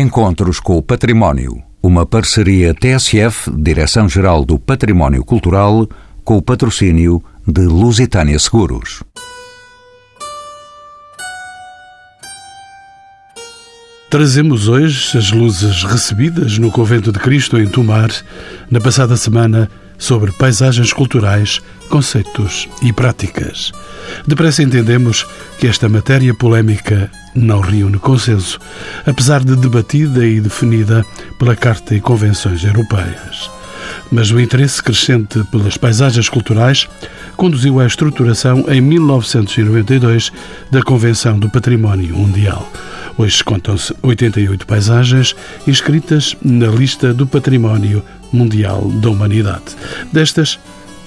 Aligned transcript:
Encontros 0.00 0.60
com 0.60 0.78
o 0.78 0.82
Património. 0.82 1.60
Uma 1.82 2.06
parceria 2.06 2.72
TSF, 2.72 3.50
Direção-Geral 3.50 4.44
do 4.44 4.56
Património 4.56 5.24
Cultural, 5.24 5.88
com 6.22 6.36
o 6.36 6.42
patrocínio 6.42 7.20
de 7.44 7.62
Lusitânia 7.62 8.38
Seguros. 8.38 9.02
Trazemos 14.08 14.68
hoje 14.68 15.18
as 15.18 15.32
luzes 15.32 15.82
recebidas 15.82 16.58
no 16.58 16.70
Convento 16.70 17.10
de 17.10 17.18
Cristo 17.18 17.58
em 17.58 17.66
Tomar, 17.66 18.08
na 18.70 18.80
passada 18.80 19.16
semana, 19.16 19.68
sobre 19.98 20.30
paisagens 20.30 20.92
culturais, 20.92 21.60
conceitos 21.90 22.68
e 22.82 22.92
práticas. 22.92 23.72
Depressa 24.24 24.62
entendemos 24.62 25.26
que 25.58 25.66
esta 25.66 25.88
matéria 25.88 26.32
polémica 26.32 27.10
não 27.38 27.60
reúne 27.60 27.98
consenso, 27.98 28.58
apesar 29.06 29.44
de 29.44 29.56
debatida 29.56 30.26
e 30.26 30.40
definida 30.40 31.04
pela 31.38 31.56
Carta 31.56 31.94
e 31.94 32.00
Convenções 32.00 32.64
Europeias. 32.64 33.50
Mas 34.10 34.30
o 34.30 34.40
interesse 34.40 34.82
crescente 34.82 35.42
pelas 35.44 35.76
paisagens 35.76 36.28
culturais 36.28 36.88
conduziu 37.36 37.78
à 37.78 37.86
estruturação 37.86 38.64
em 38.68 38.80
1992 38.80 40.32
da 40.70 40.82
Convenção 40.82 41.38
do 41.38 41.48
Património 41.48 42.16
Mundial. 42.16 42.70
Hoje 43.16 43.42
contam-se 43.42 43.94
88 44.02 44.66
paisagens 44.66 45.34
inscritas 45.66 46.36
na 46.42 46.68
lista 46.68 47.12
do 47.12 47.26
Património 47.26 48.02
Mundial 48.32 48.88
da 49.00 49.10
Humanidade. 49.10 49.76
Destas, 50.12 50.58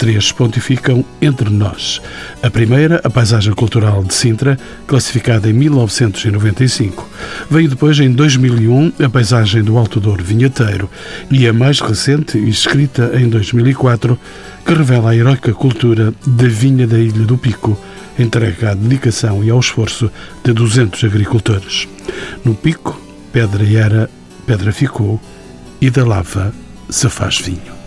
três 0.01 0.31
pontificam 0.31 1.05
entre 1.21 1.47
nós. 1.51 2.01
A 2.41 2.49
primeira, 2.49 2.99
a 3.03 3.09
paisagem 3.09 3.53
cultural 3.53 4.03
de 4.03 4.15
Sintra, 4.15 4.57
classificada 4.87 5.47
em 5.47 5.53
1995. 5.53 7.07
Veio 7.47 7.69
depois, 7.69 7.99
em 7.99 8.11
2001, 8.11 8.93
a 9.05 9.07
paisagem 9.07 9.61
do 9.61 9.77
Alto 9.77 9.99
Douro 9.99 10.23
Vinheteiro 10.23 10.89
e 11.29 11.47
a 11.47 11.53
mais 11.53 11.79
recente, 11.79 12.39
escrita 12.49 13.11
em 13.13 13.29
2004, 13.29 14.17
que 14.65 14.73
revela 14.73 15.11
a 15.11 15.15
heroica 15.15 15.53
cultura 15.53 16.11
da 16.25 16.47
vinha 16.47 16.87
da 16.87 16.97
Ilha 16.97 17.23
do 17.23 17.37
Pico, 17.37 17.79
entregue 18.17 18.65
à 18.65 18.73
dedicação 18.73 19.43
e 19.43 19.51
ao 19.51 19.59
esforço 19.59 20.09
de 20.43 20.51
200 20.51 21.03
agricultores. 21.03 21.87
No 22.43 22.55
Pico, 22.55 22.99
pedra 23.31 23.63
era, 23.71 24.09
pedra 24.47 24.71
ficou, 24.71 25.21
e 25.79 25.91
da 25.91 26.03
lava 26.03 26.51
se 26.89 27.07
faz 27.07 27.37
vinho. 27.37 27.80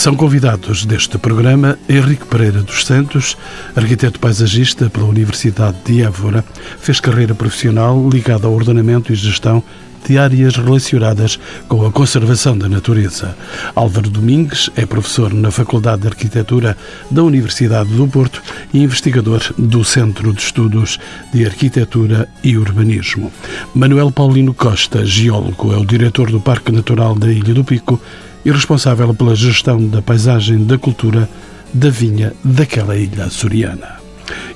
São 0.00 0.16
convidados 0.16 0.86
deste 0.86 1.18
programa 1.18 1.78
Henrique 1.86 2.24
Pereira 2.24 2.62
dos 2.62 2.86
Santos, 2.86 3.36
arquiteto 3.76 4.18
paisagista 4.18 4.88
pela 4.88 5.04
Universidade 5.04 5.76
de 5.84 6.02
Évora, 6.02 6.42
fez 6.78 6.98
carreira 7.00 7.34
profissional 7.34 8.08
ligada 8.08 8.46
ao 8.46 8.54
ordenamento 8.54 9.12
e 9.12 9.14
gestão 9.14 9.62
de 10.08 10.16
áreas 10.16 10.56
relacionadas 10.56 11.38
com 11.68 11.84
a 11.84 11.92
conservação 11.92 12.56
da 12.56 12.66
natureza. 12.66 13.36
Álvaro 13.74 14.08
Domingues 14.08 14.70
é 14.74 14.86
professor 14.86 15.34
na 15.34 15.50
Faculdade 15.50 16.00
de 16.00 16.08
Arquitetura 16.08 16.74
da 17.10 17.22
Universidade 17.22 17.90
do 17.90 18.08
Porto 18.08 18.42
e 18.72 18.82
investigador 18.82 19.42
do 19.58 19.84
Centro 19.84 20.32
de 20.32 20.40
Estudos 20.40 20.98
de 21.30 21.44
Arquitetura 21.44 22.26
e 22.42 22.56
Urbanismo. 22.56 23.30
Manuel 23.74 24.10
Paulino 24.10 24.54
Costa, 24.54 25.04
geólogo, 25.04 25.74
é 25.74 25.76
o 25.76 25.84
diretor 25.84 26.30
do 26.30 26.40
Parque 26.40 26.72
Natural 26.72 27.14
da 27.14 27.30
Ilha 27.30 27.52
do 27.52 27.64
Pico 27.64 28.00
e 28.44 28.50
responsável 28.50 29.12
pela 29.14 29.34
gestão 29.34 29.86
da 29.86 30.00
paisagem 30.00 30.64
da 30.64 30.78
cultura 30.78 31.28
da 31.72 31.90
vinha 31.90 32.32
daquela 32.44 32.96
ilha 32.96 33.24
açoriana. 33.24 34.00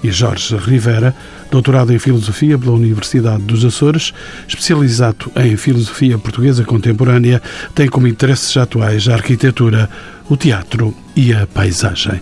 E 0.03 0.11
Jorge 0.11 0.57
Rivera, 0.57 1.15
doutorado 1.51 1.93
em 1.93 1.99
Filosofia 1.99 2.59
pela 2.59 2.73
Universidade 2.73 3.43
dos 3.43 3.65
Açores, 3.65 4.13
especializado 4.47 5.31
em 5.37 5.57
Filosofia 5.57 6.19
Portuguesa 6.19 6.65
Contemporânea, 6.65 7.43
tem 7.75 7.89
como 7.89 8.07
interesses 8.07 8.57
atuais 8.57 9.09
a 9.09 9.15
arquitetura, 9.15 9.89
o 10.29 10.37
teatro 10.37 10.95
e 11.17 11.33
a 11.33 11.47
paisagem. 11.47 12.21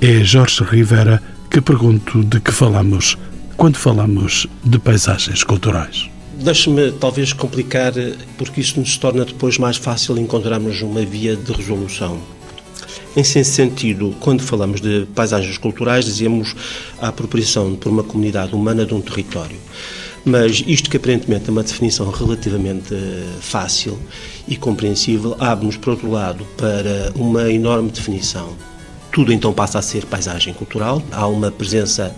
É 0.00 0.22
Jorge 0.22 0.64
Rivera 0.64 1.22
que 1.50 1.60
pergunto 1.60 2.24
de 2.24 2.40
que 2.40 2.52
falamos 2.52 3.16
quando 3.56 3.76
falamos 3.76 4.46
de 4.64 4.78
paisagens 4.78 5.44
culturais. 5.44 6.13
Deixe-me 6.42 6.92
talvez 6.92 7.32
complicar, 7.32 7.92
porque 8.36 8.60
isso 8.60 8.78
nos 8.78 8.96
torna 8.96 9.24
depois 9.24 9.58
mais 9.58 9.76
fácil 9.76 10.18
encontrarmos 10.18 10.82
uma 10.82 11.04
via 11.04 11.36
de 11.36 11.52
resolução. 11.52 12.20
Em 13.16 13.22
sentido, 13.22 14.14
quando 14.20 14.42
falamos 14.42 14.80
de 14.80 15.06
paisagens 15.14 15.56
culturais, 15.56 16.04
dizemos 16.04 16.54
a 17.00 17.08
apropriação 17.08 17.76
por 17.76 17.90
uma 17.90 18.02
comunidade 18.02 18.54
humana 18.54 18.84
de 18.84 18.92
um 18.92 19.00
território. 19.00 19.56
Mas 20.24 20.64
isto 20.66 20.90
que 20.90 20.96
aparentemente 20.96 21.48
é 21.48 21.52
uma 21.52 21.62
definição 21.62 22.10
relativamente 22.10 22.94
fácil 23.40 23.98
e 24.48 24.56
compreensível, 24.56 25.36
abre-nos, 25.38 25.76
por 25.76 25.90
outro 25.90 26.10
lado, 26.10 26.44
para 26.56 27.12
uma 27.14 27.50
enorme 27.50 27.90
definição 27.90 28.54
tudo 29.14 29.32
então 29.32 29.52
passa 29.52 29.78
a 29.78 29.82
ser 29.82 30.04
paisagem 30.06 30.52
cultural. 30.52 31.00
Há 31.12 31.28
uma 31.28 31.48
presença 31.48 32.12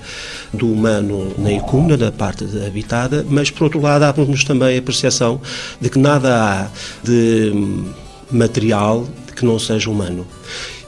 do 0.52 0.72
humano 0.72 1.30
na 1.36 1.52
icuna, 1.52 1.94
na 1.94 2.10
parte 2.10 2.44
habitada, 2.66 3.24
mas 3.28 3.50
por 3.50 3.64
outro 3.64 3.82
lado 3.82 4.04
abre-nos 4.04 4.44
também 4.44 4.78
a 4.78 4.82
percepção 4.82 5.38
de 5.78 5.90
que 5.90 5.98
nada 5.98 6.34
há 6.34 6.68
de 7.04 7.52
material 8.32 9.06
que 9.36 9.44
não 9.44 9.58
seja 9.58 9.90
humano. 9.90 10.26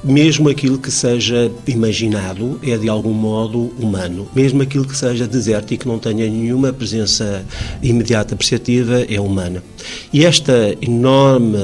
Mesmo 0.02 0.48
aquilo 0.48 0.78
que 0.78 0.90
seja 0.90 1.52
imaginado 1.66 2.58
é 2.62 2.78
de 2.78 2.88
algum 2.88 3.12
modo 3.12 3.74
humano. 3.78 4.26
Mesmo 4.34 4.62
aquilo 4.62 4.86
que 4.86 4.96
seja 4.96 5.26
deserto 5.26 5.74
e 5.74 5.76
que 5.76 5.86
não 5.86 5.98
tenha 5.98 6.26
nenhuma 6.26 6.72
presença 6.72 7.44
imediata 7.82 8.34
perceptiva 8.34 9.02
é 9.02 9.20
humana. 9.20 9.62
E 10.10 10.24
esta 10.24 10.74
enorme 10.80 11.58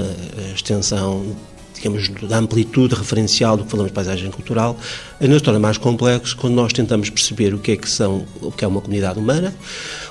extensão 0.54 1.24
digamos, 1.84 2.08
da 2.28 2.38
amplitude 2.38 2.94
referencial 2.94 3.56
do 3.56 3.64
que 3.64 3.70
falamos 3.70 3.90
de 3.90 3.94
paisagem 3.94 4.30
cultural, 4.30 4.76
ainda 5.20 5.36
se 5.36 5.42
torna 5.42 5.60
mais 5.60 5.76
complexo 5.76 6.36
quando 6.36 6.54
nós 6.54 6.72
tentamos 6.72 7.10
perceber 7.10 7.52
o 7.52 7.58
que 7.58 7.72
é 7.72 7.76
que 7.76 7.88
são, 7.88 8.24
o 8.40 8.50
que 8.50 8.64
é 8.64 8.68
uma 8.68 8.80
comunidade 8.80 9.18
humana, 9.18 9.54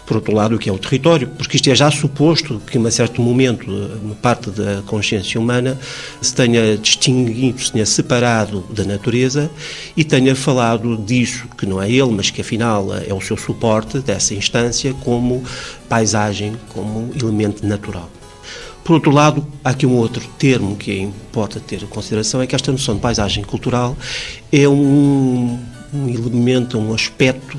por 0.06 0.18
outro 0.18 0.34
lado, 0.36 0.56
o 0.56 0.60
que 0.60 0.70
é 0.70 0.74
o 0.74 0.78
território, 0.78 1.28
porque 1.30 1.56
isto 1.56 1.70
é 1.70 1.76
já 1.76 1.90
suposto 1.90 2.62
que, 2.68 2.78
em 2.78 2.86
um 2.86 2.92
certo 2.92 3.22
momento, 3.22 3.72
uma 4.04 4.16
parte 4.16 4.52
da 4.52 4.84
consciência 4.86 5.40
humana 5.40 5.80
se 6.22 6.34
tenha 6.36 6.78
distinguido, 6.78 7.62
se 7.62 7.72
tenha 7.72 7.86
separado 7.86 8.64
da 8.70 8.84
natureza 8.84 9.50
e 9.98 10.04
tenha 10.04 10.36
falado 10.36 10.98
disso, 10.98 11.48
que 11.58 11.66
não 11.66 11.82
é 11.82 11.90
ele, 11.90 12.12
mas 12.12 12.30
que 12.30 12.42
afinal 12.42 12.90
é 12.96 13.14
o 13.14 13.22
seu 13.22 13.38
suporte, 13.38 14.00
dessa 14.00 14.34
instância, 14.34 14.94
como 15.04 15.44
paisagem, 15.90 16.56
como 16.70 17.12
elemento 17.16 17.66
natural. 17.66 18.10
Por 18.84 18.94
outro 18.94 19.12
lado, 19.12 19.46
há 19.64 19.70
aqui 19.70 19.86
um 19.86 19.96
outro 19.96 20.24
termo 20.38 20.76
que 20.76 21.00
importa 21.00 21.60
ter 21.60 21.82
em 21.84 21.88
consideração, 21.88 22.42
é 22.42 22.48
que 22.48 22.56
esta 22.56 22.72
noção 22.72 22.96
de 22.96 23.02
paisagem 23.02 23.44
cultural 23.44 23.96
é 24.52 24.68
um, 24.68 25.58
um 25.94 26.10
elemento, 26.10 26.78
um 26.78 26.94
aspecto 26.94 27.58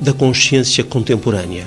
da 0.00 0.12
consciência 0.12 0.82
contemporânea. 0.82 1.66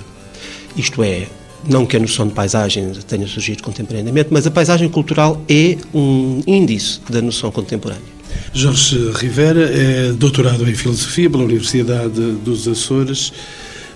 Isto 0.76 1.04
é, 1.04 1.28
não 1.68 1.86
que 1.86 1.96
a 1.96 2.00
noção 2.00 2.28
de 2.28 2.34
paisagem 2.34 2.92
tenha 3.08 3.28
surgido 3.28 3.62
contemporaneamente, 3.62 4.30
mas 4.32 4.48
a 4.48 4.52
paisagem 4.52 4.90
cultural 4.90 5.42
é 5.48 5.78
um 5.94 6.42
índice 6.48 7.00
da 7.08 7.22
noção 7.22 7.52
contemporânea. 7.52 8.18
Jorge 8.54 9.12
Rivera 9.16 9.70
é 9.72 10.12
doutorado 10.14 10.68
em 10.68 10.74
Filosofia 10.74 11.30
pela 11.30 11.44
Universidade 11.44 12.32
dos 12.44 12.68
Açores. 12.68 13.32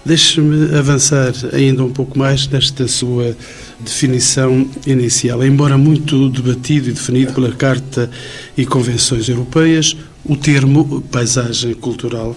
Deixe-me 0.04 0.76
avançar 0.76 1.32
ainda 1.54 1.84
um 1.84 1.92
pouco 1.92 2.18
mais 2.18 2.48
nesta 2.48 2.88
sua 2.88 3.38
definição 3.80 4.68
inicial. 4.88 5.46
Embora 5.46 5.78
muito 5.78 6.28
debatido 6.30 6.90
e 6.90 6.94
definido 6.94 7.34
pela 7.34 7.52
Carta 7.52 8.10
e 8.58 8.66
Convenções 8.66 9.30
Europeias, 9.30 9.96
o 10.26 10.36
termo 10.36 11.02
paisagem 11.12 11.76
cultural, 11.76 12.36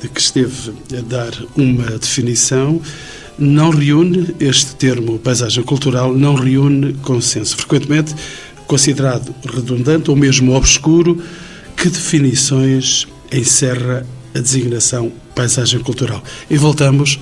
de 0.00 0.08
que 0.08 0.20
esteve 0.20 0.72
a 0.96 1.02
dar 1.02 1.32
uma 1.54 1.84
definição, 1.98 2.80
não 3.38 3.68
reúne, 3.68 4.34
este 4.40 4.74
termo 4.76 5.18
paisagem 5.18 5.62
cultural, 5.64 6.14
não 6.14 6.34
reúne 6.34 6.94
consenso. 7.02 7.56
Frequentemente 7.56 8.14
considerado 8.66 9.34
redundante 9.44 10.10
ou 10.10 10.16
mesmo 10.16 10.54
obscuro, 10.54 11.22
que 11.76 11.88
definições 11.90 13.06
encerra 13.30 14.06
a 14.34 14.38
designação 14.38 15.12
paisagem 15.36 15.78
cultural. 15.80 16.22
E 16.50 16.56
voltamos 16.56 17.20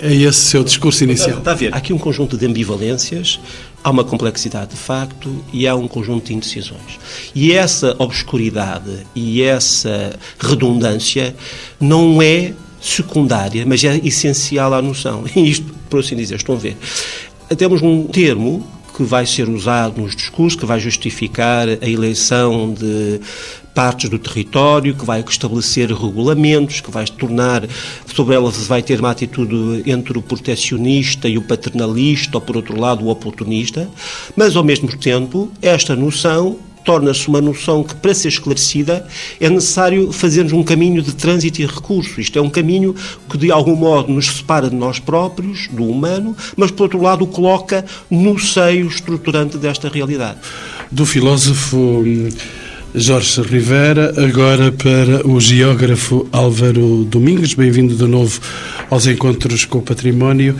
a 0.00 0.06
esse 0.06 0.38
seu 0.38 0.62
discurso 0.62 1.02
inicial. 1.04 1.38
Está 1.38 1.50
a 1.50 1.54
ver, 1.54 1.74
há 1.74 1.76
aqui 1.76 1.92
um 1.92 1.98
conjunto 1.98 2.38
de 2.38 2.46
ambivalências, 2.46 3.40
há 3.82 3.90
uma 3.90 4.04
complexidade 4.04 4.70
de 4.70 4.76
facto 4.76 5.44
e 5.52 5.66
há 5.66 5.74
um 5.74 5.88
conjunto 5.88 6.26
de 6.26 6.34
indecisões. 6.34 6.98
E 7.34 7.52
essa 7.52 7.96
obscuridade 7.98 9.04
e 9.14 9.42
essa 9.42 10.16
redundância 10.38 11.34
não 11.80 12.22
é 12.22 12.54
secundária, 12.80 13.64
mas 13.66 13.82
é 13.82 13.96
essencial 13.96 14.72
à 14.72 14.80
noção. 14.80 15.24
E 15.34 15.50
isto, 15.50 15.66
por 15.90 16.00
assim 16.00 16.14
dizer, 16.14 16.36
estão 16.36 16.54
a 16.54 16.58
ver. 16.58 16.76
Temos 17.58 17.82
um 17.82 18.04
termo 18.04 18.64
que 18.96 19.02
vai 19.02 19.26
ser 19.26 19.48
usado 19.48 20.00
nos 20.00 20.14
discursos, 20.14 20.58
que 20.58 20.64
vai 20.64 20.80
justificar 20.80 21.68
a 21.68 21.88
eleição 21.88 22.72
de 22.72 23.20
partes 23.76 24.08
do 24.08 24.18
território, 24.18 24.94
que 24.94 25.04
vai 25.04 25.20
estabelecer 25.20 25.92
regulamentos, 25.92 26.80
que 26.80 26.90
vai 26.90 27.04
tornar, 27.04 27.62
sobre 28.14 28.34
elas 28.34 28.66
vai 28.66 28.82
ter 28.82 28.98
uma 29.00 29.10
atitude 29.10 29.82
entre 29.84 30.16
o 30.16 30.22
protecionista 30.22 31.28
e 31.28 31.36
o 31.36 31.42
paternalista, 31.42 32.38
ou 32.38 32.40
por 32.40 32.56
outro 32.56 32.80
lado 32.80 33.04
o 33.04 33.10
oportunista, 33.10 33.86
mas 34.34 34.56
ao 34.56 34.64
mesmo 34.64 34.88
tempo 34.96 35.52
esta 35.60 35.94
noção 35.94 36.56
torna-se 36.86 37.28
uma 37.28 37.40
noção 37.40 37.82
que, 37.82 37.94
para 37.96 38.14
ser 38.14 38.28
esclarecida, 38.28 39.06
é 39.40 39.50
necessário 39.50 40.10
fazermos 40.12 40.52
um 40.52 40.62
caminho 40.62 41.02
de 41.02 41.12
trânsito 41.12 41.60
e 41.60 41.66
recurso. 41.66 42.20
Isto 42.20 42.38
é 42.38 42.42
um 42.42 42.48
caminho 42.48 42.94
que, 43.28 43.36
de 43.36 43.50
algum 43.50 43.74
modo, 43.74 44.10
nos 44.12 44.26
separa 44.26 44.70
de 44.70 44.76
nós 44.76 45.00
próprios, 45.00 45.66
do 45.68 45.84
humano, 45.84 46.34
mas, 46.56 46.70
por 46.70 46.84
outro 46.84 47.02
lado, 47.02 47.24
o 47.24 47.26
coloca 47.26 47.84
no 48.08 48.38
seio 48.38 48.86
estruturante 48.86 49.58
desta 49.58 49.88
realidade. 49.88 50.38
Do 50.90 51.04
filósofo. 51.04 52.04
Jorge 52.98 53.42
Rivera, 53.42 54.14
agora 54.24 54.72
para 54.72 55.28
o 55.28 55.38
geógrafo 55.38 56.26
Álvaro 56.32 57.04
Domingues. 57.04 57.52
Bem-vindo 57.52 57.94
de 57.94 58.06
novo 58.06 58.40
aos 58.88 59.06
Encontros 59.06 59.66
com 59.66 59.78
o 59.78 59.82
Património. 59.82 60.56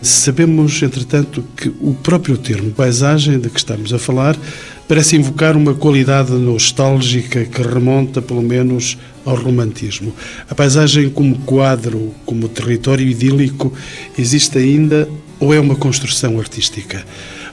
Sabemos, 0.00 0.80
entretanto, 0.84 1.44
que 1.56 1.68
o 1.80 1.92
próprio 2.00 2.38
termo 2.38 2.70
paisagem 2.70 3.40
de 3.40 3.50
que 3.50 3.58
estamos 3.58 3.92
a 3.92 3.98
falar 3.98 4.38
parece 4.86 5.16
invocar 5.16 5.56
uma 5.56 5.74
qualidade 5.74 6.30
nostálgica 6.30 7.44
que 7.44 7.60
remonta, 7.60 8.22
pelo 8.22 8.40
menos, 8.40 8.96
ao 9.26 9.34
romantismo. 9.34 10.14
A 10.48 10.54
paisagem, 10.54 11.10
como 11.10 11.40
quadro, 11.40 12.14
como 12.24 12.48
território 12.48 13.04
idílico, 13.04 13.72
existe 14.16 14.58
ainda 14.58 15.08
ou 15.40 15.52
é 15.52 15.58
uma 15.58 15.74
construção 15.74 16.38
artística? 16.38 17.04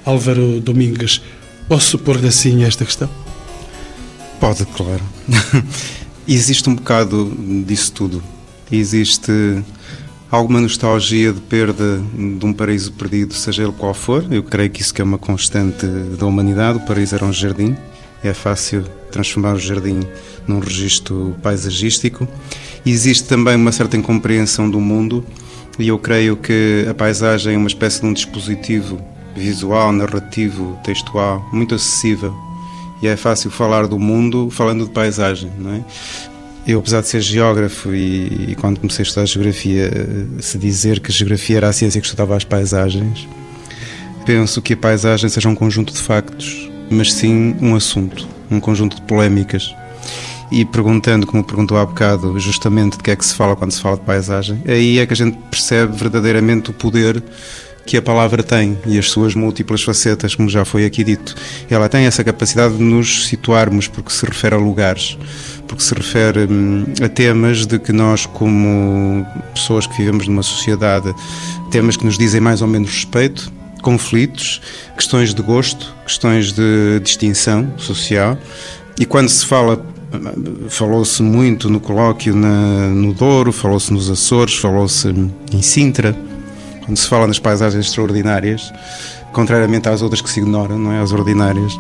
Álvaro 0.06 0.60
Domingues, 0.60 1.24
posso 1.68 1.98
pôr-lhe 1.98 2.28
assim 2.28 2.64
esta 2.64 2.86
questão? 2.86 3.27
Pode, 4.40 4.66
claro. 4.68 5.04
Existe 6.28 6.70
um 6.70 6.76
bocado 6.76 7.34
disso 7.66 7.92
tudo. 7.92 8.24
Existe 8.72 9.32
alguma 10.30 10.60
nostalgia 10.60 11.32
de 11.32 11.40
perda 11.40 12.02
de 12.14 12.46
um 12.46 12.54
paraíso 12.54 12.92
perdido, 12.92 13.34
seja 13.34 13.64
ele 13.64 13.72
qual 13.72 13.94
for. 13.94 14.26
Eu 14.30 14.44
creio 14.44 14.70
que 14.70 14.82
isso 14.82 14.94
que 14.94 15.02
é 15.02 15.04
uma 15.04 15.18
constante 15.18 15.86
da 15.86 16.26
humanidade. 16.26 16.80
O 16.80 16.82
paraíso 16.82 17.16
era 17.16 17.26
um 17.26 17.32
jardim. 17.32 17.76
É 18.24 18.34
fácil 18.34 18.84
transformar 19.12 19.54
o 19.54 19.60
jardim 19.60 20.02
num 20.48 20.60
registro 20.60 21.36
paisagístico. 21.42 22.28
Existe 22.86 23.24
também 23.24 23.56
uma 23.56 23.72
certa 23.72 23.96
incompreensão 23.96 24.70
do 24.70 24.82
mundo 24.82 25.26
e 25.80 25.88
eu 25.88 25.98
creio 25.98 26.36
que 26.36 26.86
a 26.90 26.94
paisagem 26.94 27.56
é 27.56 27.58
uma 27.58 27.68
espécie 27.68 28.02
de 28.02 28.08
um 28.08 28.14
dispositivo 28.14 29.00
visual, 29.36 29.92
narrativo, 29.92 30.78
textual, 30.84 31.48
muito 31.54 31.76
acessível 31.76 32.47
e 33.02 33.08
é 33.08 33.16
fácil 33.16 33.52
falar 33.52 33.88
do 33.88 34.00
mundo 34.00 34.50
falando 34.50 34.86
de 34.86 34.92
paisagem, 34.92 35.52
não 35.58 35.74
é? 35.74 35.84
Eu, 36.68 36.80
apesar 36.80 37.00
de 37.02 37.08
ser 37.08 37.22
geógrafo 37.22 37.94
e, 37.94 38.52
e, 38.52 38.56
quando 38.60 38.80
comecei 38.80 39.04
a 39.04 39.08
estudar 39.08 39.26
geografia, 39.26 39.90
se 40.42 40.58
dizer 40.58 41.00
que 41.00 41.14
geografia 41.14 41.58
era 41.58 41.70
a 41.70 41.74
ciência 41.74 42.02
que 42.02 42.06
estudava 42.06 42.36
as 42.36 42.44
paisagens, 42.44 43.26
penso 44.26 44.62
que 44.62 44.74
a 44.74 44.78
paisagem 44.78 45.30
seja 45.30 45.48
um 45.48 45.56
conjunto 45.56 45.94
de 45.94 46.00
factos, 46.00 46.70
mas 46.90 47.14
sim 47.14 47.56
um 47.62 47.74
assunto, 47.74 48.28
um 48.52 48.60
conjunto 48.60 48.98
de 48.98 49.02
polémicas. 49.04 49.74
E 50.52 50.66
perguntando, 50.66 51.26
como 51.26 51.42
perguntou 51.42 51.78
há 51.78 51.86
bocado, 51.86 52.38
justamente 52.38 52.98
de 52.98 53.04
que 53.04 53.12
é 53.12 53.16
que 53.16 53.26
se 53.26 53.34
fala 53.34 53.56
quando 53.56 53.72
se 53.72 53.82
fala 53.82 53.96
de 53.96 54.04
paisagem, 54.04 54.62
aí 54.68 55.00
é 55.00 55.06
que 55.06 55.14
a 55.14 55.16
gente 55.16 55.38
percebe 55.50 55.96
verdadeiramente 55.96 56.70
o 56.70 56.74
poder 56.74 57.24
que 57.88 57.96
a 57.96 58.02
palavra 58.02 58.44
tem 58.44 58.78
e 58.86 59.00
as 59.00 59.10
suas 59.10 59.34
múltiplas 59.34 59.82
facetas, 59.82 60.36
como 60.36 60.50
já 60.50 60.66
foi 60.66 60.84
aqui 60.84 61.06
dito. 61.06 61.34
Ela 61.70 61.88
tem 61.88 62.06
essa 62.06 62.22
capacidade 62.22 62.76
de 62.76 62.84
nos 62.84 63.28
situarmos, 63.28 63.88
porque 63.88 64.12
se 64.12 64.26
refere 64.26 64.56
a 64.56 64.58
lugares, 64.58 65.18
porque 65.66 65.82
se 65.82 65.94
refere 65.94 66.42
hum, 66.52 66.84
a 67.02 67.08
temas 67.08 67.66
de 67.66 67.80
que 67.80 67.94
nós, 67.94 68.26
como 68.26 69.26
pessoas 69.54 69.88
que 69.88 69.98
vivemos 69.98 70.28
numa 70.28 70.44
sociedade, 70.44 71.16
temas 71.72 71.96
que 71.96 72.06
nos 72.06 72.18
dizem 72.18 72.42
mais 72.42 72.62
ou 72.62 72.68
menos 72.68 72.92
respeito, 72.92 73.52
conflitos, 73.82 74.62
questões 74.96 75.34
de 75.34 75.42
gosto, 75.42 75.96
questões 76.06 76.52
de 76.52 77.00
distinção 77.02 77.74
social. 77.78 78.38
E 79.00 79.06
quando 79.06 79.30
se 79.30 79.46
fala 79.46 79.82
falou-se 80.70 81.22
muito 81.22 81.70
no 81.70 81.80
colóquio 81.80 82.36
na, 82.36 82.90
no 82.90 83.14
Douro, 83.14 83.52
falou-se 83.52 83.92
nos 83.92 84.10
Açores, 84.10 84.56
falou-se 84.56 85.08
em 85.54 85.62
Sintra, 85.62 86.16
quando 86.88 86.98
se 86.98 87.08
fala 87.08 87.28
nas 87.28 87.38
paisagens 87.38 87.86
extraordinárias, 87.86 88.74
contrariamente 89.34 89.90
às 89.90 90.02
outras 90.02 90.22
que 90.22 90.30
se 90.30 90.40
ignoram, 90.40 90.80
não 90.80 90.94
é? 90.94 91.02
As 91.02 91.12
ordinárias, 91.12 91.78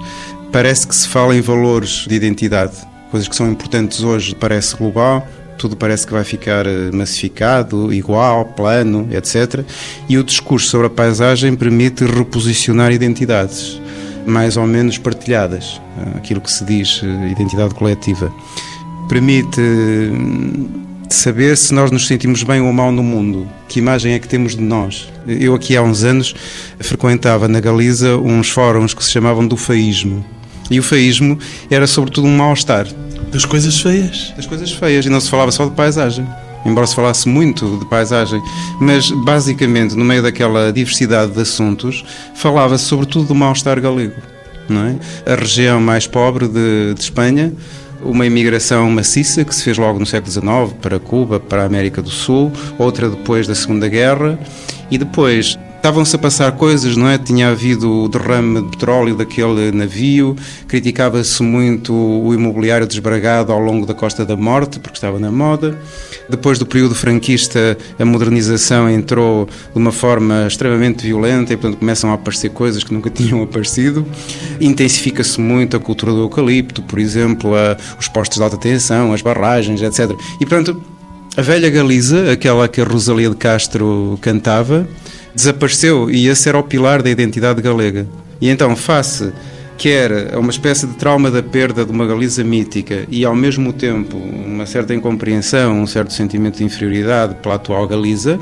parece 0.52 0.86
que 0.86 0.94
se 0.94 1.08
fala 1.08 1.34
em 1.34 1.40
valores 1.40 2.06
de 2.06 2.14
identidade, 2.14 2.74
coisas 3.10 3.30
que 3.30 3.36
são 3.36 3.50
importantes 3.50 4.02
hoje, 4.02 4.36
parece 4.36 4.76
global, 4.76 5.26
tudo 5.58 5.78
parece 5.78 6.06
que 6.06 6.12
vai 6.12 6.26
ficar 6.26 6.68
eh, 6.68 6.92
massificado, 6.92 7.92
igual, 7.94 8.46
plano, 8.46 9.08
etc. 9.12 9.64
E 10.10 10.18
o 10.18 10.24
discurso 10.24 10.68
sobre 10.68 10.88
a 10.88 10.90
paisagem 10.90 11.56
permite 11.56 12.04
reposicionar 12.04 12.92
identidades 12.92 13.82
mais 14.26 14.58
ou 14.58 14.68
menos 14.68 14.98
partilhadas, 14.98 15.82
eh, 15.98 16.18
aquilo 16.18 16.42
que 16.42 16.52
se 16.52 16.66
diz 16.66 17.02
eh, 17.02 17.32
identidade 17.32 17.74
coletiva. 17.74 18.32
Permite 19.08 19.62
saber 21.16 21.56
se 21.58 21.74
nós 21.74 21.92
nos 21.92 22.08
sentimos 22.08 22.44
bem 22.44 22.62
ou 22.62 22.72
mal 22.74 22.92
no 22.92 23.04
mundo. 23.04 23.48
Que 23.68 23.80
imagem 23.80 24.14
é 24.14 24.20
que 24.20 24.28
temos 24.28 24.56
de 24.56 24.62
nós? 24.62 25.08
Eu 25.28 25.54
aqui 25.56 25.76
há 25.76 25.82
uns 25.82 26.04
anos 26.04 26.36
frequentava 26.80 27.48
na 27.48 27.60
Galiza 27.60 28.18
uns 28.18 28.50
fóruns 28.50 28.94
que 28.94 29.04
se 29.04 29.12
chamavam 29.12 29.48
do 29.48 29.58
faísmo. 29.58 30.26
E 30.70 30.80
o 30.80 30.84
faísmo 30.84 31.40
era 31.70 31.88
sobretudo 31.88 32.28
um 32.28 32.38
mal-estar. 32.38 32.88
Das 33.32 33.46
coisas 33.46 33.80
feias? 33.80 34.34
Das 34.36 34.46
coisas 34.46 34.72
feias. 34.72 35.06
E 35.06 35.10
não 35.10 35.20
se 35.20 35.30
falava 35.30 35.52
só 35.52 35.66
de 35.66 35.72
paisagem. 35.72 36.28
Embora 36.66 36.86
se 36.86 36.96
falasse 36.96 37.30
muito 37.30 37.78
de 37.78 37.86
paisagem, 37.86 38.42
mas 38.82 39.10
basicamente 39.10 39.96
no 39.96 40.04
meio 40.04 40.22
daquela 40.22 40.74
diversidade 40.74 41.32
de 41.32 41.40
assuntos, 41.40 42.04
falava-se 42.36 42.84
sobretudo 42.84 43.28
do 43.28 43.36
mal-estar 43.36 43.80
galego. 43.80 44.22
Não 44.68 44.86
é? 44.86 44.96
A 45.32 45.36
região 45.36 45.80
mais 45.80 46.08
pobre 46.08 46.48
de, 46.48 46.94
de 46.94 47.02
Espanha 47.02 47.54
uma 48.02 48.26
imigração 48.26 48.90
maciça 48.90 49.44
que 49.44 49.54
se 49.54 49.64
fez 49.64 49.78
logo 49.78 50.00
no 50.00 50.06
século 50.06 50.32
XIX 50.32 50.78
para 50.82 51.00
Cuba, 51.00 51.40
para 51.40 51.64
a 51.64 51.66
América 51.66 52.02
do 52.02 52.10
Sul, 52.10 52.52
outra 52.78 53.10
depois 53.10 53.48
da 53.48 53.56
Segunda 53.56 53.88
Guerra, 53.88 54.40
e 54.90 54.98
depois 54.98 55.58
estavam-se 55.78 56.16
a 56.16 56.20
passar 56.20 56.52
coisas, 56.54 56.98
não 56.98 57.08
é? 57.08 57.18
Tinha 57.18 57.50
havido 57.50 58.04
o 58.04 58.10
derrame 58.10 58.62
de 58.62 58.70
petróleo 58.70 59.16
daquele 59.16 59.72
navio, 59.72 60.36
criticava-se 60.68 61.42
muito 61.42 61.94
o 61.94 62.34
imobiliário 62.34 62.86
desbragado 62.86 63.52
ao 63.54 63.60
longo 63.60 63.86
da 63.86 63.94
Costa 63.94 64.26
da 64.26 64.36
Morte, 64.36 64.80
porque 64.80 64.98
estava 64.98 65.18
na 65.20 65.32
moda. 65.32 65.80
Depois 66.30 66.60
do 66.60 66.66
período 66.66 66.94
franquista, 66.94 67.78
a 67.98 68.04
modernização 68.04 68.90
entrou 68.90 69.46
de 69.46 69.78
uma 69.78 69.92
forma 69.92 70.46
extremamente 70.48 71.06
violenta 71.06 71.54
e, 71.54 71.58
portanto, 71.58 71.80
começam 71.80 72.12
a 72.12 72.16
aparecer 72.16 72.50
coisas 72.50 72.84
que 72.84 72.94
nunca 72.94 73.10
tinham 73.12 73.42
aparecido. 73.42 74.06
Intensifica-se 74.60 75.40
muito 75.40 75.78
a 75.78 75.80
cultura 75.80 76.12
do 76.12 76.22
eucalipto, 76.22 76.82
por 76.82 77.00
exemplo, 77.00 77.56
a, 77.56 77.78
os 77.98 78.08
postos 78.08 78.38
de 78.38 78.44
alta 78.44 78.58
tensão, 78.58 79.14
as 79.14 79.22
barragens, 79.22 79.82
etc. 79.82 80.12
E, 80.42 80.46
portanto, 80.46 80.82
a 81.38 81.42
velha 81.42 81.70
Galiza, 81.70 82.32
aquela 82.32 82.68
que 82.68 82.82
a 82.82 82.84
Rosalia 82.84 83.30
de 83.30 83.36
Castro 83.36 84.18
cantava, 84.22 84.88
desapareceu 85.38 86.10
e 86.10 86.28
esse 86.28 86.50
era 86.50 86.58
o 86.58 86.64
pilar 86.64 87.04
da 87.04 87.12
identidade 87.12 87.62
galega. 87.62 88.08
E 88.42 88.50
então, 88.50 88.76
face 88.76 89.32
quer 89.78 90.36
uma 90.36 90.50
espécie 90.50 90.88
de 90.88 90.96
trauma 90.96 91.30
da 91.30 91.44
perda 91.44 91.86
de 91.86 91.92
uma 91.92 92.08
Galiza 92.08 92.44
mítica 92.44 93.06
e 93.08 93.24
ao 93.24 93.36
mesmo 93.36 93.72
tempo 93.72 94.18
uma 94.18 94.66
certa 94.66 94.96
incompreensão, 94.96 95.80
um 95.80 95.86
certo 95.86 96.12
sentimento 96.12 96.58
de 96.58 96.64
inferioridade 96.64 97.36
pela 97.36 97.56
atual 97.56 97.88
Galiza, 97.88 98.40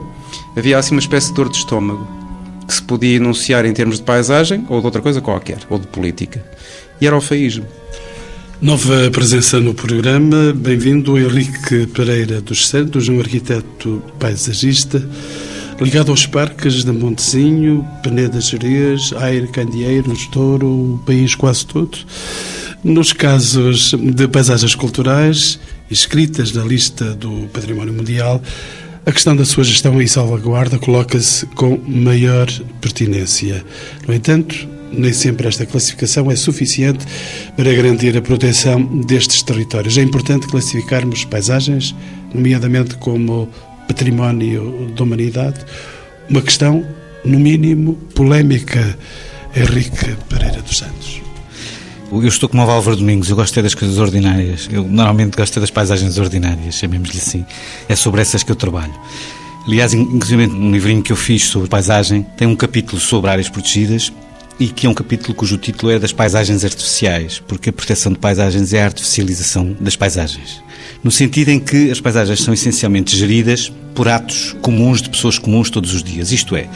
havia 0.56 0.78
assim 0.78 0.96
uma 0.96 1.02
espécie 1.02 1.28
de 1.28 1.34
dor 1.34 1.50
de 1.50 1.58
estômago 1.58 2.08
que 2.66 2.74
se 2.74 2.82
podia 2.82 3.18
enunciar 3.18 3.66
em 3.66 3.74
termos 3.74 3.98
de 3.98 4.04
paisagem 4.04 4.66
ou 4.70 4.80
de 4.80 4.86
outra 4.86 5.02
coisa 5.02 5.20
qualquer, 5.20 5.60
ou 5.70 5.78
de 5.78 5.88
política. 5.88 6.42
E 7.02 7.06
era 7.06 7.16
o 7.16 7.22
faísmo. 7.22 7.66
Nova 8.62 9.12
presença 9.12 9.60
no 9.60 9.74
programa. 9.74 10.54
Bem-vindo 10.56 11.20
Henrique 11.20 11.88
Pereira 11.88 12.40
dos 12.40 12.70
Santos, 12.70 13.10
um 13.10 13.20
arquiteto 13.20 14.02
paisagista 14.18 15.06
ligado 15.80 16.12
aos 16.12 16.26
parques 16.26 16.84
de 16.84 16.92
Montezinho, 16.92 17.86
Peneda 18.02 18.40
Jerez, 18.40 19.14
Aire, 19.18 19.48
Candeeiros, 19.48 20.28
Douro, 20.28 20.68
o 20.68 21.04
país 21.06 21.36
quase 21.36 21.66
todo. 21.66 21.98
Nos 22.84 23.12
casos 23.12 23.94
de 23.94 24.28
paisagens 24.28 24.76
culturais, 24.76 25.60
escritas 25.90 26.54
na 26.54 26.64
lista 26.64 27.14
do 27.16 27.48
Património 27.52 27.94
Mundial, 27.94 28.42
a 29.06 29.12
questão 29.12 29.36
da 29.36 29.46
sua 29.46 29.64
gestão 29.64 30.02
e 30.02 30.08
salvaguarda 30.08 30.80
coloca-se 30.80 31.46
com 31.48 31.78
maior 31.86 32.48
pertinência. 32.80 33.64
No 34.08 34.14
entanto, 34.14 34.68
nem 34.92 35.12
sempre 35.12 35.48
esta 35.48 35.66
classificação 35.66 36.32
é 36.32 36.36
suficiente 36.36 37.06
para 37.56 37.74
garantir 37.74 38.16
a 38.18 38.22
proteção 38.22 38.84
destes 39.02 39.44
territórios. 39.44 39.98
É 39.98 40.02
importante 40.02 40.48
classificarmos 40.48 41.26
paisagens, 41.26 41.94
nomeadamente 42.34 42.96
como 42.96 43.50
património 43.88 44.92
da 44.96 45.04
humanidade, 45.04 45.60
uma 46.30 46.42
questão, 46.42 46.86
no 47.24 47.40
mínimo, 47.40 47.94
polémica. 48.14 48.98
Henrique 49.56 50.18
Pereira 50.28 50.62
dos 50.62 50.78
Santos. 50.78 51.22
Eu 52.12 52.28
estou 52.28 52.50
como 52.50 52.64
o 52.64 52.70
Álvaro 52.70 52.98
Domingos, 52.98 53.30
eu 53.30 53.36
gosto 53.36 53.62
das 53.62 53.74
coisas 53.74 53.98
ordinárias. 53.98 54.70
Eu 54.72 54.84
normalmente 54.84 55.36
gosto 55.36 55.60
das 55.60 55.72
paisagens 55.72 56.18
ordinárias, 56.18 56.76
chamemos-lhe 56.76 57.18
assim. 57.18 57.46
É 57.88 57.96
sobre 57.96 58.22
essas 58.22 58.44
que 58.44 58.52
eu 58.52 58.56
trabalho. 58.56 58.94
Aliás, 59.66 59.94
inclusive 59.94 60.46
um 60.48 60.72
livrinho 60.72 61.02
que 61.02 61.12
eu 61.12 61.16
fiz 61.16 61.46
sobre 61.46 61.70
paisagem 61.70 62.24
tem 62.38 62.48
um 62.48 62.56
capítulo 62.56 63.02
sobre 63.02 63.32
áreas 63.32 63.50
protegidas 63.50 64.12
e 64.60 64.68
que 64.68 64.88
é 64.88 64.90
um 64.90 64.94
capítulo 64.94 65.34
cujo 65.34 65.58
título 65.58 65.92
é 65.92 66.00
das 66.00 66.14
paisagens 66.14 66.64
artificiais, 66.64 67.42
porque 67.48 67.70
a 67.70 67.74
proteção 67.74 68.12
de 68.12 68.20
paisagens 68.20 68.74
é 68.74 68.82
a 68.82 68.86
artificialização 68.86 69.76
das 69.80 69.96
paisagens. 69.96 70.64
No 71.04 71.12
sentido 71.12 71.50
em 71.50 71.60
que 71.60 71.92
as 71.92 72.00
paisagens 72.00 72.42
são 72.42 72.54
essencialmente 72.54 73.16
geridas 73.16 73.72
por 73.94 74.08
atos 74.08 74.56
comuns 74.62 75.02
de 75.02 75.10
pessoas 75.10 75.38
comuns 75.38 75.70
todos 75.70 75.94
os 75.94 76.04
dias. 76.04 76.32
Isto 76.32 76.56
é, 76.56 76.68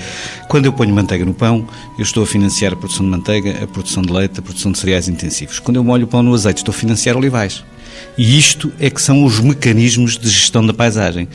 quando 0.48 0.66
eu 0.66 0.74
ponho 0.74 0.94
manteiga 0.94 1.26
no 1.26 1.34
pão, 1.34 1.68
eu 1.98 2.04
estou 2.04 2.24
a 2.24 2.28
financiar 2.28 2.74
a 2.74 2.76
produção 2.76 3.06
de 3.06 3.12
manteiga, 3.12 3.64
a 3.64 3.68
produção 3.68 4.04
de 4.04 4.12
leite, 4.12 4.40
a 4.40 4.42
produção 4.42 4.72
de 4.72 4.78
cereais 4.78 5.08
intensivos. 5.08 5.60
Quando 5.60 5.78
eu 5.78 5.84
molho 5.84 6.06
o 6.06 6.08
pão 6.08 6.22
no 6.22 6.34
azeite, 6.34 6.60
estou 6.60 6.74
a 6.74 6.76
financiar 6.76 7.18
olivais. 7.18 7.64
E 8.22 8.38
isto 8.38 8.70
é 8.82 8.90
que 8.90 9.02
são 9.02 9.24
os 9.24 9.40
mecanismos 9.40 10.18
de 10.18 10.30
gestão 10.30 10.66
da 10.66 10.74
paisagem. 10.74 11.26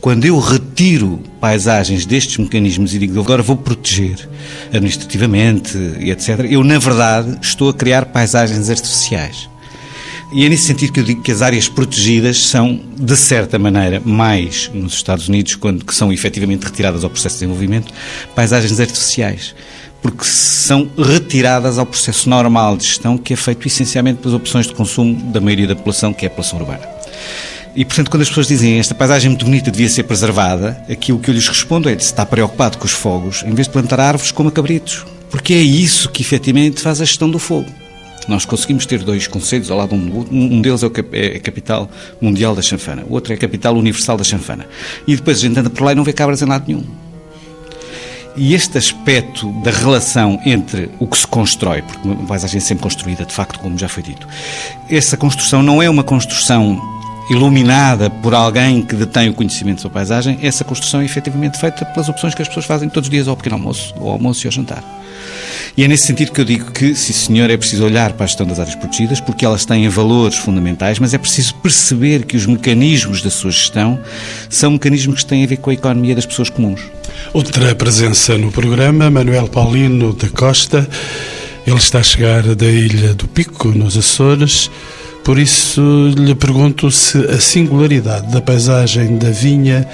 Quando 0.00 0.24
eu 0.24 0.40
retiro 0.40 1.22
paisagens 1.40 2.04
destes 2.04 2.36
mecanismos 2.36 2.92
e 2.92 2.98
digo 2.98 3.20
agora 3.20 3.44
vou 3.44 3.56
proteger 3.56 4.28
administrativamente 4.66 5.78
e 6.00 6.10
etc., 6.10 6.40
eu 6.50 6.64
na 6.64 6.80
verdade 6.80 7.38
estou 7.40 7.68
a 7.68 7.72
criar 7.72 8.06
paisagens 8.06 8.68
artificiais. 8.68 9.48
E 10.32 10.44
é 10.44 10.48
nesse 10.48 10.64
sentido 10.64 10.92
que 10.92 10.98
eu 10.98 11.04
digo 11.04 11.22
que 11.22 11.30
as 11.30 11.42
áreas 11.42 11.68
protegidas 11.68 12.38
são, 12.38 12.80
de 12.98 13.16
certa 13.16 13.56
maneira, 13.56 14.02
mais 14.04 14.68
nos 14.74 14.94
Estados 14.94 15.28
Unidos, 15.28 15.54
quando 15.54 15.84
que 15.84 15.94
são 15.94 16.12
efetivamente 16.12 16.64
retiradas 16.64 17.04
ao 17.04 17.10
processo 17.10 17.36
de 17.36 17.40
desenvolvimento, 17.42 17.94
paisagens 18.34 18.80
artificiais 18.80 19.54
porque 20.02 20.24
são 20.24 20.90
retiradas 20.98 21.78
ao 21.78 21.86
processo 21.86 22.28
normal 22.28 22.76
de 22.76 22.84
gestão 22.84 23.16
que 23.16 23.32
é 23.32 23.36
feito 23.36 23.66
essencialmente 23.66 24.18
pelas 24.20 24.34
opções 24.34 24.66
de 24.66 24.74
consumo 24.74 25.14
da 25.32 25.40
maioria 25.40 25.68
da 25.68 25.76
população, 25.76 26.12
que 26.12 26.26
é 26.26 26.28
a 26.28 26.30
população 26.30 26.58
urbana. 26.58 26.88
E, 27.74 27.84
portanto, 27.84 28.10
quando 28.10 28.22
as 28.22 28.28
pessoas 28.28 28.48
dizem 28.48 28.78
esta 28.78 28.94
paisagem 28.94 29.30
muito 29.30 29.46
bonita 29.46 29.70
devia 29.70 29.88
ser 29.88 30.02
preservada, 30.02 30.84
aquilo 30.90 31.18
que 31.18 31.30
eu 31.30 31.34
lhes 31.34 31.48
respondo 31.48 31.88
é 31.88 31.92
se 31.92 32.06
está 32.06 32.26
preocupado 32.26 32.76
com 32.76 32.84
os 32.84 32.92
fogos, 32.92 33.42
em 33.44 33.54
vez 33.54 33.66
de 33.66 33.72
plantar 33.72 33.98
árvores 33.98 34.30
como 34.30 34.50
cabritos. 34.50 35.06
Porque 35.30 35.54
é 35.54 35.60
isso 35.60 36.10
que 36.10 36.20
efetivamente 36.20 36.82
faz 36.82 37.00
a 37.00 37.04
gestão 37.06 37.30
do 37.30 37.38
fogo. 37.38 37.70
Nós 38.28 38.44
conseguimos 38.44 38.84
ter 38.84 39.02
dois 39.02 39.26
conselhos 39.26 39.70
ao 39.70 39.78
lado 39.78 39.94
um 39.94 40.06
do 40.06 40.16
outro. 40.18 40.34
Um 40.34 40.60
deles 40.60 40.82
é, 40.82 40.86
é 41.12 41.36
a 41.36 41.40
capital 41.40 41.90
mundial 42.20 42.54
da 42.54 42.62
chanfana, 42.62 43.04
o 43.08 43.14
outro 43.14 43.32
é 43.32 43.36
a 43.36 43.38
capital 43.38 43.74
universal 43.74 44.18
da 44.18 44.24
chanfana. 44.24 44.66
E 45.06 45.16
depois 45.16 45.38
a 45.38 45.40
gente 45.40 45.58
anda 45.58 45.70
por 45.70 45.82
lá 45.82 45.92
e 45.92 45.94
não 45.94 46.04
vê 46.04 46.12
cabras 46.12 46.42
em 46.42 46.46
lado 46.46 46.64
nenhum. 46.68 46.84
E 48.34 48.54
este 48.54 48.78
aspecto 48.78 49.50
da 49.62 49.70
relação 49.70 50.40
entre 50.44 50.90
o 50.98 51.06
que 51.06 51.18
se 51.18 51.26
constrói, 51.26 51.82
porque 51.82 52.08
uma 52.08 52.26
paisagem 52.26 52.58
é 52.58 52.60
sempre 52.60 52.82
construída, 52.82 53.26
de 53.26 53.32
facto, 53.32 53.58
como 53.58 53.76
já 53.76 53.88
foi 53.88 54.02
dito, 54.02 54.26
essa 54.88 55.16
construção 55.16 55.62
não 55.62 55.82
é 55.82 55.90
uma 55.90 56.02
construção 56.02 56.80
iluminada 57.30 58.08
por 58.08 58.34
alguém 58.34 58.82
que 58.82 58.96
detém 58.96 59.28
o 59.28 59.34
conhecimento 59.34 59.82
sobre 59.82 59.98
a 59.98 60.00
paisagem, 60.00 60.38
essa 60.42 60.64
construção 60.64 61.00
é 61.00 61.04
efetivamente 61.04 61.58
feita 61.58 61.84
pelas 61.84 62.08
opções 62.08 62.34
que 62.34 62.42
as 62.42 62.48
pessoas 62.48 62.66
fazem 62.66 62.88
todos 62.88 63.06
os 63.06 63.10
dias 63.10 63.28
ao 63.28 63.36
pequeno 63.36 63.56
almoço, 63.56 63.94
ao 63.98 64.08
almoço 64.08 64.44
e 64.44 64.48
ao 64.48 64.52
jantar. 64.52 64.82
E 65.76 65.84
é 65.84 65.88
nesse 65.88 66.06
sentido 66.06 66.32
que 66.32 66.40
eu 66.40 66.44
digo 66.44 66.70
que, 66.70 66.94
sim 66.94 67.12
senhor, 67.12 67.48
é 67.48 67.56
preciso 67.56 67.84
olhar 67.84 68.12
para 68.12 68.24
a 68.24 68.26
gestão 68.26 68.46
das 68.46 68.60
áreas 68.60 68.74
protegidas, 68.74 69.20
porque 69.20 69.44
elas 69.44 69.64
têm 69.64 69.88
valores 69.88 70.36
fundamentais, 70.36 70.98
mas 70.98 71.14
é 71.14 71.18
preciso 71.18 71.54
perceber 71.56 72.26
que 72.26 72.36
os 72.36 72.44
mecanismos 72.44 73.22
da 73.22 73.30
sua 73.30 73.50
gestão 73.50 73.98
são 74.50 74.72
mecanismos 74.72 75.22
que 75.22 75.26
têm 75.26 75.44
a 75.44 75.46
ver 75.46 75.56
com 75.56 75.70
a 75.70 75.74
economia 75.74 76.14
das 76.14 76.26
pessoas 76.26 76.50
comuns. 76.50 76.82
Outra 77.32 77.74
presença 77.74 78.36
no 78.36 78.52
programa, 78.52 79.10
Manuel 79.10 79.48
Paulino 79.48 80.12
da 80.12 80.28
Costa. 80.28 80.88
Ele 81.66 81.76
está 81.76 82.00
a 82.00 82.02
chegar 82.02 82.42
da 82.54 82.66
Ilha 82.66 83.14
do 83.14 83.26
Pico, 83.28 83.68
nos 83.68 83.96
Açores. 83.96 84.70
Por 85.24 85.38
isso 85.38 86.12
lhe 86.16 86.34
pergunto 86.34 86.90
se 86.90 87.18
a 87.18 87.40
singularidade 87.40 88.32
da 88.32 88.40
paisagem 88.40 89.16
da 89.16 89.30
vinha 89.30 89.88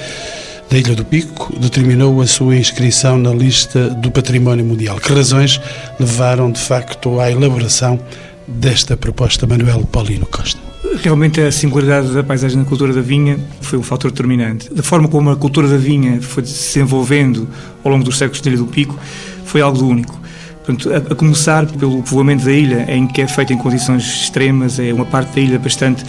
da 0.70 0.76
Ilha 0.76 0.94
do 0.94 1.04
Pico 1.04 1.52
determinou 1.58 2.20
a 2.20 2.26
sua 2.26 2.56
inscrição 2.56 3.18
na 3.18 3.32
lista 3.32 3.88
do 3.90 4.10
Património 4.10 4.64
Mundial. 4.64 4.98
Que 4.98 5.12
razões 5.12 5.60
levaram, 5.98 6.50
de 6.50 6.60
facto, 6.60 7.20
à 7.20 7.30
elaboração 7.30 7.98
desta 8.46 8.96
proposta, 8.96 9.46
Manuel 9.46 9.80
Paulino 9.90 10.26
Costa? 10.26 10.67
Realmente 10.97 11.40
a 11.40 11.52
singularidade 11.52 12.12
da 12.12 12.23
paisagem 12.23 12.59
da 12.59 12.64
cultura 12.64 12.92
da 12.92 13.00
vinha 13.00 13.38
foi 13.61 13.78
um 13.78 13.83
fator 13.83 14.11
determinante. 14.11 14.73
Da 14.73 14.83
forma 14.83 15.09
como 15.09 15.30
a 15.30 15.37
cultura 15.37 15.68
da 15.68 15.76
vinha 15.76 16.21
foi 16.21 16.45
se 16.45 16.75
desenvolvendo 16.75 17.49
ao 17.85 17.92
longo 17.92 18.04
dos 18.04 18.18
séculos 18.18 18.40
da 18.40 18.50
Ilha 18.50 18.59
do 18.59 18.66
Pico, 18.66 18.99
foi 19.45 19.61
algo 19.61 19.85
único. 19.85 20.18
Portanto, 20.64 20.92
a, 20.92 21.12
a, 21.12 21.14
começar 21.14 21.66
pelo 21.66 22.02
povoamento 22.02 22.45
da 22.45 22.52
ilha, 22.52 22.85
em 22.88 23.07
que 23.07 23.23
é 23.23 23.28
feito 23.28 23.52
em 23.52 23.59
condições 23.59 24.02
extremas, 24.02 24.78
é 24.78 24.92
uma 24.92 25.07
parte 25.07 25.35
da 25.35 25.40
ilha 25.40 25.59
bastante 25.59 26.04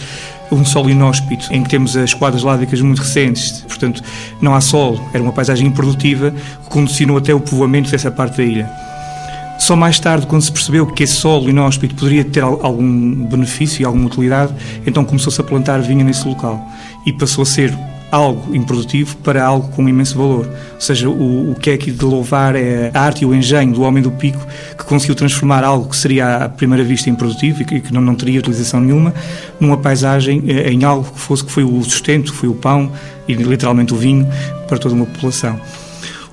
um 0.52 0.64
solo 0.64 0.90
inóspito, 0.90 1.46
em 1.52 1.62
que 1.62 1.68
temos 1.70 1.96
as 1.96 2.12
quadras 2.12 2.42
lávicas 2.42 2.80
muito 2.80 2.98
recentes, 2.98 3.64
portanto, 3.68 4.02
não 4.40 4.54
há 4.54 4.60
sol, 4.60 5.00
era 5.14 5.22
uma 5.22 5.32
paisagem 5.32 5.68
improdutiva 5.68 6.32
que 6.32 6.68
condicionou 6.68 7.16
até 7.16 7.32
o 7.32 7.40
povoamento 7.40 7.90
dessa 7.90 8.10
parte 8.10 8.38
da 8.38 8.42
ilha. 8.42 8.89
Só 9.60 9.76
mais 9.76 10.00
tarde, 10.00 10.26
quando 10.26 10.40
se 10.40 10.50
percebeu 10.50 10.86
que 10.86 11.02
esse 11.02 11.12
solo 11.12 11.50
inóspito 11.50 11.94
poderia 11.94 12.24
ter 12.24 12.42
algum 12.42 13.26
benefício 13.26 13.82
e 13.82 13.84
alguma 13.84 14.06
utilidade, 14.06 14.54
então 14.86 15.04
começou-se 15.04 15.38
a 15.38 15.44
plantar 15.44 15.80
vinha 15.82 16.02
nesse 16.02 16.26
local 16.26 16.66
e 17.04 17.12
passou 17.12 17.42
a 17.42 17.46
ser 17.46 17.78
algo 18.10 18.56
improdutivo 18.56 19.16
para 19.18 19.44
algo 19.44 19.68
com 19.68 19.86
imenso 19.86 20.16
valor. 20.16 20.48
Ou 20.74 20.80
seja, 20.80 21.10
o, 21.10 21.52
o 21.52 21.54
que 21.54 21.70
é 21.70 21.74
aqui 21.74 21.90
de 21.90 22.04
louvar 22.04 22.56
é 22.56 22.90
a 22.92 23.02
arte 23.02 23.22
e 23.22 23.26
o 23.26 23.34
engenho 23.34 23.74
do 23.74 23.82
homem 23.82 24.02
do 24.02 24.10
pico 24.10 24.44
que 24.76 24.82
conseguiu 24.84 25.14
transformar 25.14 25.62
algo 25.62 25.90
que 25.90 25.96
seria 25.96 26.44
à 26.44 26.48
primeira 26.48 26.82
vista 26.82 27.10
improdutivo 27.10 27.60
e 27.60 27.64
que, 27.66 27.80
que 27.80 27.92
não, 27.92 28.00
não 28.00 28.14
teria 28.14 28.40
utilização 28.40 28.80
nenhuma 28.80 29.12
numa 29.60 29.76
paisagem 29.76 30.42
eh, 30.48 30.72
em 30.72 30.84
algo 30.84 31.04
que 31.04 31.20
fosse 31.20 31.44
que 31.44 31.52
foi 31.52 31.64
o 31.64 31.82
sustento, 31.84 32.32
que 32.32 32.38
foi 32.38 32.48
o 32.48 32.54
pão 32.54 32.90
e 33.28 33.34
literalmente 33.34 33.92
o 33.92 33.96
vinho 33.96 34.26
para 34.66 34.78
toda 34.78 34.94
uma 34.94 35.06
população. 35.06 35.60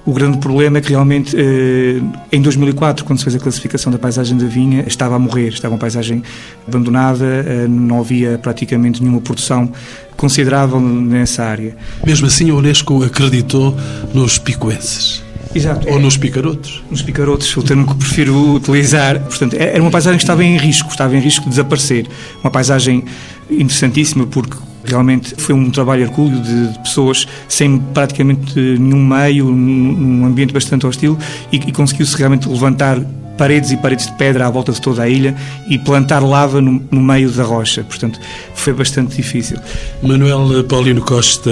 O 0.08 0.14
grande 0.14 0.38
problema 0.38 0.78
é 0.78 0.82
que 0.82 0.92
realmente 0.92 1.36
eh, 1.36 2.02
em 2.32 2.42
2004, 2.42 3.04
quando 3.04 3.20
se 3.20 3.26
fez 3.26 3.36
a 3.36 3.40
classificação 3.40 3.92
da 3.92 4.00
paisagem 4.00 4.38
da 4.38 4.46
vinha, 4.46 4.86
estava 4.88 5.18
a 5.18 5.20
morrer, 5.20 5.50
estava 5.50 5.74
uma 5.74 5.80
paisagem 5.80 6.24
abandonada, 6.66 7.26
eh, 7.26 7.68
não 7.68 8.00
havia 8.00 8.38
praticamente 8.38 9.04
nenhuma 9.04 9.20
produção 9.20 9.70
considerável 10.16 10.80
nessa 10.80 11.44
área. 11.44 11.76
Mesmo 12.06 12.26
assim, 12.26 12.50
a 12.50 12.54
Unesco 12.54 13.04
acreditou 13.04 13.76
nos 14.14 14.38
picuenses. 14.38 15.22
Exato. 15.54 15.90
Ou 15.90 16.00
nos 16.00 16.16
picarotos. 16.16 16.82
Nos 16.90 17.02
picarotos, 17.02 17.58
o 17.58 17.62
termo 17.62 17.86
que 17.86 17.96
prefiro 17.96 18.54
utilizar. 18.54 19.20
Portanto, 19.20 19.56
é, 19.56 19.74
era 19.74 19.82
uma 19.82 19.92
paisagem 19.92 20.18
que 20.18 20.24
estava 20.24 20.42
em 20.42 20.56
risco, 20.56 20.90
estava 20.90 21.18
em 21.18 21.20
risco 21.20 21.44
de 21.44 21.50
desaparecer. 21.50 22.08
Uma 22.42 22.50
paisagem 22.50 23.04
interessantíssima 23.50 24.26
porque 24.26 24.56
Realmente 24.88 25.36
foi 25.38 25.54
um 25.54 25.70
trabalho 25.70 26.04
hercúleo 26.04 26.40
de, 26.42 26.74
de 26.74 26.80
pessoas 26.80 27.28
sem 27.48 27.78
praticamente 27.78 28.58
nenhum 28.58 29.06
meio, 29.06 29.46
num 29.46 30.26
ambiente 30.26 30.54
bastante 30.54 30.88
hostil 30.88 31.18
e, 31.52 31.58
e 31.58 31.72
conseguiu-se 31.72 32.18
realmente 32.18 32.48
levantar 32.48 33.00
paredes 33.38 33.72
e 33.72 33.78
paredes 33.78 34.08
de 34.08 34.14
pedra 34.14 34.48
à 34.48 34.50
volta 34.50 34.72
de 34.72 34.82
toda 34.82 35.04
a 35.04 35.10
ilha 35.10 35.36
e 35.70 35.78
plantar 35.78 36.20
lava 36.20 36.60
no, 36.60 36.84
no, 36.92 37.02
meio 37.02 37.30
da 37.30 37.44
rocha. 37.44 37.84
Portanto, 37.84 38.20
foi 38.56 38.74
bastante 38.74 39.16
difícil. 39.16 39.58
Manuel 40.02 40.64
Paulino 40.64 41.02
Costa 41.02 41.52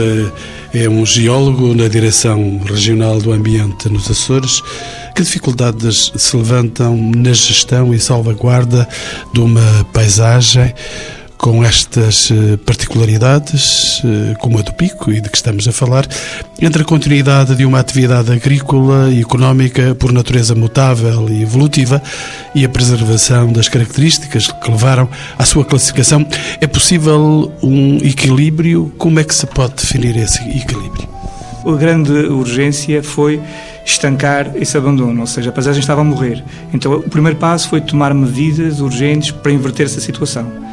é 0.74 0.90
um 0.90 1.06
geólogo 1.06 1.74
na 1.74 1.88
Direção 1.88 2.60
Regional 2.66 3.20
do 3.20 3.32
Ambiente 3.32 3.88
nos 3.88 4.10
Açores. 4.10 4.62
Que 5.16 5.22
dificuldades 5.22 6.12
se 6.16 6.36
levantam 6.36 6.98
na 7.16 7.32
gestão 7.32 7.94
e 7.94 8.00
salvaguarda 8.00 8.88
de 9.32 9.40
uma 9.40 9.86
paisagem? 9.94 10.74
Com 11.38 11.64
estas 11.64 12.32
eh, 12.32 12.58
particularidades, 12.58 14.02
eh, 14.04 14.36
como 14.40 14.58
a 14.58 14.62
do 14.62 14.74
pico 14.74 15.12
e 15.12 15.22
de 15.22 15.30
que 15.30 15.38
estamos 15.38 15.68
a 15.68 15.72
falar, 15.72 16.08
entre 16.60 16.82
a 16.82 16.86
continuidade 16.86 17.56
de 17.56 17.66
uma 17.66 17.80
atividade 17.80 18.32
agrícola 18.32 19.10
e 19.12 19.22
económica 19.22 19.94
por 19.96 20.12
natureza 20.12 20.56
mutável 20.56 21.28
e 21.30 21.44
evolutiva 21.44 22.02
e 22.54 22.66
a 22.66 22.70
preservação 22.70 23.52
das 23.52 23.68
características 23.68 24.48
que 24.48 24.72
levaram 24.72 25.10
à 25.38 25.46
sua 25.46 25.66
classificação, 25.66 26.26
é 26.60 26.68
possível 26.68 27.52
um 27.62 27.98
equilíbrio? 27.98 28.92
Como 28.98 29.20
é 29.20 29.24
que 29.24 29.36
se 29.36 29.46
pode 29.46 29.76
definir 29.76 30.18
esse 30.18 30.42
equilíbrio? 30.42 31.08
A 31.66 31.76
grande 31.76 32.12
urgência 32.12 33.04
foi 33.04 33.42
estancar 33.86 34.52
esse 34.56 34.78
abandono, 34.78 35.22
ou 35.22 35.28
seja, 35.28 35.50
a 35.50 35.54
paisagem 35.54 35.80
estava 35.80 36.02
a 36.02 36.04
morrer. 36.04 36.44
Então, 36.74 36.94
o 36.94 37.10
primeiro 37.10 37.38
passo 37.38 37.70
foi 37.70 37.82
tomar 37.82 38.14
medidas 38.14 38.80
urgentes 38.80 39.32
para 39.32 39.52
inverter 39.52 39.86
essa 39.86 40.00
situação 40.00 40.65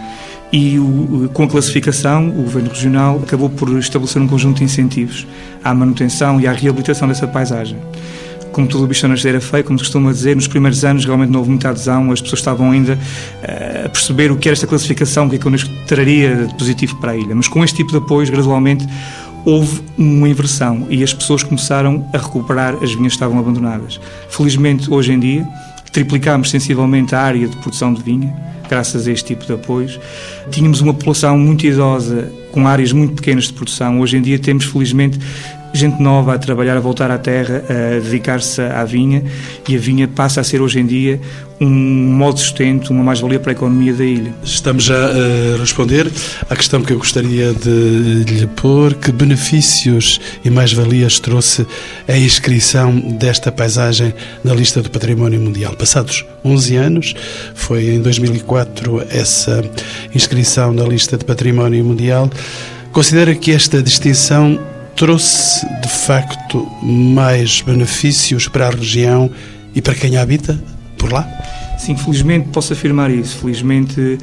e 0.52 0.78
o, 0.78 1.30
com 1.32 1.44
a 1.44 1.48
classificação 1.48 2.28
o 2.28 2.42
Governo 2.42 2.68
Regional 2.68 3.20
acabou 3.22 3.48
por 3.48 3.70
estabelecer 3.78 4.20
um 4.20 4.28
conjunto 4.28 4.58
de 4.58 4.64
incentivos 4.64 5.26
à 5.64 5.74
manutenção 5.74 6.38
e 6.40 6.46
à 6.46 6.52
reabilitação 6.52 7.08
dessa 7.08 7.26
paisagem. 7.26 7.78
Como 8.52 8.68
tudo 8.68 8.84
o 8.84 8.86
bicho 8.86 9.08
nascer 9.08 9.34
é 9.34 9.40
feio, 9.40 9.64
como 9.64 9.78
se 9.78 9.84
costuma 9.86 10.12
dizer, 10.12 10.36
nos 10.36 10.46
primeiros 10.46 10.84
anos 10.84 11.06
realmente 11.06 11.30
não 11.30 11.38
houve 11.38 11.48
muita 11.48 11.70
adesão, 11.70 12.12
as 12.12 12.20
pessoas 12.20 12.40
estavam 12.40 12.70
ainda 12.70 12.94
uh, 12.94 13.86
a 13.86 13.88
perceber 13.88 14.30
o 14.30 14.36
que 14.36 14.46
era 14.46 14.52
esta 14.52 14.66
classificação, 14.66 15.26
o 15.26 15.30
que 15.30 15.36
é 15.36 15.38
que 15.38 15.46
eu 15.46 15.52
traria 15.86 16.46
de 16.46 16.54
positivo 16.56 17.00
para 17.00 17.12
a 17.12 17.16
ilha. 17.16 17.34
Mas 17.34 17.48
com 17.48 17.64
este 17.64 17.78
tipo 17.78 17.90
de 17.90 17.96
apoios, 17.96 18.28
gradualmente, 18.28 18.86
houve 19.46 19.80
uma 19.96 20.28
inversão 20.28 20.86
e 20.90 21.02
as 21.02 21.14
pessoas 21.14 21.42
começaram 21.42 22.06
a 22.12 22.18
recuperar 22.18 22.74
as 22.82 22.92
vinhas 22.92 23.12
que 23.12 23.16
estavam 23.16 23.38
abandonadas. 23.38 23.98
Felizmente, 24.28 24.92
hoje 24.92 25.12
em 25.12 25.18
dia, 25.18 25.48
triplicámos 25.90 26.50
sensivelmente 26.50 27.14
a 27.14 27.20
área 27.20 27.48
de 27.48 27.56
produção 27.56 27.94
de 27.94 28.02
vinha, 28.02 28.51
graças 28.72 29.06
a 29.06 29.12
este 29.12 29.26
tipo 29.26 29.44
de 29.44 29.52
apoios. 29.52 30.00
Tínhamos 30.50 30.80
uma 30.80 30.94
população 30.94 31.36
muito 31.36 31.66
idosa, 31.66 32.32
com 32.52 32.66
áreas 32.66 32.90
muito 32.90 33.16
pequenas 33.16 33.44
de 33.44 33.52
produção. 33.52 34.00
Hoje 34.00 34.16
em 34.16 34.22
dia 34.22 34.38
temos, 34.38 34.64
felizmente, 34.64 35.18
gente 35.72 36.00
nova 36.00 36.34
a 36.34 36.38
trabalhar, 36.38 36.76
a 36.76 36.80
voltar 36.80 37.10
à 37.10 37.18
terra, 37.18 37.62
a 37.68 38.00
dedicar-se 38.00 38.60
à 38.60 38.84
vinha 38.84 39.22
e 39.68 39.76
a 39.76 39.78
vinha 39.78 40.06
passa 40.06 40.40
a 40.40 40.44
ser 40.44 40.60
hoje 40.60 40.80
em 40.80 40.86
dia 40.86 41.20
um 41.60 41.68
modo 41.68 42.34
de 42.34 42.40
sustento, 42.40 42.90
uma 42.90 43.04
mais-valia 43.04 43.38
para 43.38 43.52
a 43.52 43.54
economia 43.54 43.92
da 43.92 44.04
ilha. 44.04 44.32
Estamos 44.42 44.82
já 44.82 44.96
a 44.96 45.58
responder 45.58 46.10
à 46.50 46.56
questão 46.56 46.82
que 46.82 46.92
eu 46.92 46.98
gostaria 46.98 47.52
de 47.52 48.24
lhe 48.24 48.46
pôr. 48.48 48.94
Que 48.94 49.12
benefícios 49.12 50.20
e 50.44 50.50
mais-valias 50.50 51.20
trouxe 51.20 51.64
a 52.08 52.16
inscrição 52.16 52.98
desta 52.98 53.52
paisagem 53.52 54.12
na 54.42 54.54
lista 54.54 54.82
do 54.82 54.90
Património 54.90 55.40
Mundial? 55.40 55.74
Passados 55.76 56.24
11 56.44 56.76
anos, 56.76 57.14
foi 57.54 57.94
em 57.94 58.00
2004 58.00 59.06
essa 59.08 59.62
inscrição 60.12 60.72
na 60.72 60.84
lista 60.84 61.16
de 61.16 61.24
Património 61.24 61.84
Mundial. 61.84 62.28
Considera 62.90 63.34
que 63.34 63.52
esta 63.52 63.80
distinção 63.80 64.58
trouxe 64.96 65.66
de 65.80 65.88
facto 65.88 66.66
mais 66.82 67.60
benefícios 67.60 68.48
para 68.48 68.68
a 68.68 68.70
região 68.70 69.30
e 69.74 69.80
para 69.80 69.94
quem 69.94 70.16
a 70.16 70.22
habita 70.22 70.62
por 70.98 71.12
lá? 71.12 71.28
Sim, 71.78 71.96
felizmente 71.96 72.48
posso 72.50 72.72
afirmar 72.72 73.10
isso. 73.10 73.38
Felizmente, 73.38 74.18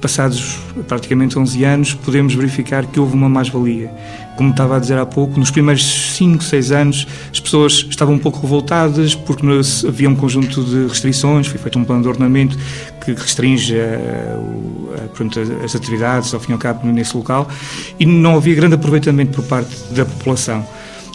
passados 0.00 0.58
praticamente 0.88 1.38
11 1.38 1.64
anos, 1.64 1.94
podemos 1.94 2.34
verificar 2.34 2.86
que 2.86 2.98
houve 2.98 3.14
uma 3.14 3.28
mais-valia. 3.28 3.90
Como 4.36 4.50
estava 4.50 4.76
a 4.76 4.78
dizer 4.78 4.98
há 4.98 5.06
pouco, 5.06 5.38
nos 5.38 5.50
primeiros 5.50 5.84
5, 6.16 6.42
6 6.42 6.72
anos 6.72 7.06
as 7.30 7.40
pessoas 7.40 7.86
estavam 7.88 8.14
um 8.14 8.18
pouco 8.18 8.40
revoltadas 8.40 9.14
porque 9.14 9.46
havia 9.86 10.08
um 10.08 10.16
conjunto 10.16 10.62
de 10.64 10.86
restrições, 10.86 11.46
foi 11.46 11.58
feito 11.58 11.78
um 11.78 11.84
plano 11.84 12.02
de 12.02 12.08
ordenamento 12.08 12.58
que 13.04 13.12
restringe 13.12 13.76
a, 13.78 15.04
a, 15.04 15.08
pronto, 15.08 15.38
as 15.64 15.76
atividades, 15.76 16.32
ao 16.34 16.40
fim 16.40 16.52
e 16.52 16.54
ao 16.54 16.58
cabo, 16.58 16.86
nesse 16.86 17.16
local, 17.16 17.48
e 17.98 18.06
não 18.06 18.36
havia 18.36 18.54
grande 18.54 18.74
aproveitamento 18.74 19.32
por 19.40 19.44
parte 19.44 19.74
da 19.92 20.04
população. 20.04 20.66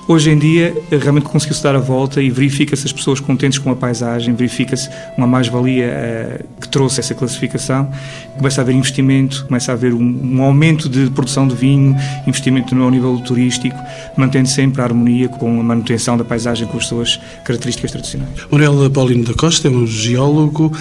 Hoje 0.09 0.31
em 0.31 0.39
dia, 0.39 0.75
realmente 0.89 1.25
conseguiu-se 1.25 1.61
dar 1.61 1.75
a 1.75 1.79
volta 1.79 2.19
e 2.19 2.31
verifica-se 2.31 2.83
as 2.83 2.91
pessoas 2.91 3.19
contentes 3.19 3.59
com 3.59 3.69
a 3.69 3.75
paisagem, 3.75 4.33
verifica-se 4.33 4.89
uma 5.15 5.27
mais-valia 5.27 5.85
uh, 5.85 6.59
que 6.59 6.67
trouxe 6.67 6.99
essa 6.99 7.13
classificação, 7.13 7.91
começa 8.35 8.59
a 8.59 8.63
haver 8.63 8.73
investimento, 8.73 9.45
começa 9.45 9.71
a 9.71 9.75
haver 9.75 9.93
um, 9.93 10.01
um, 10.33 10.41
aumento 10.41 10.89
de 10.89 11.11
produção 11.11 11.47
de 11.47 11.53
vinho, 11.53 11.95
investimento 12.25 12.73
no 12.73 12.89
nível 12.89 13.19
turístico, 13.19 13.77
mantendo 14.17 14.49
sempre 14.49 14.81
a 14.81 14.85
harmonia 14.85 15.29
com 15.29 15.59
a 15.59 15.63
manutenção 15.63 16.17
da 16.17 16.23
paisagem 16.23 16.67
com 16.67 16.79
as 16.79 16.87
suas 16.87 17.19
características 17.45 17.91
tradicionais. 17.91 18.31
Manuel 18.49 18.89
Paulino 18.89 19.23
da 19.23 19.35
Costa 19.35 19.67
é 19.67 19.71
um 19.71 19.85
geólogo 19.85 20.75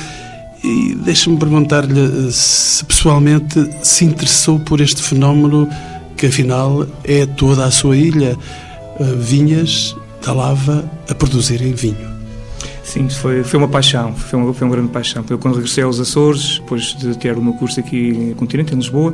e 0.64 0.94
deixa-me 1.04 1.36
perguntar-lhe 1.36 2.00
eh, 2.00 2.30
se 2.30 2.82
pessoalmente 2.82 3.62
se 3.82 4.06
interessou 4.06 4.58
por 4.58 4.80
este 4.80 5.02
fenómeno 5.02 5.68
que 6.16 6.24
afinal 6.24 6.86
é 7.04 7.26
toda 7.26 7.66
a 7.66 7.70
sua 7.70 7.94
ilha 7.94 8.34
vinhas 9.04 9.96
da 10.24 10.32
lava 10.32 10.90
a 11.08 11.14
produzirem 11.14 11.72
vinho. 11.72 12.18
Sim, 12.88 13.06
foi, 13.10 13.44
foi 13.44 13.58
uma 13.58 13.68
paixão, 13.68 14.14
foi 14.14 14.38
uma, 14.38 14.54
foi 14.54 14.66
uma 14.66 14.74
grande 14.74 14.90
paixão. 14.90 15.22
Eu, 15.28 15.38
quando 15.38 15.56
regressei 15.56 15.84
aos 15.84 16.00
Açores, 16.00 16.58
depois 16.58 16.94
de 16.94 17.18
ter 17.18 17.36
o 17.36 17.42
meu 17.42 17.52
curso 17.52 17.78
aqui 17.78 18.12
no 18.12 18.34
continente, 18.34 18.72
em 18.72 18.76
Lisboa, 18.76 19.12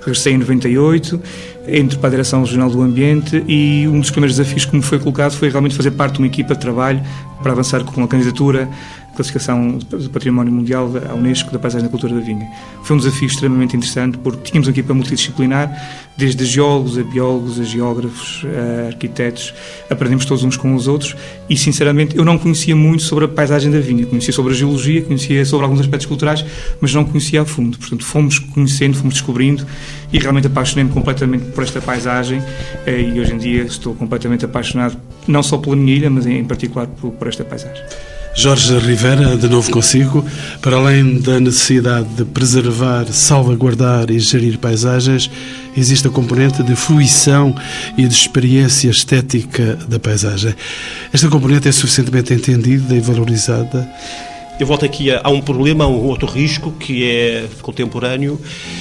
regressei 0.00 0.34
em 0.34 0.38
98, 0.38 1.18
entro 1.66 1.98
para 1.98 2.08
a 2.08 2.10
Direção 2.10 2.40
Regional 2.42 2.68
do 2.68 2.82
Ambiente 2.82 3.42
e 3.48 3.88
um 3.88 3.98
dos 3.98 4.10
primeiros 4.10 4.36
desafios 4.36 4.66
que 4.66 4.76
me 4.76 4.82
foi 4.82 4.98
colocado 4.98 5.32
foi 5.32 5.48
realmente 5.48 5.74
fazer 5.74 5.92
parte 5.92 6.14
de 6.14 6.18
uma 6.18 6.26
equipa 6.26 6.52
de 6.52 6.60
trabalho 6.60 7.02
para 7.42 7.52
avançar 7.52 7.82
com 7.82 8.04
a 8.04 8.08
candidatura 8.08 8.68
classificação 9.14 9.78
do 9.78 10.10
Património 10.10 10.52
Mundial 10.52 10.88
da 10.88 11.14
Unesco 11.14 11.50
da 11.50 11.58
Paisagem 11.58 11.86
da 11.86 11.90
Cultura 11.90 12.14
da 12.14 12.20
Vinha. 12.20 12.46
Foi 12.82 12.96
um 12.96 12.98
desafio 12.98 13.26
extremamente 13.26 13.76
interessante 13.76 14.18
porque 14.18 14.42
tínhamos 14.42 14.68
uma 14.68 14.72
equipa 14.72 14.92
multidisciplinar, 14.92 15.70
desde 16.16 16.44
geólogos 16.44 16.98
a 16.98 17.02
biólogos, 17.02 17.58
a 17.58 17.64
geógrafos, 17.64 18.44
a 18.44 18.86
arquitetos, 18.88 19.54
aprendemos 19.90 20.24
todos 20.24 20.44
uns 20.44 20.56
com 20.56 20.74
os 20.74 20.86
outros 20.86 21.16
e, 21.48 21.56
sinceramente, 21.56 22.16
eu 22.16 22.24
não 22.24 22.38
conhecia 22.38 22.76
muito 22.76 23.02
sobre 23.02 23.24
a 23.24 23.28
paisagem 23.28 23.70
da 23.70 23.80
vinha. 23.80 24.06
Conhecia 24.06 24.32
sobre 24.32 24.52
a 24.52 24.56
geologia, 24.56 25.02
conhecia 25.02 25.44
sobre 25.44 25.64
alguns 25.64 25.80
aspectos 25.80 26.06
culturais, 26.06 26.44
mas 26.80 26.94
não 26.94 27.04
conhecia 27.04 27.42
a 27.42 27.44
fundo. 27.44 27.78
Portanto, 27.78 28.04
fomos 28.04 28.38
conhecendo, 28.38 28.96
fomos 28.96 29.14
descobrindo 29.14 29.66
e 30.12 30.18
realmente 30.18 30.46
apaixonei-me 30.46 30.90
completamente 30.90 31.46
por 31.52 31.64
esta 31.64 31.80
paisagem 31.80 32.42
eh, 32.86 33.00
e 33.00 33.20
hoje 33.20 33.34
em 33.34 33.38
dia 33.38 33.62
estou 33.62 33.94
completamente 33.94 34.44
apaixonado 34.44 34.96
não 35.26 35.42
só 35.42 35.58
pela 35.58 35.76
minha 35.76 35.94
ilha, 35.94 36.10
mas 36.10 36.26
em 36.26 36.44
particular 36.44 36.86
por, 36.86 37.10
por 37.12 37.28
esta 37.28 37.44
paisagem. 37.44 37.82
Jorge 38.36 38.76
Rivera, 38.78 39.36
de 39.36 39.48
novo 39.48 39.70
consigo, 39.70 40.24
para 40.60 40.76
além 40.76 41.20
da 41.20 41.38
necessidade 41.38 42.08
de 42.08 42.24
preservar, 42.24 43.06
salvaguardar 43.06 44.10
e 44.10 44.18
gerir 44.18 44.58
paisagens, 44.58 45.30
existe 45.76 46.08
a 46.08 46.10
componente 46.10 46.62
de 46.62 46.74
fruição 46.74 47.54
e 47.96 48.06
de 48.06 48.12
experiência 48.12 48.90
estética 48.90 49.78
da 49.88 50.00
paisagem. 50.00 50.52
Esta 51.12 51.28
componente 51.28 51.68
é 51.68 51.72
suficientemente 51.72 52.34
entendida 52.34 52.94
e 52.94 53.00
valorizada? 53.00 53.88
Eu 54.58 54.66
volto 54.66 54.84
aqui 54.84 55.10
a, 55.10 55.28
um 55.30 55.40
problema, 55.40 55.84
a 55.84 55.88
um 55.88 56.04
outro 56.04 56.26
risco 56.26 56.72
que 56.72 57.08
é 57.08 57.46
contemporâneo, 57.62 58.40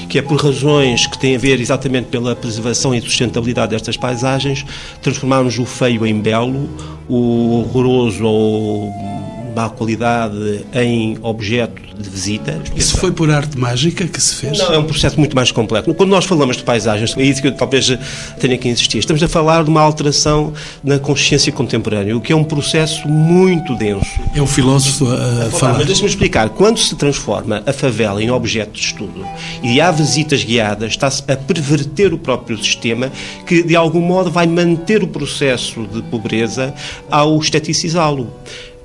que 0.09 0.17
é 0.19 0.21
por 0.21 0.39
razões 0.39 1.07
que 1.07 1.17
têm 1.17 1.35
a 1.35 1.39
ver 1.39 1.59
exatamente 1.59 2.07
pela 2.09 2.35
preservação 2.35 2.93
e 2.93 3.01
sustentabilidade 3.01 3.71
destas 3.71 3.97
paisagens, 3.97 4.65
transformarmos 5.01 5.57
o 5.57 5.65
feio 5.65 6.05
em 6.05 6.19
belo, 6.19 6.69
o 7.07 7.61
horroroso 7.61 8.23
ou 8.23 9.22
má 9.55 9.69
qualidade 9.69 10.65
em 10.73 11.17
objeto 11.21 11.81
de 11.97 12.09
visita. 12.09 12.59
Isso 12.75 12.97
foi 12.97 13.11
por 13.11 13.29
arte 13.29 13.57
mágica 13.57 14.05
que 14.07 14.21
se 14.21 14.35
fez? 14.35 14.57
Não, 14.57 14.73
é 14.73 14.77
um 14.77 14.83
processo 14.83 15.19
muito 15.19 15.35
mais 15.35 15.51
complexo. 15.51 15.93
Quando 15.93 16.09
nós 16.09 16.25
falamos 16.25 16.57
de 16.57 16.63
paisagens, 16.63 17.15
é 17.17 17.23
isso 17.23 17.41
que 17.41 17.47
eu 17.47 17.55
talvez 17.55 17.97
tenha 18.39 18.57
que 18.57 18.67
insistir, 18.67 18.99
estamos 18.99 19.21
a 19.21 19.27
falar 19.27 19.63
de 19.63 19.69
uma 19.69 19.81
alteração 19.81 20.53
na 20.83 20.97
consciência 20.99 21.51
contemporânea, 21.51 22.15
o 22.15 22.21
que 22.21 22.33
é 22.33 22.35
um 22.35 22.43
processo 22.43 23.07
muito 23.07 23.75
denso. 23.75 24.05
É 24.35 24.41
um 24.41 24.47
filósofo 24.47 25.07
a, 25.07 25.47
a 25.47 25.49
falar. 25.51 25.77
Mas 25.77 25.87
deixe-me 25.87 26.09
explicar. 26.09 26.49
Quando 26.49 26.79
se 26.79 26.95
transforma 26.95 27.63
a 27.65 27.73
favela 27.73 28.21
em 28.21 28.31
objeto 28.31 28.73
de 28.73 28.79
estudo 28.79 29.25
e 29.61 29.79
há 29.79 29.91
visitas 29.91 30.43
guiadas, 30.43 30.91
está-se 30.91 31.23
a 31.31 31.35
perverter 31.35 32.13
o 32.13 32.17
próprio 32.17 32.57
sistema 32.57 33.11
que, 33.45 33.63
de 33.63 33.75
algum 33.75 34.01
modo, 34.01 34.31
vai 34.31 34.47
manter 34.47 35.03
o 35.03 35.07
processo 35.07 35.85
de 35.87 36.01
pobreza 36.03 36.73
ao 37.09 37.37
esteticizá-lo. 37.37 38.31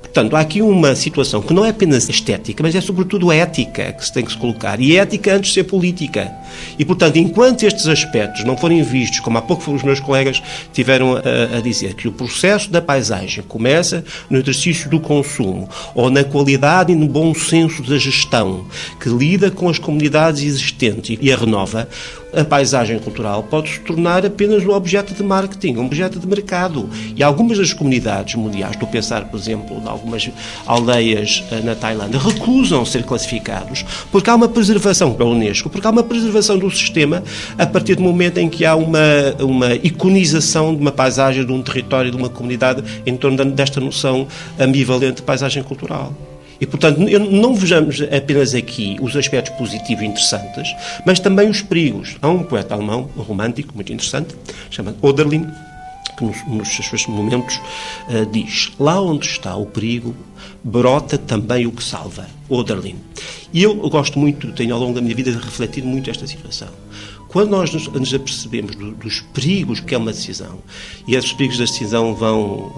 Portanto, 0.09 0.35
há 0.35 0.39
aqui 0.39 0.61
uma 0.61 0.95
situação 0.95 1.39
que 1.39 1.53
não 1.53 1.63
é 1.63 1.69
apenas 1.69 2.09
estética, 2.09 2.63
mas 2.63 2.73
é 2.73 2.81
sobretudo 2.81 3.31
ética 3.31 3.93
que 3.93 4.03
se 4.03 4.11
tem 4.11 4.25
que 4.25 4.31
se 4.31 4.37
colocar. 4.37 4.79
E 4.79 4.97
ética 4.97 5.35
antes 5.35 5.49
de 5.49 5.53
ser 5.53 5.65
política. 5.65 6.31
E, 6.79 6.83
portanto, 6.83 7.17
enquanto 7.17 7.63
estes 7.63 7.87
aspectos 7.87 8.43
não 8.43 8.57
forem 8.57 8.81
vistos, 8.81 9.19
como 9.19 9.37
há 9.37 9.41
pouco 9.41 9.71
os 9.71 9.83
meus 9.83 9.99
colegas 9.99 10.41
tiveram 10.73 11.15
a, 11.15 11.57
a 11.57 11.61
dizer, 11.61 11.93
que 11.93 12.07
o 12.07 12.11
processo 12.11 12.71
da 12.71 12.81
paisagem 12.81 13.43
começa 13.43 14.03
no 14.29 14.39
exercício 14.39 14.89
do 14.89 14.99
consumo, 14.99 15.69
ou 15.93 16.09
na 16.09 16.23
qualidade 16.23 16.91
e 16.91 16.95
no 16.95 17.07
bom 17.07 17.33
senso 17.35 17.83
da 17.83 17.97
gestão, 17.97 18.65
que 18.99 19.09
lida 19.09 19.51
com 19.51 19.69
as 19.69 19.77
comunidades 19.77 20.41
existentes 20.41 21.19
e 21.21 21.31
a 21.31 21.37
renova, 21.37 21.87
a 22.33 22.43
paisagem 22.43 22.99
cultural 22.99 23.43
pode 23.43 23.69
se 23.69 23.79
tornar 23.79 24.25
apenas 24.25 24.65
um 24.65 24.71
objeto 24.71 25.13
de 25.13 25.23
marketing, 25.23 25.77
um 25.77 25.85
objeto 25.85 26.19
de 26.19 26.27
mercado. 26.27 26.89
E 27.15 27.23
algumas 27.23 27.57
das 27.57 27.73
comunidades 27.73 28.35
mundiais, 28.35 28.73
estou 28.73 28.87
a 28.87 28.91
pensar, 28.91 29.25
por 29.25 29.39
exemplo, 29.39 29.81
em 29.83 29.87
algumas 29.87 30.29
aldeias 30.65 31.43
eh, 31.51 31.61
na 31.61 31.75
Tailândia, 31.75 32.19
recusam 32.19 32.85
ser 32.85 33.03
classificados 33.03 33.85
porque 34.11 34.29
há 34.29 34.35
uma 34.35 34.47
preservação 34.47 35.13
pela 35.13 35.29
Unesco, 35.29 35.69
porque 35.69 35.85
há 35.85 35.89
uma 35.89 36.03
preservação 36.03 36.57
do 36.57 36.69
sistema 36.69 37.23
a 37.57 37.65
partir 37.65 37.95
do 37.95 38.03
momento 38.03 38.37
em 38.37 38.49
que 38.49 38.65
há 38.65 38.75
uma, 38.75 38.99
uma 39.39 39.73
iconização 39.75 40.75
de 40.75 40.81
uma 40.81 40.91
paisagem, 40.91 41.45
de 41.45 41.51
um 41.51 41.61
território, 41.61 42.11
de 42.11 42.17
uma 42.17 42.29
comunidade 42.29 42.83
em 43.05 43.15
torno 43.15 43.43
desta 43.45 43.79
noção 43.79 44.27
ambivalente 44.59 45.17
de 45.17 45.21
paisagem 45.23 45.63
cultural. 45.63 46.13
E, 46.59 46.65
portanto, 46.65 46.99
não 46.99 47.55
vejamos 47.55 48.01
apenas 48.01 48.53
aqui 48.53 48.97
os 49.01 49.15
aspectos 49.15 49.55
positivos 49.55 50.03
e 50.03 50.07
interessantes, 50.07 50.75
mas 51.05 51.19
também 51.19 51.49
os 51.49 51.61
perigos. 51.61 52.17
Há 52.21 52.27
um 52.27 52.43
poeta 52.43 52.73
alemão, 52.73 53.09
um 53.15 53.21
romântico, 53.21 53.73
muito 53.73 53.93
interessante, 53.93 54.35
chamado 54.69 54.97
Oderlin, 55.01 55.47
que 56.17 56.25
nos, 56.25 56.45
nos 56.47 56.67
seus 56.69 57.07
momentos 57.07 57.55
uh, 58.09 58.25
diz: 58.31 58.71
Lá 58.77 59.01
onde 59.01 59.25
está 59.25 59.55
o 59.55 59.65
perigo, 59.65 60.15
brota 60.63 61.17
também 61.17 61.65
o 61.65 61.71
que 61.71 61.83
salva. 61.83 62.27
Oderlin. 62.49 62.97
E 63.53 63.63
eu 63.63 63.75
gosto 63.89 64.19
muito, 64.19 64.51
tenho 64.51 64.73
ao 64.73 64.79
longo 64.79 64.93
da 64.93 65.01
minha 65.01 65.15
vida 65.15 65.31
refletido 65.31 65.87
muito 65.87 66.09
esta 66.09 66.27
situação. 66.27 66.69
Quando 67.29 67.51
nós 67.51 67.71
nos, 67.71 67.87
nos 67.87 68.13
apercebemos 68.13 68.75
do, 68.75 68.91
dos 68.91 69.21
perigos 69.21 69.79
que 69.79 69.93
é 69.93 69.97
uma 69.97 70.11
decisão, 70.11 70.59
e 71.07 71.15
esses 71.15 71.31
perigos 71.31 71.59
da 71.59 71.65
decisão 71.65 72.15
vão 72.15 72.71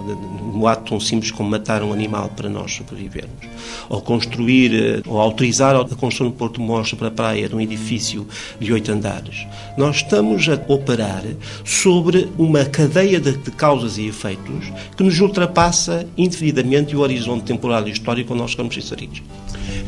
no 0.54 0.66
ato 0.66 0.90
tão 0.90 1.00
simples 1.00 1.30
como 1.30 1.48
matar 1.48 1.82
um 1.82 1.92
animal 1.92 2.28
para 2.36 2.50
nós 2.50 2.74
sobrevivermos, 2.74 3.46
ou 3.88 4.02
construir, 4.02 4.74
eh, 4.74 5.02
ou 5.06 5.18
autorizar 5.18 5.74
a 5.74 5.84
construção 5.84 6.28
de 6.28 6.34
Porto 6.34 6.60
Mostra 6.60 6.96
para 6.96 7.08
a 7.08 7.10
praia 7.10 7.48
de 7.48 7.54
um 7.54 7.60
edifício 7.60 8.26
de 8.60 8.72
oito 8.72 8.92
andares, 8.92 9.46
nós 9.76 9.96
estamos 9.96 10.46
a 10.48 10.60
operar 10.68 11.24
sobre 11.64 12.28
uma 12.36 12.64
cadeia 12.64 13.18
de, 13.18 13.32
de 13.32 13.50
causas 13.52 13.96
e 13.96 14.06
efeitos 14.06 14.70
que 14.94 15.02
nos 15.02 15.18
ultrapassa 15.18 16.06
indefinidamente 16.16 16.94
o 16.94 17.00
horizonte 17.00 17.44
temporal 17.44 17.88
e 17.88 17.90
histórico 17.90 18.34
onde 18.34 18.42
nós 18.42 18.50
estamos 18.50 18.76
inseridos. 18.76 19.22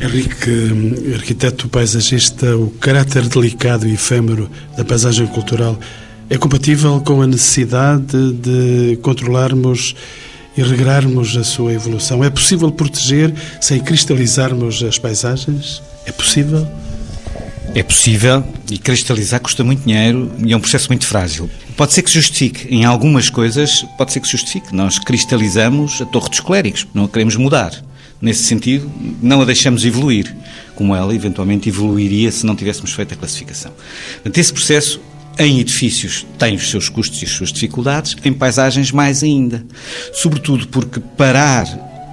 Henrique, 0.01 1.15
arquiteto 1.15 1.69
paisagista, 1.69 2.57
o 2.57 2.71
caráter 2.71 3.29
delicado 3.29 3.87
e 3.87 3.95
efêmero 3.95 4.51
da 4.77 4.85
paisagem 4.85 5.27
cultural 5.27 5.79
é 6.31 6.39
compatível 6.39 7.01
com 7.01 7.21
a 7.21 7.27
necessidade 7.27 8.33
de 8.33 8.99
controlarmos 9.03 9.95
e 10.57 10.63
regrarmos 10.63 11.37
a 11.37 11.45
sua 11.45 11.73
evolução? 11.73 12.25
É 12.25 12.31
possível 12.31 12.71
proteger 12.73 13.35
sem 13.61 13.81
cristalizarmos 13.81 14.83
as 14.83 14.99
paisagens? 14.99 15.83
É 16.07 16.13
possível? 16.13 16.67
É 17.75 17.83
possível 17.83 18.45
e 18.71 18.79
cristalizar 18.79 19.41
custa 19.41 19.65
muito 19.65 19.85
dinheiro 19.85 20.31
e 20.45 20.53
é 20.53 20.57
um 20.57 20.61
processo 20.61 20.89
muito 20.89 21.07
frágil. 21.07 21.51
Pode 21.77 21.93
ser 21.93 22.03
que 22.03 22.11
se 22.11 22.15
justifique. 22.15 22.73
Em 22.73 22.85
algumas 22.85 23.29
coisas, 23.29 23.85
pode 23.99 24.13
ser 24.13 24.21
que 24.21 24.27
se 24.27 24.33
justifique. 24.33 24.75
Nós 24.75 24.99
cristalizamos 24.99 26.01
a 26.01 26.07
Torre 26.07 26.31
dos 26.31 26.41
Clérigos, 26.41 26.87
não 26.95 27.05
a 27.05 27.09
queremos 27.09 27.37
mudar. 27.37 27.73
Nesse 28.25 28.45
sentido, 28.45 28.91
não 29.21 29.43
a 29.43 29.45
deixamos 29.45 29.85
evoluir, 29.85 30.35
como 30.75 30.97
ela 30.97 31.15
eventualmente 31.15 31.69
evoluiria 31.69 32.33
se 32.33 32.47
não 32.47 32.57
tivéssemos 32.57 32.91
feito 32.95 33.13
a 33.13 33.17
classificação. 33.19 33.71
Portanto, 34.15 34.39
esse 34.39 34.51
processo 34.51 34.99
em 35.39 35.61
edifícios 35.61 36.27
tem 36.39 36.55
os 36.55 36.71
seus 36.71 36.89
custos 36.89 37.21
e 37.21 37.27
as 37.27 37.31
suas 37.33 37.53
dificuldades, 37.53 38.17
em 38.25 38.33
paisagens 38.33 38.91
mais 38.91 39.23
ainda. 39.23 39.63
Sobretudo 40.15 40.67
porque 40.69 41.01
parar 41.19 41.67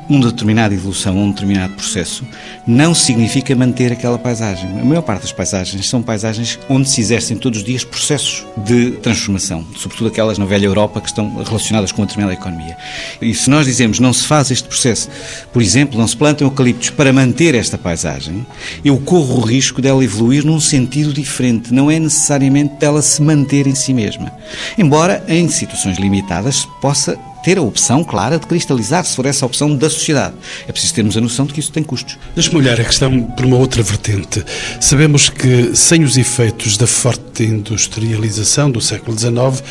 uma 0.09 0.27
determinada 0.27 0.73
evolução, 0.73 1.17
um 1.17 1.31
determinado 1.31 1.73
processo, 1.73 2.25
não 2.67 2.93
significa 2.93 3.55
manter 3.55 3.91
aquela 3.91 4.17
paisagem. 4.17 4.69
A 4.79 4.83
maior 4.83 5.01
parte 5.01 5.21
das 5.21 5.31
paisagens 5.31 5.87
são 5.87 6.01
paisagens 6.01 6.59
onde 6.69 6.89
se 6.89 7.01
exercem 7.01 7.37
todos 7.37 7.59
os 7.59 7.65
dias 7.65 7.83
processos 7.83 8.45
de 8.57 8.91
transformação, 8.91 9.65
sobretudo 9.77 10.07
aquelas 10.07 10.37
na 10.37 10.45
velha 10.45 10.65
Europa 10.65 11.01
que 11.01 11.07
estão 11.07 11.43
relacionadas 11.43 11.91
com 11.91 12.01
a 12.01 12.05
determinada 12.05 12.33
economia. 12.33 12.77
E 13.21 13.33
se 13.33 13.49
nós 13.49 13.65
dizemos 13.65 13.99
não 13.99 14.13
se 14.13 14.25
faz 14.25 14.51
este 14.51 14.67
processo, 14.67 15.09
por 15.51 15.61
exemplo, 15.61 15.97
não 15.97 16.07
se 16.07 16.17
plantam 16.17 16.47
eucaliptos 16.47 16.89
para 16.89 17.13
manter 17.13 17.55
esta 17.55 17.77
paisagem, 17.77 18.45
eu 18.83 18.97
corro 18.99 19.37
o 19.37 19.41
risco 19.41 19.81
dela 19.81 20.03
evoluir 20.03 20.45
num 20.45 20.59
sentido 20.59 21.13
diferente, 21.13 21.73
não 21.73 21.89
é 21.89 21.99
necessariamente 21.99 22.75
dela 22.75 23.01
se 23.01 23.21
manter 23.21 23.67
em 23.67 23.75
si 23.75 23.93
mesma. 23.93 24.31
Embora 24.77 25.23
em 25.27 25.47
situações 25.49 25.97
limitadas 25.97 26.67
possa 26.81 27.17
ter 27.43 27.57
a 27.57 27.61
opção 27.61 28.03
clara 28.03 28.37
de 28.37 28.45
cristalizar, 28.45 29.03
se 29.05 29.15
for 29.15 29.25
essa 29.25 29.45
opção 29.45 29.75
da 29.75 29.89
sociedade. 29.89 30.35
É 30.67 30.71
preciso 30.71 30.93
termos 30.93 31.17
a 31.17 31.21
noção 31.21 31.45
de 31.45 31.53
que 31.53 31.59
isso 31.59 31.71
tem 31.71 31.83
custos. 31.83 32.17
Deixe-me 32.35 32.57
olhar 32.57 32.79
a 32.79 32.83
questão 32.83 33.23
por 33.23 33.45
uma 33.45 33.57
outra 33.57 33.81
vertente. 33.83 34.43
Sabemos 34.79 35.29
que, 35.29 35.75
sem 35.75 36.03
os 36.03 36.17
efeitos 36.17 36.77
da 36.77 36.87
forte 36.87 37.43
industrialização 37.43 38.69
do 38.69 38.81
século 38.81 39.17
XIX, 39.17 39.63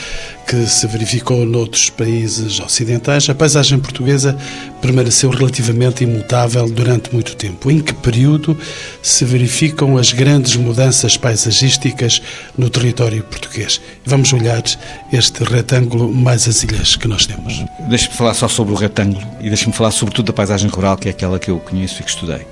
que 0.50 0.66
se 0.66 0.84
verificou 0.88 1.46
noutros 1.46 1.90
países 1.90 2.58
ocidentais, 2.58 3.30
a 3.30 3.34
paisagem 3.36 3.78
portuguesa 3.78 4.36
permaneceu 4.82 5.30
relativamente 5.30 6.02
imutável 6.02 6.68
durante 6.68 7.12
muito 7.12 7.36
tempo. 7.36 7.70
Em 7.70 7.78
que 7.78 7.94
período 7.94 8.58
se 9.00 9.24
verificam 9.24 9.96
as 9.96 10.12
grandes 10.12 10.56
mudanças 10.56 11.16
paisagísticas 11.16 12.20
no 12.58 12.68
território 12.68 13.22
português? 13.22 13.80
Vamos 14.04 14.32
olhar 14.32 14.64
este 15.12 15.44
retângulo 15.44 16.12
mais 16.12 16.48
as 16.48 16.64
ilhas 16.64 16.96
que 16.96 17.06
nós 17.06 17.26
temos. 17.26 17.64
Deixe-me 17.88 18.16
falar 18.16 18.34
só 18.34 18.48
sobre 18.48 18.74
o 18.74 18.76
retângulo 18.76 19.24
e 19.40 19.46
deixe-me 19.46 19.72
falar 19.72 19.92
sobretudo 19.92 20.26
da 20.26 20.32
paisagem 20.32 20.68
rural, 20.68 20.96
que 20.96 21.06
é 21.06 21.12
aquela 21.12 21.38
que 21.38 21.52
eu 21.52 21.60
conheço 21.60 22.00
e 22.00 22.02
que 22.02 22.10
estudei 22.10 22.44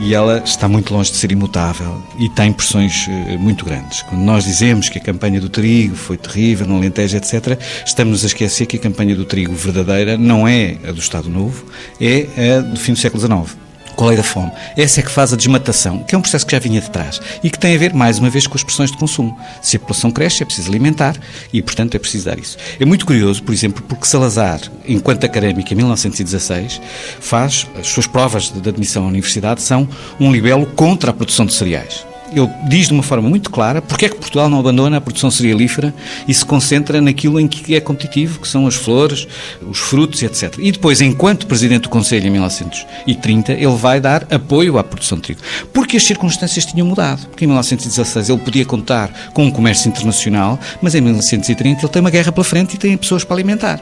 e 0.00 0.14
ela 0.14 0.42
está 0.44 0.66
muito 0.66 0.94
longe 0.94 1.10
de 1.10 1.18
ser 1.18 1.30
imutável 1.30 2.02
e 2.18 2.28
tem 2.30 2.52
pressões 2.52 3.06
eh, 3.08 3.36
muito 3.36 3.64
grandes. 3.64 4.02
Quando 4.02 4.22
nós 4.22 4.44
dizemos 4.44 4.88
que 4.88 4.98
a 4.98 5.00
campanha 5.00 5.40
do 5.40 5.48
trigo 5.48 5.94
foi 5.94 6.16
terrível, 6.16 6.66
no 6.66 6.76
Alentejo, 6.76 7.18
etc., 7.18 7.58
estamos 7.84 8.24
a 8.24 8.26
esquecer 8.26 8.64
que 8.66 8.76
a 8.76 8.80
campanha 8.80 9.14
do 9.14 9.26
trigo 9.26 9.54
verdadeira 9.54 10.16
não 10.16 10.48
é 10.48 10.78
a 10.88 10.92
do 10.92 11.00
Estado 11.00 11.28
Novo, 11.28 11.66
é 12.00 12.56
a 12.56 12.60
do 12.60 12.80
fim 12.80 12.92
do 12.92 12.98
século 12.98 13.20
XIX 13.20 13.69
é 14.10 14.18
a 14.18 14.22
fome. 14.22 14.50
Essa 14.76 15.00
é 15.00 15.02
que 15.02 15.10
faz 15.10 15.32
a 15.32 15.36
desmatação, 15.36 15.98
que 15.98 16.14
é 16.14 16.18
um 16.18 16.20
processo 16.20 16.46
que 16.46 16.52
já 16.52 16.58
vinha 16.58 16.80
de 16.80 16.90
trás 16.90 17.20
e 17.42 17.50
que 17.50 17.58
tem 17.58 17.74
a 17.74 17.78
ver, 17.78 17.92
mais 17.92 18.18
uma 18.18 18.30
vez, 18.30 18.46
com 18.46 18.56
as 18.56 18.62
pressões 18.64 18.90
de 18.90 18.96
consumo. 18.96 19.38
Se 19.60 19.76
a 19.76 19.80
população 19.80 20.10
cresce, 20.10 20.42
é 20.42 20.46
preciso 20.46 20.70
alimentar 20.70 21.16
e, 21.52 21.60
portanto, 21.60 21.94
é 21.94 21.98
preciso 21.98 22.24
dar 22.24 22.38
isso. 22.38 22.56
É 22.78 22.84
muito 22.84 23.04
curioso, 23.04 23.42
por 23.42 23.52
exemplo, 23.52 23.82
porque 23.88 24.06
Salazar, 24.06 24.60
enquanto 24.86 25.24
académico, 25.24 25.72
em 25.72 25.76
1916, 25.76 26.80
faz 27.20 27.66
as 27.78 27.86
suas 27.86 28.06
provas 28.06 28.50
de 28.50 28.68
admissão 28.68 29.04
à 29.04 29.08
universidade 29.08 29.62
são 29.62 29.88
um 30.18 30.32
libelo 30.32 30.66
contra 30.66 31.10
a 31.10 31.14
produção 31.14 31.46
de 31.46 31.52
cereais 31.52 32.09
ele 32.32 32.48
diz 32.68 32.88
de 32.88 32.92
uma 32.92 33.02
forma 33.02 33.28
muito 33.28 33.50
clara 33.50 33.82
porque 33.82 34.06
é 34.06 34.08
que 34.08 34.16
Portugal 34.16 34.48
não 34.48 34.58
abandona 34.60 34.96
a 34.96 35.00
produção 35.00 35.30
cerealífera 35.30 35.94
e 36.26 36.34
se 36.34 36.44
concentra 36.44 37.00
naquilo 37.00 37.40
em 37.40 37.48
que 37.48 37.74
é 37.74 37.80
competitivo, 37.80 38.40
que 38.40 38.48
são 38.48 38.66
as 38.66 38.74
flores, 38.74 39.26
os 39.62 39.78
frutos, 39.78 40.22
etc. 40.22 40.54
E 40.58 40.72
depois, 40.72 41.00
enquanto 41.00 41.46
Presidente 41.46 41.82
do 41.82 41.88
Conselho 41.88 42.26
em 42.26 42.30
1930, 42.30 43.52
ele 43.52 43.76
vai 43.76 44.00
dar 44.00 44.26
apoio 44.30 44.78
à 44.78 44.84
produção 44.84 45.18
de 45.18 45.22
trigo. 45.22 45.40
Porque 45.72 45.96
as 45.96 46.04
circunstâncias 46.04 46.64
tinham 46.64 46.86
mudado. 46.86 47.26
Porque 47.26 47.44
em 47.44 47.48
1916 47.48 48.28
ele 48.28 48.38
podia 48.38 48.64
contar 48.64 49.10
com 49.32 49.44
um 49.44 49.50
comércio 49.50 49.88
internacional, 49.88 50.58
mas 50.80 50.94
em 50.94 51.00
1930 51.00 51.80
ele 51.80 51.92
tem 51.92 52.00
uma 52.00 52.10
guerra 52.10 52.32
pela 52.32 52.44
frente 52.44 52.74
e 52.74 52.78
tem 52.78 52.96
pessoas 52.96 53.24
para 53.24 53.36
alimentar. 53.36 53.80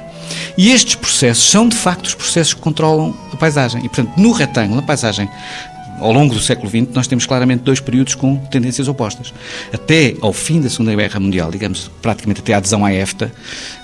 E 0.57 0.71
estes 0.71 0.95
processos 0.95 1.51
são, 1.51 1.69
de 1.69 1.77
facto, 1.77 2.07
os 2.07 2.15
processos 2.15 2.55
que 2.55 2.61
controlam 2.61 3.15
a 3.33 3.37
paisagem. 3.37 3.85
E, 3.85 3.89
portanto, 3.89 4.13
no 4.17 4.33
retângulo, 4.33 4.81
a 4.81 4.83
paisagem 4.83 5.29
ao 6.01 6.13
longo 6.13 6.35
do 6.35 6.41
século 6.41 6.69
XX, 6.69 6.95
nós 6.95 7.07
temos 7.07 7.27
claramente 7.27 7.63
dois 7.63 7.81
períodos 7.81 8.15
com 8.15 8.37
tendências 8.37 8.89
opostas. 8.89 9.33
Até 9.73 10.15
ao 10.21 10.33
fim 10.33 10.61
da 10.61 10.71
Segunda 10.71 10.95
Guerra 10.95 11.21
Mundial, 11.21 11.51
digamos, 11.51 11.91
praticamente 12.01 12.41
até 12.41 12.55
à 12.55 12.59
adesão 12.59 12.85
à 12.85 12.93
EFTA, 12.93 13.33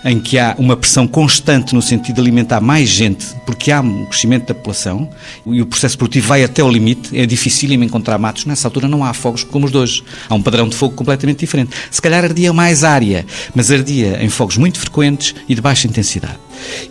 em 0.05 0.21
que 0.21 0.39
há 0.39 0.55
uma 0.59 0.77
pressão 0.77 1.07
constante 1.07 1.75
no 1.75 1.83
sentido 1.83 2.17
de 2.17 2.21
alimentar 2.21 2.61
mais 2.61 2.89
gente, 2.89 3.27
porque 3.47 3.73
há 3.73 3.81
um 3.81 4.07
crescimento 4.07 4.47
da 4.47 4.55
população 4.55 5.09
e 5.47 5.61
o 5.61 5.67
processo 5.67 5.97
produtivo 5.97 6.29
vai 6.29 6.45
até 6.45 6.63
ao 6.63 6.71
limite, 6.71 7.17
é 7.19 7.27
difícil 7.27 7.73
encontrar 7.73 8.19
matos. 8.19 8.45
Nessa 8.45 8.69
altura 8.69 8.89
não 8.89 9.05
há 9.05 9.13
fogos 9.13 9.43
como 9.43 9.67
os 9.67 9.75
hoje. 9.75 10.05
Há 10.29 10.35
um 10.35 10.43
padrão 10.43 10.69
de 10.69 10.77
fogo 10.77 10.95
completamente 10.95 11.41
diferente. 11.41 11.75
Se 11.91 12.01
calhar 12.01 12.25
ardia 12.25 12.53
mais 12.53 12.85
área, 12.85 13.25
mas 13.55 13.71
ardia 13.71 14.23
em 14.23 14.29
fogos 14.29 14.57
muito 14.57 14.79
frequentes 14.79 15.35
e 15.49 15.55
de 15.55 15.61
baixa 15.61 15.87
intensidade. 15.87 16.39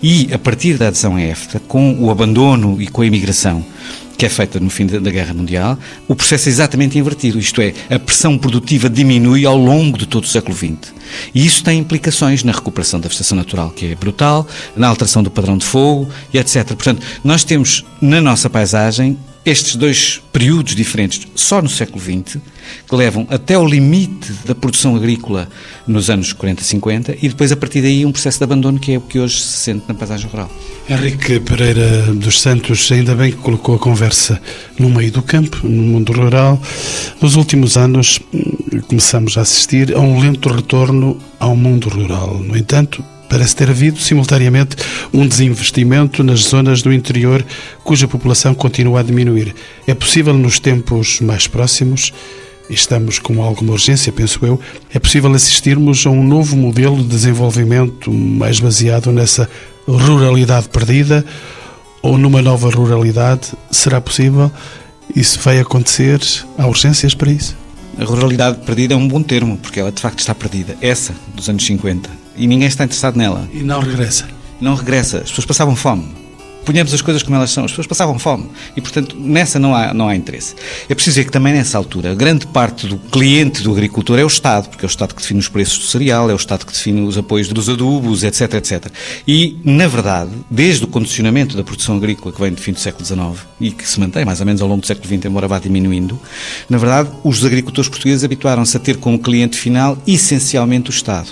E, 0.02 0.30
a 0.34 0.38
partir 0.38 0.78
da 0.78 0.88
adesão 0.88 1.16
à 1.16 1.22
EFTA, 1.22 1.60
com 1.60 1.96
o 2.00 2.10
abandono 2.10 2.82
e 2.82 2.88
com 2.88 3.02
a 3.02 3.06
imigração, 3.06 3.66
que 4.24 4.28
é 4.28 4.30
feita 4.30 4.58
no 4.58 4.70
fim 4.70 4.86
da 4.86 5.12
Guerra 5.12 5.34
Mundial, 5.34 5.78
o 6.08 6.16
processo 6.16 6.48
é 6.48 6.50
exatamente 6.50 6.98
invertido, 6.98 7.38
isto 7.38 7.62
é, 7.62 7.74
a 7.90 8.00
pressão 8.00 8.38
produtiva 8.38 8.90
diminui 8.90 9.46
ao 9.46 9.58
longo 9.58 9.98
de 9.98 10.06
todo 10.06 10.24
o 10.24 10.28
século 10.28 10.56
XX. 10.56 10.94
E 11.36 11.46
isso 11.46 11.62
tem 11.62 11.78
implicações 11.78 12.42
na 12.42 12.54
recuperação 12.54 13.02
da 13.02 13.10
vegetação 13.10 13.38
natural, 13.38 13.72
que 13.72 13.92
é 13.92 13.96
brutal, 13.96 14.48
na 14.78 14.88
alteração 14.88 15.22
do 15.22 15.30
padrão 15.30 15.58
de 15.58 15.66
fogo 15.66 16.08
e 16.34 16.38
etc. 16.38 16.66
Portanto, 16.68 17.06
nós 17.22 17.44
temos 17.44 17.84
na 18.02 18.22
nossa 18.22 18.50
paisagem 18.50 19.18
estes 19.46 19.76
dois 19.76 20.22
períodos 20.32 20.76
diferentes, 20.76 21.28
só 21.36 21.62
no 21.62 21.70
século 21.70 22.00
XX, 22.00 22.38
que 22.88 22.96
levam 22.96 23.28
até 23.30 23.56
ao 23.56 23.68
limite 23.68 24.32
da 24.46 24.56
produção 24.56 24.96
agrícola 24.96 25.50
nos 25.86 26.10
anos 26.10 26.32
40, 26.32 26.64
50, 26.64 27.18
e 27.22 27.30
depois, 27.30 27.52
a 27.52 27.56
partir 27.56 27.82
daí, 27.82 28.06
um 28.06 28.12
processo 28.12 28.38
de 28.38 28.44
abandono 28.46 28.80
que 28.80 28.94
é 28.94 28.98
o 28.98 29.02
que 29.02 29.20
hoje 29.20 29.40
se 29.40 29.58
sente 29.58 29.84
na 29.88 29.94
paisagem 29.94 30.30
rural. 30.30 30.50
Henrique 30.90 31.40
Pereira 31.42 32.14
dos 32.14 32.42
Santos, 32.42 32.90
ainda 32.92 33.16
bem 33.16 33.32
que 33.32 33.38
colocou 33.38 33.76
a 33.76 33.80
conversa 33.80 34.42
no 34.80 34.90
meio 34.90 35.12
do 35.12 35.22
campo, 35.22 35.68
no 35.68 35.84
mundo 35.84 36.14
rural. 36.14 36.62
Nos 37.22 37.36
últimos 37.36 37.78
anos, 37.78 38.20
começamos 38.88 39.38
a 39.38 39.42
assistir 39.42 39.94
a 39.94 40.00
um 40.00 40.20
lento 40.20 40.50
retorno 40.50 41.18
ao 41.40 41.56
mundo 41.56 41.90
rural. 41.90 42.40
No 42.40 42.58
entanto, 42.58 43.04
Parece 43.34 43.56
ter 43.56 43.68
havido, 43.68 43.98
simultaneamente, 43.98 44.76
um 45.12 45.28
desinvestimento 45.28 46.24
nas 46.24 46.42
zonas 46.42 46.84
do 46.84 46.94
interior 46.94 47.44
cuja 47.84 48.08
população 48.08 48.54
continua 48.54 49.00
a 49.00 49.04
diminuir. 49.04 49.56
É 49.88 49.96
possível, 49.96 50.36
nos 50.36 50.60
tempos 50.60 51.20
mais 51.20 51.48
próximos, 51.48 52.14
estamos 52.70 53.18
com 53.18 53.42
alguma 53.42 53.74
urgência, 53.74 54.12
penso 54.12 54.46
eu, 54.46 54.60
é 54.94 55.00
possível 55.00 55.34
assistirmos 55.34 56.06
a 56.06 56.12
um 56.12 56.24
novo 56.24 56.56
modelo 56.56 56.98
de 56.98 57.08
desenvolvimento 57.08 58.14
mais 58.14 58.60
baseado 58.60 59.12
nessa 59.12 59.50
ruralidade 59.88 60.70
perdida 60.70 61.26
ou 62.04 62.20
numa 62.20 62.40
nova 62.40 62.70
ruralidade? 62.70 63.48
Será 63.72 64.00
possível? 64.00 64.52
Isso 65.16 65.40
vai 65.40 65.58
acontecer? 65.60 66.22
Há 66.56 66.68
urgências 66.68 67.16
para 67.16 67.32
isso? 67.32 67.58
A 67.98 68.04
ruralidade 68.04 68.60
perdida 68.60 68.94
é 68.94 68.98
um 68.98 69.08
bom 69.08 69.24
termo, 69.24 69.58
porque 69.58 69.80
ela 69.80 69.92
de 69.92 70.00
facto 70.00 70.20
está 70.20 70.36
perdida. 70.36 70.78
Essa, 70.80 71.16
dos 71.34 71.50
anos 71.50 71.66
50 71.66 72.22
e 72.36 72.48
ninguém 72.48 72.68
está 72.68 72.84
interessado 72.84 73.16
nela. 73.18 73.48
E 73.54 73.64
não 73.64 73.80
regressa. 73.80 74.28
Não 74.60 74.76
regressa. 74.76 75.18
As 75.18 75.30
pessoas 75.30 75.46
passavam 75.46 75.76
fome. 75.76 76.23
Ponhamos 76.66 76.94
as 76.94 77.02
coisas 77.02 77.24
como 77.24 77.36
elas 77.36 77.52
são. 77.52 77.66
As 77.66 77.72
pessoas 77.72 77.88
passavam 77.88 78.18
fome 78.18 78.50
e, 78.76 78.82
portanto, 78.82 79.16
nessa 79.20 79.60
não 79.60 79.76
há, 79.76 79.94
não 79.94 80.08
há 80.08 80.16
interesse. 80.16 80.56
É 80.88 80.96
preciso 80.96 81.16
dizer 81.16 81.26
que 81.26 81.32
também 81.32 81.54
nessa 81.54 81.78
altura, 81.78 82.16
grande 82.16 82.48
parte 82.48 82.88
do 82.88 82.98
cliente 82.98 83.62
do 83.62 83.72
agricultor 83.72 84.18
é 84.18 84.24
o 84.24 84.28
Estado, 84.28 84.70
porque 84.70 84.86
é 84.86 84.88
o 84.88 84.90
Estado 84.90 85.14
que 85.14 85.22
define 85.22 85.40
os 85.40 85.50
preços 85.50 85.80
do 85.80 85.86
cereal, 85.86 86.30
é 86.30 86.34
o 86.34 86.38
Estado 86.38 86.66
que 86.66 86.72
define 86.72 87.02
os 87.02 87.18
apoios 87.18 87.48
dos 87.50 87.70
adubos, 87.70 88.24
etc, 88.24 88.54
etc. 88.54 88.88
E, 89.28 89.58
na 89.64 89.88
verdade, 89.88 90.32
desde 90.50 90.86
o 90.86 90.88
condicionamento 90.88 91.58
da 91.58 91.64
produção 91.64 91.98
agrícola 91.98 92.34
que 92.34 92.42
vem 92.42 92.52
do 92.52 92.62
fim 92.62 92.72
do 92.72 92.80
século 92.80 93.06
XIX 93.06 93.46
e 93.60 93.72
que 93.72 93.88
se 93.88 94.00
mantém 94.00 94.24
mais 94.24 94.40
ou 94.40 94.46
menos 94.46 94.62
ao 94.62 94.68
longo 94.68 94.82
do 94.82 94.88
século 94.88 95.08
XX, 95.08 95.26
embora 95.26 95.48
vá 95.48 95.60
diminuindo, 95.60 96.20
na 96.70 96.78
verdade, 96.78 97.10
os 97.24 97.44
agricultores 97.44 97.90
portugueses 97.90 98.24
habituaram-se 98.24 98.76
a 98.78 98.80
ter 98.80 98.98
como 98.98 99.20
cliente 99.20 99.58
final 99.58 99.98
essencialmente 100.08 100.90
o 100.90 100.94
Estado. 100.94 101.30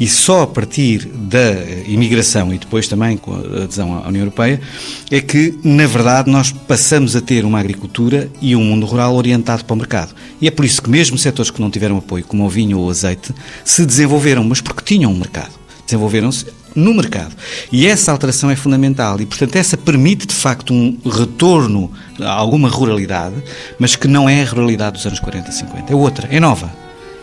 E 0.00 0.06
só 0.08 0.42
a 0.42 0.46
partir 0.46 1.06
da 1.06 1.52
imigração 1.86 2.52
e 2.54 2.58
depois 2.58 2.88
também 2.88 3.16
com 3.16 3.34
a 3.34 3.64
adesão 3.64 3.94
à 3.94 4.08
União 4.08 4.22
Europeia 4.22 4.61
é 5.10 5.20
que, 5.20 5.58
na 5.62 5.86
verdade, 5.86 6.30
nós 6.30 6.52
passamos 6.52 7.14
a 7.14 7.20
ter 7.20 7.44
uma 7.44 7.60
agricultura 7.60 8.30
e 8.40 8.56
um 8.56 8.64
mundo 8.64 8.86
rural 8.86 9.14
orientado 9.14 9.64
para 9.64 9.74
o 9.74 9.76
mercado. 9.76 10.14
E 10.40 10.48
é 10.48 10.50
por 10.50 10.64
isso 10.64 10.82
que 10.82 10.90
mesmo 10.90 11.18
setores 11.18 11.50
que 11.50 11.60
não 11.60 11.70
tiveram 11.70 11.98
apoio, 11.98 12.24
como 12.24 12.44
o 12.44 12.48
vinho 12.48 12.78
ou 12.78 12.86
o 12.86 12.90
azeite, 12.90 13.34
se 13.64 13.84
desenvolveram, 13.84 14.44
mas 14.44 14.60
porque 14.60 14.82
tinham 14.82 15.12
um 15.12 15.16
mercado. 15.16 15.52
Desenvolveram-se 15.84 16.46
no 16.74 16.94
mercado. 16.94 17.34
E 17.70 17.86
essa 17.86 18.12
alteração 18.12 18.50
é 18.50 18.56
fundamental 18.56 19.20
e, 19.20 19.26
portanto, 19.26 19.56
essa 19.56 19.76
permite 19.76 20.26
de 20.26 20.34
facto 20.34 20.72
um 20.72 20.98
retorno 21.04 21.92
a 22.20 22.32
alguma 22.32 22.68
ruralidade, 22.68 23.36
mas 23.78 23.96
que 23.96 24.08
não 24.08 24.28
é 24.28 24.42
a 24.42 24.46
ruralidade 24.46 24.96
dos 24.96 25.06
anos 25.06 25.20
40, 25.20 25.52
50. 25.52 25.92
É 25.92 25.96
outra, 25.96 26.28
é 26.30 26.40
nova. 26.40 26.72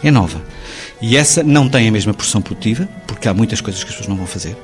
É 0.04 0.12
nova. 0.12 0.41
E 1.02 1.16
essa 1.16 1.44
não 1.44 1.70
tem 1.70 1.88
a 1.88 1.92
mesma 1.92 2.14
pressão 2.14 2.42
produtiva, 2.42 2.88
porque 3.08 3.28
há 3.28 3.34
muitas 3.34 3.62
coisas 3.62 3.84
que 3.84 3.90
as 3.90 3.96
pessoas 3.96 4.10
não 4.10 4.18
vão 4.18 4.28
fazer, 4.28 4.56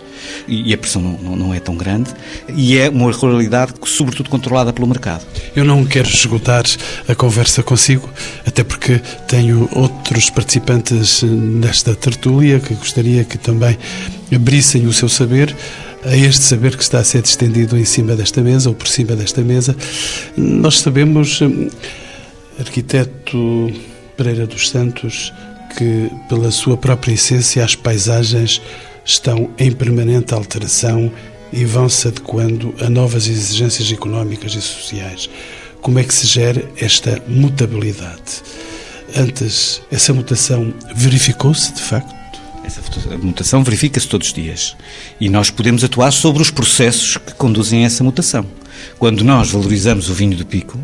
e 0.47 0.73
a 0.73 0.77
pressão 0.77 1.01
não, 1.01 1.35
não, 1.35 1.53
é 1.53 1.59
tão 1.59 1.75
grande, 1.77 2.09
e 2.53 2.77
é 2.77 2.89
uma 2.89 3.09
ruralidade, 3.11 3.73
sobretudo, 3.85 4.29
controlada 4.29 4.73
pelo 4.73 4.87
mercado. 4.87 5.25
Eu 5.55 5.63
não 5.63 5.85
quero 5.85 6.09
esgotar 6.09 6.65
a 7.07 7.15
conversa 7.15 7.63
consigo, 7.63 8.09
até 8.45 8.63
porque 8.63 9.01
tenho 9.27 9.69
outros 9.71 10.29
participantes 10.29 11.23
nesta 11.23 11.95
tertúlia 11.95 12.59
que 12.59 12.73
gostaria 12.73 13.23
que 13.23 13.37
também 13.37 13.77
abrissem 14.33 14.85
o 14.87 14.93
seu 14.93 15.07
saber 15.07 15.55
a 16.03 16.15
este 16.15 16.43
saber 16.43 16.77
que 16.77 16.83
está 16.83 16.99
a 16.99 17.03
ser 17.03 17.23
estendido 17.23 17.75
em 17.75 17.83
cima 17.83 18.15
desta 18.15 18.39
mesa 18.41 18.69
ou 18.69 18.75
por 18.75 18.87
cima 18.87 19.15
desta 19.15 19.41
mesa. 19.41 19.75
Nós 20.37 20.79
sabemos, 20.79 21.41
hum, 21.41 21.67
arquiteto 22.59 23.71
Pereira 24.15 24.45
dos 24.45 24.69
Santos, 24.69 25.33
que, 25.75 26.11
pela 26.27 26.51
sua 26.51 26.77
própria 26.77 27.13
essência, 27.13 27.63
as 27.63 27.75
paisagens 27.75 28.61
estão 29.03 29.49
em 29.57 29.71
permanente 29.71 30.33
alteração 30.33 31.11
e 31.53 31.63
vão 31.63 31.87
se 31.87 32.07
adequando 32.07 32.73
a 32.81 32.89
novas 32.89 33.27
exigências 33.27 33.91
económicas 33.91 34.53
e 34.55 34.61
sociais. 34.61 35.29
Como 35.81 35.99
é 35.99 36.03
que 36.03 36.13
se 36.13 36.27
gera 36.27 36.67
esta 36.77 37.21
mutabilidade? 37.27 38.43
Antes, 39.15 39.81
essa 39.91 40.13
mutação 40.13 40.73
verificou-se 40.95 41.73
de 41.73 41.81
facto? 41.81 42.13
Essa 42.65 42.81
mutação 43.17 43.63
verifica-se 43.63 44.07
todos 44.07 44.29
os 44.29 44.33
dias 44.33 44.75
e 45.21 45.29
nós 45.29 45.51
podemos 45.51 45.83
atuar 45.83 46.11
sobre 46.11 46.41
os 46.41 46.49
processos 46.49 47.15
que 47.17 47.33
conduzem 47.35 47.83
a 47.83 47.85
essa 47.85 48.03
mutação. 48.03 48.45
Quando 48.97 49.23
nós 49.23 49.51
valorizamos 49.51 50.09
o 50.09 50.13
vinho 50.13 50.35
do 50.35 50.45
pico, 50.45 50.79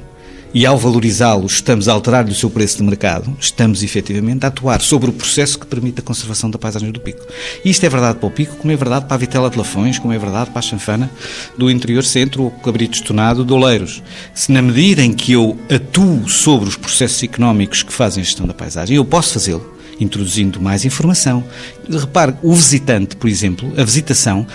e 0.54 0.66
ao 0.66 0.78
valorizá-lo 0.78 1.46
estamos 1.46 1.88
a 1.88 1.94
alterar-lhe 1.94 2.32
o 2.32 2.36
seu 2.36 2.50
preço 2.50 2.78
de 2.78 2.84
mercado, 2.84 3.36
estamos 3.40 3.84
efetivamente 3.84 4.46
a 4.46 4.50
atuar 4.50 4.82
sobre 4.82 5.10
o 5.10 5.14
processo 5.14 5.58
que 5.58 5.66
permite 5.66 6.00
a 6.00 6.04
conservação 6.04 6.50
da 6.50 6.58
paisagem 6.58 6.92
do 6.92 7.00
pico. 7.00 7.26
E 7.64 7.70
isto 7.70 7.86
é 7.86 7.90
verdade 7.90 8.20
para 8.20 8.28
o 8.28 8.32
pico, 8.32 8.58
como 8.58 8.72
é 8.72 8.76
verdade 8.76 9.06
para 9.06 9.16
a 9.16 9.18
vitela 9.18 9.50
de 9.50 9.58
Lafões, 9.58 9.98
como 9.98 10.14
é 10.14 10.20
verdade 10.20 10.50
para 10.50 10.60
a 10.60 10.62
chanfana 10.62 11.10
do 11.58 11.70
interior 11.70 12.04
centro 12.04 12.44
ou 12.44 12.52
cabrito 12.52 12.96
estonado 12.96 13.46
de 13.46 13.54
Oleiros. 13.54 14.04
Se 14.34 14.52
na 14.52 14.62
medida 14.62 15.02
em 15.02 15.14
que 15.14 15.32
eu 15.32 15.58
atuo 15.74 16.28
sobre 16.28 16.68
os 16.68 16.76
processos 16.76 17.24
económicos 17.24 17.84
que 17.84 17.94
fazem 17.94 18.22
a 18.22 18.26
gestão 18.26 18.46
da 18.46 18.54
paisagem, 18.54 18.98
eu 18.98 19.06
posso 19.06 19.34
fazê-lo, 19.34 19.78
introduzindo 20.00 20.60
mais 20.60 20.84
informação. 20.84 21.44
Repare, 21.90 22.36
o 22.42 22.54
visitante, 22.54 23.16
por 23.16 23.30
exemplo, 23.30 23.72
a 23.78 23.84
visitação 23.84 24.46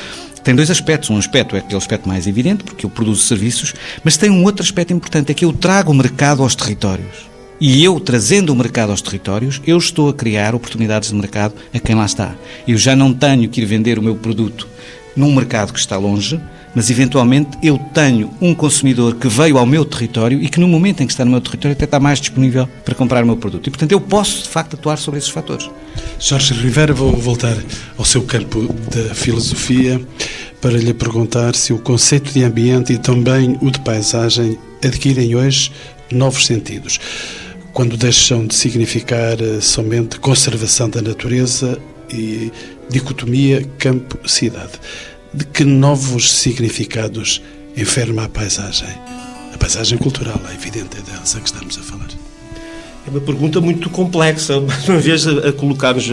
tem 0.46 0.54
dois 0.54 0.70
aspectos. 0.70 1.10
Um 1.10 1.18
aspecto 1.18 1.56
é 1.56 1.58
aquele 1.58 1.76
aspecto 1.76 2.08
mais 2.08 2.28
evidente, 2.28 2.62
porque 2.62 2.86
eu 2.86 2.90
produzo 2.90 3.24
serviços, 3.24 3.74
mas 4.04 4.16
tem 4.16 4.30
um 4.30 4.44
outro 4.44 4.62
aspecto 4.62 4.92
importante, 4.92 5.32
é 5.32 5.34
que 5.34 5.44
eu 5.44 5.52
trago 5.52 5.90
o 5.90 5.94
mercado 5.94 6.40
aos 6.40 6.54
territórios. 6.54 7.28
E 7.60 7.82
eu, 7.82 7.98
trazendo 7.98 8.52
o 8.52 8.56
mercado 8.56 8.90
aos 8.90 9.02
territórios, 9.02 9.60
eu 9.66 9.76
estou 9.76 10.08
a 10.08 10.14
criar 10.14 10.54
oportunidades 10.54 11.08
de 11.08 11.16
mercado 11.16 11.52
a 11.74 11.80
quem 11.80 11.96
lá 11.96 12.06
está. 12.06 12.36
Eu 12.68 12.78
já 12.78 12.94
não 12.94 13.12
tenho 13.12 13.48
que 13.48 13.60
ir 13.60 13.64
vender 13.64 13.98
o 13.98 14.02
meu 14.02 14.14
produto 14.14 14.68
num 15.16 15.34
mercado 15.34 15.72
que 15.72 15.80
está 15.80 15.96
longe, 15.96 16.40
mas 16.76 16.90
eventualmente 16.90 17.56
eu 17.62 17.78
tenho 17.94 18.30
um 18.38 18.54
consumidor 18.54 19.14
que 19.14 19.28
veio 19.28 19.56
ao 19.56 19.64
meu 19.64 19.82
território 19.82 20.42
e 20.42 20.46
que 20.46 20.60
no 20.60 20.68
momento 20.68 21.02
em 21.02 21.06
que 21.06 21.12
está 21.14 21.24
no 21.24 21.30
meu 21.30 21.40
território 21.40 21.74
até 21.74 21.86
está 21.86 21.98
mais 21.98 22.20
disponível 22.20 22.68
para 22.84 22.94
comprar 22.94 23.24
o 23.24 23.26
meu 23.26 23.38
produto. 23.38 23.66
E 23.66 23.70
portanto 23.70 23.92
eu 23.92 24.00
posso 24.00 24.42
de 24.42 24.50
facto 24.50 24.74
atuar 24.74 24.98
sobre 24.98 25.16
esses 25.16 25.30
fatores. 25.30 25.70
Jorge 26.20 26.52
Rivera, 26.52 26.92
vou 26.92 27.16
voltar 27.16 27.56
ao 27.96 28.04
seu 28.04 28.22
campo 28.24 28.70
da 28.94 29.14
filosofia 29.14 29.98
para 30.60 30.72
lhe 30.72 30.92
perguntar 30.92 31.54
se 31.54 31.72
o 31.72 31.78
conceito 31.78 32.30
de 32.30 32.44
ambiente 32.44 32.92
e 32.92 32.98
também 32.98 33.56
o 33.62 33.70
de 33.70 33.80
paisagem 33.80 34.58
adquirem 34.84 35.34
hoje 35.34 35.72
novos 36.12 36.44
sentidos. 36.44 37.00
Quando 37.72 37.96
deixam 37.96 38.46
de 38.46 38.54
significar 38.54 39.40
eh, 39.40 39.62
somente 39.62 40.20
conservação 40.20 40.90
da 40.90 41.00
natureza 41.00 41.78
e 42.12 42.52
dicotomia 42.90 43.66
campo-cidade. 43.78 44.72
De 45.36 45.44
que 45.44 45.66
novos 45.66 46.32
significados 46.32 47.42
enferma 47.76 48.24
a 48.24 48.28
paisagem? 48.28 48.88
A 49.52 49.58
paisagem 49.58 49.98
cultural, 49.98 50.40
é 50.50 50.54
evidente, 50.54 50.96
é 50.96 51.02
dessa 51.02 51.38
que 51.38 51.46
estamos 51.46 51.76
a 51.76 51.82
falar. 51.82 52.15
É 53.06 53.10
uma 53.10 53.20
pergunta 53.20 53.60
muito 53.60 53.88
complexa, 53.88 54.58
mais 54.66 54.88
uma 54.88 54.98
vez, 54.98 55.28
a, 55.28 55.48
a 55.48 55.52
colocar-nos. 55.52 56.10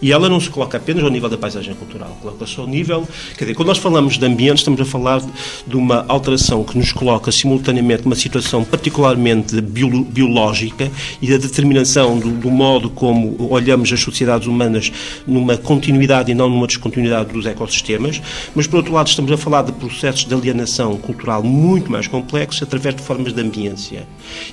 E 0.00 0.10
ela 0.10 0.26
não 0.26 0.40
se 0.40 0.48
coloca 0.48 0.78
apenas 0.78 1.04
ao 1.04 1.10
nível 1.10 1.28
da 1.28 1.36
paisagem 1.36 1.74
cultural, 1.74 2.16
coloca-se 2.22 2.58
ao 2.58 2.66
nível. 2.66 3.06
Quer 3.36 3.44
dizer, 3.44 3.54
quando 3.54 3.68
nós 3.68 3.76
falamos 3.76 4.16
de 4.16 4.24
ambiente, 4.24 4.58
estamos 4.58 4.80
a 4.80 4.86
falar 4.86 5.20
de 5.66 5.76
uma 5.76 6.06
alteração 6.08 6.64
que 6.64 6.78
nos 6.78 6.92
coloca 6.92 7.30
simultaneamente 7.30 8.04
numa 8.04 8.16
situação 8.16 8.64
particularmente 8.64 9.60
bio, 9.60 10.02
biológica 10.04 10.90
e 11.20 11.28
da 11.28 11.36
determinação 11.36 12.18
do, 12.18 12.30
do, 12.30 12.50
modo 12.50 12.88
como 12.88 13.36
olhamos 13.52 13.92
as 13.92 14.00
sociedades 14.00 14.48
humanas 14.48 14.90
numa 15.26 15.58
continuidade 15.58 16.30
e 16.30 16.34
não 16.34 16.48
numa 16.48 16.66
descontinuidade 16.66 17.34
dos 17.34 17.44
ecossistemas, 17.44 18.22
mas, 18.54 18.66
por 18.66 18.78
outro 18.78 18.94
lado, 18.94 19.08
estamos 19.08 19.30
a 19.30 19.36
falar 19.36 19.62
de 19.62 19.72
processos 19.72 20.24
de 20.24 20.32
alienação 20.32 20.96
cultural 20.96 21.42
muito 21.42 21.92
mais 21.92 22.06
complexos 22.06 22.62
através 22.62 22.94
de 22.94 23.02
formas 23.02 23.34
de 23.34 23.42
ambiência. 23.42 24.06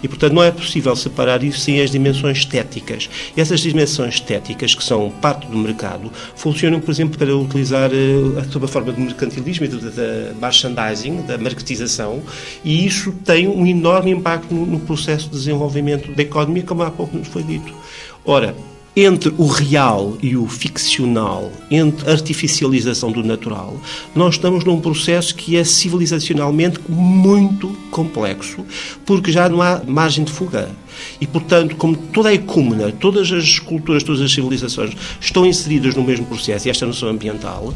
E, 0.04 0.08
portanto, 0.10 0.34
não 0.34 0.44
é 0.44 0.52
possível 0.52 0.94
separar 0.94 1.42
isso 1.44 1.60
sem 1.60 1.77
as 1.82 1.92
dimensões 1.92 2.40
estéticas. 2.40 3.10
Essas 3.36 3.60
dimensões 3.60 4.16
estéticas, 4.16 4.76
que 4.76 4.84
são 4.84 5.10
parte 5.22 5.48
do 5.48 5.58
mercado, 5.58 6.12
funcionam, 6.36 6.80
por 6.80 6.92
exemplo, 6.92 7.18
para 7.18 7.36
utilizar 7.36 7.90
uh, 7.92 8.52
sob 8.52 8.66
a 8.66 8.68
forma 8.68 8.94
de 8.94 9.02
mercantilismo 9.02 9.66
e 9.66 9.68
da 9.70 10.34
merchandising, 10.40 11.22
da 11.24 11.38
marketização, 11.38 12.22
e 12.64 12.86
isso 12.86 13.12
tem 13.24 13.48
um 13.48 13.66
enorme 13.66 14.12
impacto 14.12 14.54
no, 14.54 14.66
no 14.66 14.80
processo 14.80 15.26
de 15.26 15.32
desenvolvimento 15.32 16.12
da 16.14 16.22
economia, 16.22 16.64
como 16.64 16.84
há 16.84 16.92
pouco 16.92 17.18
nos 17.18 17.28
foi 17.28 17.44
dito. 17.44 17.74
Ora, 18.26 18.56
entre 19.00 19.32
o 19.38 19.46
real 19.46 20.18
e 20.24 20.36
o 20.36 20.48
ficcional, 20.48 21.52
entre 21.70 22.10
a 22.10 22.14
artificialização 22.14 23.12
do 23.12 23.24
natural, 23.24 23.80
nós 24.16 24.34
estamos 24.34 24.64
num 24.64 24.82
processo 24.82 25.36
que 25.36 25.56
é 25.56 25.64
civilizacionalmente 25.64 26.80
muito 26.90 27.68
complexo, 27.92 28.66
porque 29.06 29.32
já 29.32 29.48
não 29.48 29.62
há 29.62 29.84
margem 29.86 30.24
de 30.24 30.32
fuga. 30.32 30.72
E, 31.20 31.28
portanto, 31.28 31.76
como 31.76 31.96
toda 31.96 32.30
a 32.30 32.34
ecúmena, 32.34 32.92
todas 32.92 33.32
as 33.32 33.60
culturas, 33.60 34.04
todas 34.04 34.22
as 34.22 34.32
civilizações 34.32 34.94
estão 35.20 35.46
inseridas 35.46 35.96
no 35.96 36.04
mesmo 36.04 36.26
processo, 36.26 36.68
e 36.68 36.72
esta 36.72 36.86
noção 36.86 37.10
ambiental, 37.10 37.74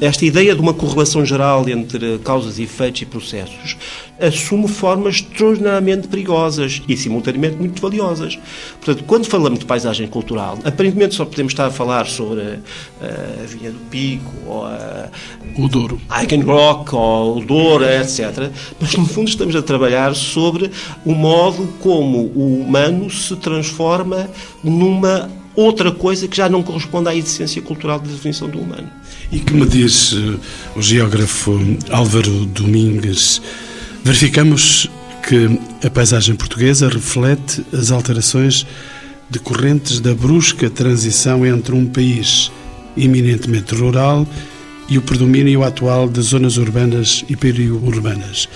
esta 0.00 0.24
ideia 0.24 0.54
de 0.54 0.60
uma 0.60 0.74
correlação 0.74 1.24
geral 1.24 1.68
entre 1.68 2.18
causas 2.18 2.58
e 2.58 2.64
efeitos 2.64 3.02
e 3.02 3.06
processos, 3.06 3.76
assume 4.20 4.68
formas 4.68 5.16
extraordinariamente 5.16 6.08
perigosas 6.08 6.82
e, 6.88 6.96
simultaneamente, 6.96 7.56
muito 7.56 7.80
valiosas. 7.80 8.38
Portanto, 8.80 9.04
quando 9.06 9.26
falamos 9.26 9.58
de 9.58 9.64
paisagem 9.64 10.06
cultural, 10.06 10.58
aparentemente 10.64 11.14
só 11.14 11.24
podemos 11.24 11.52
estar 11.52 11.66
a 11.66 11.70
falar 11.70 12.06
sobre 12.06 12.40
a 13.00 13.46
Vinha 13.46 13.70
do 13.70 13.78
Pico, 13.90 14.32
ou 14.46 14.64
a, 14.64 15.08
o 15.58 15.68
Douro, 15.68 16.00
Rock, 16.46 16.94
ou 16.94 17.38
o 17.38 17.44
Douro, 17.44 17.84
etc. 17.84 18.50
Mas, 18.80 18.94
no 18.94 19.06
fundo, 19.06 19.28
estamos 19.28 19.54
a 19.54 19.62
trabalhar 19.62 20.14
sobre 20.14 20.70
o 21.04 21.14
modo 21.14 21.68
como 21.80 22.18
o 22.34 22.55
humano 22.60 23.10
se 23.10 23.34
transforma 23.36 24.28
numa 24.62 25.30
outra 25.54 25.90
coisa 25.90 26.28
que 26.28 26.36
já 26.36 26.48
não 26.48 26.62
corresponde 26.62 27.08
à 27.08 27.14
essência 27.14 27.62
cultural 27.62 27.98
da 27.98 28.06
definição 28.06 28.48
do 28.48 28.60
humano. 28.60 28.88
E 29.32 29.40
que 29.40 29.54
me 29.54 29.66
diz 29.66 30.12
uh, 30.12 30.38
o 30.76 30.82
geógrafo 30.82 31.58
Álvaro 31.90 32.44
Domingues, 32.46 33.40
verificamos 34.04 34.88
que 35.26 35.58
a 35.84 35.90
paisagem 35.90 36.36
portuguesa 36.36 36.88
reflete 36.88 37.64
as 37.72 37.90
alterações 37.90 38.66
decorrentes 39.28 39.98
da 39.98 40.14
brusca 40.14 40.70
transição 40.70 41.44
entre 41.44 41.74
um 41.74 41.86
país 41.86 42.52
eminentemente 42.96 43.74
rural 43.74 44.26
e 44.88 44.98
o 44.98 45.02
predomínio 45.02 45.64
atual 45.64 46.08
de 46.08 46.20
zonas 46.20 46.56
urbanas 46.58 47.24
e 47.28 47.34
periurbanas. 47.34 48.48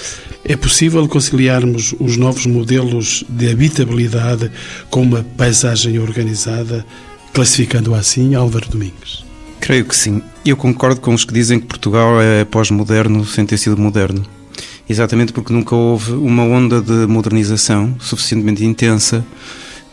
É 0.45 0.57
possível 0.57 1.07
conciliarmos 1.07 1.95
os 2.01 2.17
novos 2.17 2.47
modelos 2.47 3.25
de 3.29 3.51
habitabilidade 3.51 4.51
com 4.89 5.03
uma 5.03 5.23
paisagem 5.37 5.99
organizada, 5.99 6.85
classificando 7.33 7.95
assim 7.95 8.35
Álvaro 8.35 8.69
Domingues? 8.69 9.25
Creio 9.61 9.85
que 9.85 9.95
sim. 9.95 10.23
Eu 10.45 10.57
concordo 10.57 11.01
com 11.01 11.13
os 11.13 11.25
que 11.25 11.35
dizem 11.35 11.61
que 11.61 11.67
Portugal 11.67 12.21
é 12.21 12.45
pós-moderno 12.45 13.25
sem 13.27 13.45
ter 13.45 13.59
sido 13.59 13.77
moderno. 13.77 14.25
Exatamente 14.89 15.33
porque 15.33 15.53
nunca 15.53 15.77
houve 15.77 16.13
uma 16.13 16.43
onda 16.43 16.81
de 16.81 17.07
modernização 17.07 17.95
suficientemente 18.01 18.65
intensa 18.65 19.25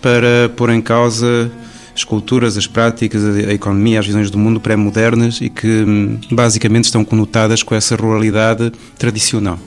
para 0.02 0.50
pôr 0.56 0.70
em 0.72 0.82
causa 0.82 1.52
as 1.94 2.04
culturas, 2.04 2.58
as 2.58 2.66
práticas, 2.66 3.24
a 3.24 3.54
economia, 3.54 4.00
as 4.00 4.06
visões 4.06 4.32
do 4.32 4.38
mundo 4.38 4.60
pré-modernas 4.60 5.40
e 5.42 5.50
que 5.50 5.68
hum, 5.68 6.20
basicamente 6.32 6.86
estão 6.86 7.04
conotadas 7.04 7.62
com 7.62 7.76
essa 7.76 7.96
ruralidade 7.96 8.72
tradicional. 8.98 9.60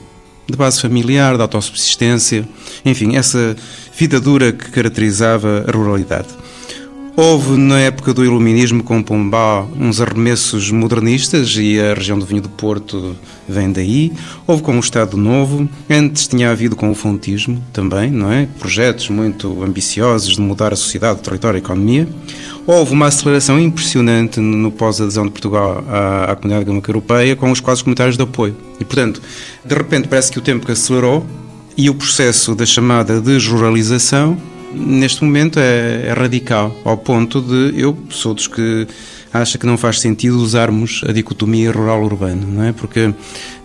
De 0.51 0.57
base 0.57 0.81
familiar, 0.81 1.37
de 1.37 1.41
autossubsistência, 1.41 2.45
enfim, 2.83 3.15
essa 3.15 3.55
vida 3.97 4.19
dura 4.19 4.51
que 4.51 4.69
caracterizava 4.69 5.63
a 5.65 5.71
ruralidade. 5.71 6.27
Houve, 7.15 7.57
na 7.57 7.77
época 7.79 8.13
do 8.13 8.23
Iluminismo, 8.23 8.83
com 8.83 9.03
Pombal, 9.03 9.69
uns 9.77 9.99
arremessos 9.99 10.71
modernistas 10.71 11.55
e 11.57 11.79
a 11.79 11.93
região 11.93 12.17
do 12.17 12.25
Vinho 12.25 12.41
do 12.41 12.49
Porto 12.49 13.15
vem 13.47 13.71
daí. 13.71 14.13
Houve 14.47 14.63
com 14.63 14.77
o 14.77 14.79
Estado 14.79 15.17
Novo. 15.17 15.69
Antes 15.89 16.27
tinha 16.27 16.51
havido 16.51 16.75
com 16.75 16.89
o 16.89 16.95
Fontismo 16.95 17.61
também, 17.73 18.09
não 18.09 18.31
é? 18.31 18.47
Projetos 18.59 19.09
muito 19.09 19.61
ambiciosos 19.61 20.35
de 20.35 20.41
mudar 20.41 20.73
a 20.73 20.75
sociedade, 20.75 21.19
o 21.19 21.23
território, 21.23 21.57
a 21.57 21.59
economia. 21.59 22.07
Houve 22.67 22.93
uma 22.93 23.07
aceleração 23.07 23.59
impressionante 23.59 24.39
no 24.39 24.71
pós-adesão 24.71 25.25
de 25.25 25.31
Portugal 25.31 25.83
à, 25.89 26.31
à 26.31 26.35
Comunidade 26.35 26.63
Económica 26.63 26.91
Europeia 26.91 27.35
com 27.35 27.51
os 27.51 27.59
quadros 27.59 27.81
comunitários 27.81 28.17
de 28.17 28.23
apoio. 28.23 28.55
E, 28.79 28.85
portanto, 28.85 29.21
de 29.65 29.75
repente 29.75 30.07
parece 30.07 30.31
que 30.31 30.37
o 30.37 30.41
tempo 30.41 30.65
que 30.65 30.71
acelerou 30.71 31.25
e 31.75 31.89
o 31.89 31.95
processo 31.95 32.53
da 32.53 32.65
chamada 32.65 33.19
desruralização 33.19 34.37
neste 34.73 35.23
momento 35.23 35.59
é, 35.59 36.07
é, 36.07 36.13
radical, 36.13 36.75
ao 36.85 36.97
ponto 36.97 37.41
de 37.41 37.79
eu 37.79 37.97
sou 38.09 38.33
dos 38.33 38.47
que 38.47 38.87
acha 39.33 39.57
que 39.57 39.65
não 39.65 39.77
faz 39.77 39.99
sentido 39.99 40.37
usarmos 40.37 41.03
a 41.07 41.11
dicotomia 41.11 41.71
rural-urbano, 41.71 42.47
não 42.47 42.63
é? 42.63 42.71
Porque 42.71 43.13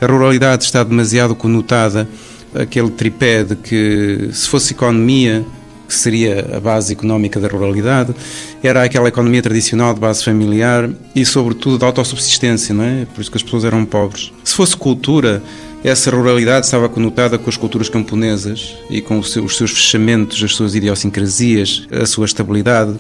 a 0.01 0.07
ruralidade 0.07 0.65
está 0.65 0.83
demasiado 0.83 1.35
conotada 1.35 2.09
aquele 2.55 2.91
tripé 2.91 3.45
de 3.45 3.57
que 3.57 4.31
se 4.33 4.49
fosse 4.49 4.73
economia 4.73 5.45
que 5.87 5.95
seria 5.95 6.57
a 6.57 6.61
base 6.61 6.93
económica 6.93 7.39
da 7.39 7.49
ruralidade, 7.49 8.15
era 8.63 8.83
aquela 8.83 9.09
economia 9.09 9.43
tradicional 9.43 9.95
de 9.95 10.01
base 10.01 10.25
familiar 10.25 10.91
e, 11.15 11.25
sobretudo, 11.25 11.79
da 11.79 11.87
autossubsistência, 11.87 12.75
não 12.75 12.85
é? 12.85 13.07
Por 13.15 13.21
isso 13.21 13.31
que 13.31 13.37
as 13.37 13.43
pessoas 13.43 13.65
eram 13.65 13.85
pobres. 13.85 14.33
Se 14.43 14.55
fosse 14.55 14.77
cultura, 14.77 15.43
essa 15.85 16.11
ruralidade 16.11 16.67
estava 16.67 16.89
conotada 16.89 17.39
com 17.39 17.49
as 17.49 17.57
culturas 17.57 17.89
camponesas 17.89 18.77
e 18.91 19.01
com 19.01 19.19
os 19.19 19.31
seus 19.31 19.71
fechamentos, 19.71 20.43
as 20.43 20.55
suas 20.55 20.75
idiosincrasias, 20.75 21.87
a 21.93 22.07
sua 22.07 22.27
estabilidade. 22.27 22.95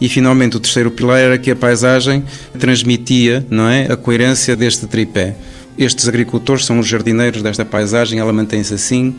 E 0.00 0.08
finalmente 0.08 0.56
o 0.56 0.60
terceiro 0.60 0.90
pilar 0.90 1.18
era 1.18 1.38
que 1.38 1.50
a 1.50 1.56
paisagem 1.56 2.24
transmitia, 2.58 3.44
não 3.50 3.68
é, 3.68 3.92
a 3.92 3.96
coerência 3.96 4.56
deste 4.56 4.86
tripé. 4.86 5.36
Estes 5.78 6.08
agricultores 6.08 6.66
são 6.66 6.78
os 6.78 6.86
jardineiros 6.86 7.42
desta 7.42 7.64
paisagem, 7.64 8.18
ela 8.18 8.32
mantém-se 8.32 8.74
assim 8.74 9.14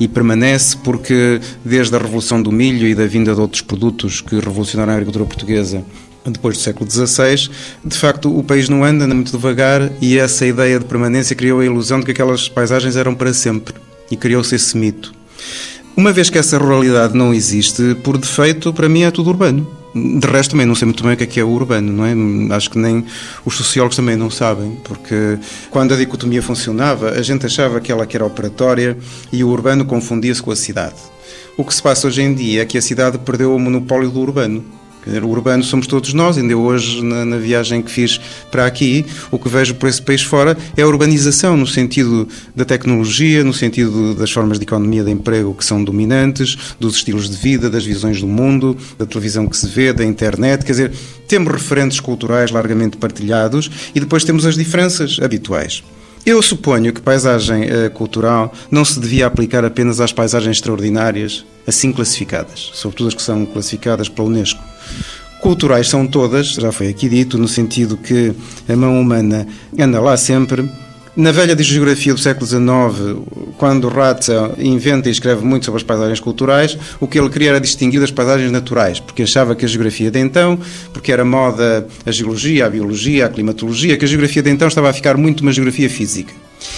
e 0.00 0.08
permanece 0.08 0.76
porque 0.76 1.40
desde 1.64 1.94
a 1.94 1.98
revolução 1.98 2.40
do 2.40 2.50
milho 2.50 2.86
e 2.86 2.94
da 2.94 3.06
vinda 3.06 3.34
de 3.34 3.40
outros 3.40 3.62
produtos 3.62 4.20
que 4.20 4.36
revolucionaram 4.36 4.92
a 4.92 4.96
agricultura 4.96 5.24
portuguesa 5.26 5.84
depois 6.26 6.56
do 6.56 6.62
século 6.62 6.90
XVI, 6.90 7.50
de 7.84 7.96
facto 7.96 8.36
o 8.36 8.42
país 8.42 8.68
não 8.68 8.84
anda, 8.84 9.04
anda 9.04 9.14
muito 9.14 9.32
devagar 9.32 9.90
e 10.00 10.18
essa 10.18 10.46
ideia 10.46 10.78
de 10.78 10.84
permanência 10.84 11.34
criou 11.34 11.60
a 11.60 11.64
ilusão 11.64 12.00
de 12.00 12.06
que 12.06 12.12
aquelas 12.12 12.48
paisagens 12.48 12.96
eram 12.96 13.14
para 13.14 13.32
sempre 13.32 13.74
e 14.10 14.16
criou-se 14.16 14.54
esse 14.54 14.76
mito. 14.76 15.12
Uma 15.96 16.12
vez 16.12 16.30
que 16.30 16.38
essa 16.38 16.58
ruralidade 16.58 17.16
não 17.16 17.34
existe, 17.34 17.96
por 18.04 18.16
defeito, 18.18 18.72
para 18.72 18.88
mim 18.88 19.02
é 19.02 19.10
tudo 19.10 19.30
urbano. 19.30 19.77
De 19.94 20.26
resto, 20.26 20.50
também 20.50 20.66
não 20.66 20.74
sei 20.74 20.86
muito 20.86 21.02
bem 21.02 21.14
o 21.14 21.16
que 21.16 21.24
é 21.24 21.26
que 21.26 21.40
é 21.40 21.44
o 21.44 21.48
urbano, 21.48 21.92
não 21.92 22.04
é? 22.04 22.54
Acho 22.54 22.70
que 22.70 22.78
nem 22.78 23.04
os 23.44 23.56
sociólogos 23.56 23.96
também 23.96 24.16
não 24.16 24.30
sabem, 24.30 24.78
porque 24.84 25.38
quando 25.70 25.94
a 25.94 25.96
dicotomia 25.96 26.42
funcionava, 26.42 27.10
a 27.10 27.22
gente 27.22 27.46
achava 27.46 27.80
que 27.80 27.90
ela 27.90 28.06
que 28.06 28.16
era 28.16 28.24
operatória 28.24 28.96
e 29.32 29.42
o 29.42 29.48
urbano 29.48 29.84
confundia-se 29.84 30.42
com 30.42 30.50
a 30.50 30.56
cidade. 30.56 30.96
O 31.56 31.64
que 31.64 31.74
se 31.74 31.82
passa 31.82 32.06
hoje 32.06 32.22
em 32.22 32.34
dia 32.34 32.62
é 32.62 32.64
que 32.64 32.78
a 32.78 32.82
cidade 32.82 33.18
perdeu 33.18 33.54
o 33.54 33.58
monopólio 33.58 34.10
do 34.10 34.20
urbano 34.20 34.64
Dizer, 35.04 35.24
o 35.24 35.28
urbano 35.28 35.64
somos 35.64 35.86
todos 35.86 36.12
nós, 36.12 36.36
ainda 36.36 36.56
hoje 36.56 37.02
na, 37.02 37.24
na, 37.24 37.36
viagem 37.38 37.80
que 37.80 37.90
fiz 37.90 38.20
para 38.50 38.66
aqui, 38.66 39.06
o 39.30 39.38
que 39.38 39.48
vejo 39.48 39.74
por 39.74 39.88
esse 39.88 40.02
país 40.02 40.22
fora 40.22 40.56
é 40.76 40.82
a 40.82 40.86
urbanização, 40.86 41.56
no 41.56 41.66
sentido 41.66 42.28
da 42.54 42.64
tecnologia, 42.64 43.42
no 43.42 43.54
sentido 43.54 44.14
das 44.14 44.30
formas 44.30 44.58
de 44.58 44.64
economia 44.64 45.02
de 45.02 45.10
emprego 45.10 45.54
que 45.54 45.64
são 45.64 45.82
dominantes, 45.82 46.74
dos 46.78 46.96
estilos 46.96 47.30
de 47.30 47.36
vida, 47.36 47.70
das 47.70 47.84
visões 47.84 48.20
do 48.20 48.26
mundo, 48.26 48.76
da 48.98 49.06
televisão 49.06 49.46
que 49.46 49.56
se 49.56 49.66
vê, 49.66 49.92
da 49.92 50.04
internet, 50.04 50.64
quer 50.64 50.72
dizer, 50.72 50.92
temos 51.26 51.52
referentes 51.52 52.00
culturais 52.00 52.50
largamente 52.50 52.96
partilhados 52.96 53.70
e 53.94 54.00
depois 54.00 54.24
temos 54.24 54.44
as 54.44 54.56
diferenças 54.56 55.18
habituais. 55.22 55.82
Eu 56.28 56.42
suponho 56.42 56.92
que 56.92 57.00
paisagem 57.00 57.62
uh, 57.62 57.90
cultural 57.90 58.52
não 58.70 58.84
se 58.84 59.00
devia 59.00 59.26
aplicar 59.26 59.64
apenas 59.64 59.98
às 59.98 60.12
paisagens 60.12 60.58
extraordinárias, 60.58 61.42
assim 61.66 61.90
classificadas, 61.90 62.70
sobretudo 62.74 63.08
as 63.08 63.14
que 63.14 63.22
são 63.22 63.46
classificadas 63.46 64.10
pela 64.10 64.28
Unesco. 64.28 64.62
Culturais 65.40 65.88
são 65.88 66.06
todas, 66.06 66.48
já 66.48 66.70
foi 66.70 66.88
aqui 66.88 67.08
dito, 67.08 67.38
no 67.38 67.48
sentido 67.48 67.96
que 67.96 68.34
a 68.68 68.76
mão 68.76 69.00
humana 69.00 69.48
anda 69.78 69.98
lá 70.02 70.18
sempre 70.18 70.70
na 71.18 71.32
velha 71.32 71.60
geografia 71.60 72.14
do 72.14 72.20
século 72.20 72.46
XIX, 72.46 73.26
quando 73.58 73.88
Ratzel 73.88 74.54
inventa 74.56 75.08
e 75.08 75.12
escreve 75.12 75.44
muito 75.44 75.64
sobre 75.64 75.78
as 75.78 75.82
paisagens 75.82 76.20
culturais, 76.20 76.78
o 77.00 77.08
que 77.08 77.18
ele 77.18 77.28
queria 77.28 77.48
era 77.50 77.60
distinguir 77.60 78.00
das 78.00 78.12
paisagens 78.12 78.52
naturais, 78.52 79.00
porque 79.00 79.24
achava 79.24 79.56
que 79.56 79.64
a 79.64 79.68
geografia 79.68 80.12
de 80.12 80.20
então, 80.20 80.56
porque 80.92 81.10
era 81.10 81.24
moda 81.24 81.84
a 82.06 82.12
geologia, 82.12 82.66
a 82.66 82.70
biologia, 82.70 83.26
a 83.26 83.28
climatologia, 83.28 83.96
que 83.96 84.04
a 84.04 84.08
geografia 84.08 84.44
de 84.44 84.50
então 84.50 84.68
estava 84.68 84.90
a 84.90 84.92
ficar 84.92 85.16
muito 85.16 85.40
uma 85.40 85.52
geografia 85.52 85.90
física. 85.90 86.32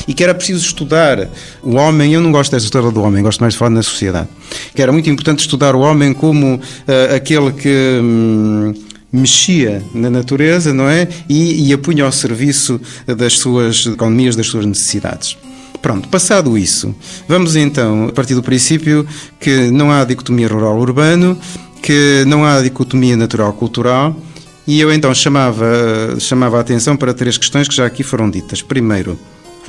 E 0.09 0.15
que 0.15 0.25
era 0.25 0.35
preciso 0.35 0.65
estudar 0.65 1.29
o 1.63 1.75
homem, 1.75 2.15
eu 2.15 2.21
não 2.23 2.33
gosto 2.33 2.51
dessa 2.51 2.65
história 2.65 2.91
do 2.91 3.03
homem, 3.03 3.23
gosto 3.23 3.41
mais 3.41 3.53
de 3.53 3.59
falar 3.59 3.71
na 3.71 3.83
sociedade, 3.83 4.29
que 4.75 4.81
era 4.81 4.91
muito 4.91 5.11
importante 5.11 5.41
estudar 5.41 5.75
o 5.75 5.81
homem 5.81 6.15
como 6.15 6.55
uh, 6.57 7.15
aquele 7.15 7.53
que. 7.53 8.01
Hum, 8.03 8.75
mexia 9.13 9.83
na 9.95 10.11
natureza, 10.11 10.73
não 10.73 10.89
é? 10.89 11.09
E, 11.29 11.69
e 11.69 11.73
a 11.73 11.79
punha 11.79 12.05
ao 12.05 12.13
serviço 12.13 12.81
das 13.07 13.39
suas 13.39 13.87
economias, 13.87 14.37
das 14.37 14.47
suas 14.47 14.65
necessidades. 14.65 15.37
Pronto, 15.83 16.09
passado 16.09 16.59
isso, 16.59 16.95
vamos 17.27 17.57
então 17.57 18.11
partir 18.15 18.35
do 18.35 18.43
princípio 18.43 19.07
que 19.41 19.71
não 19.71 19.91
há 19.91 20.05
dicotomia 20.05 20.47
rural-urbano, 20.47 21.39
que 21.83 22.23
não 22.27 22.45
há 22.45 22.61
dicotomia 22.61 23.17
natural-cultural, 23.17 24.15
e 24.67 24.79
eu 24.79 24.93
então 24.93 25.13
chamava, 25.15 26.17
chamava 26.19 26.59
a 26.59 26.61
atenção 26.61 26.97
para 26.97 27.15
três 27.15 27.39
questões 27.39 27.67
que 27.67 27.75
já 27.75 27.87
aqui 27.87 28.03
foram 28.03 28.31
ditas. 28.31 28.61
Primeiro, 28.61 29.19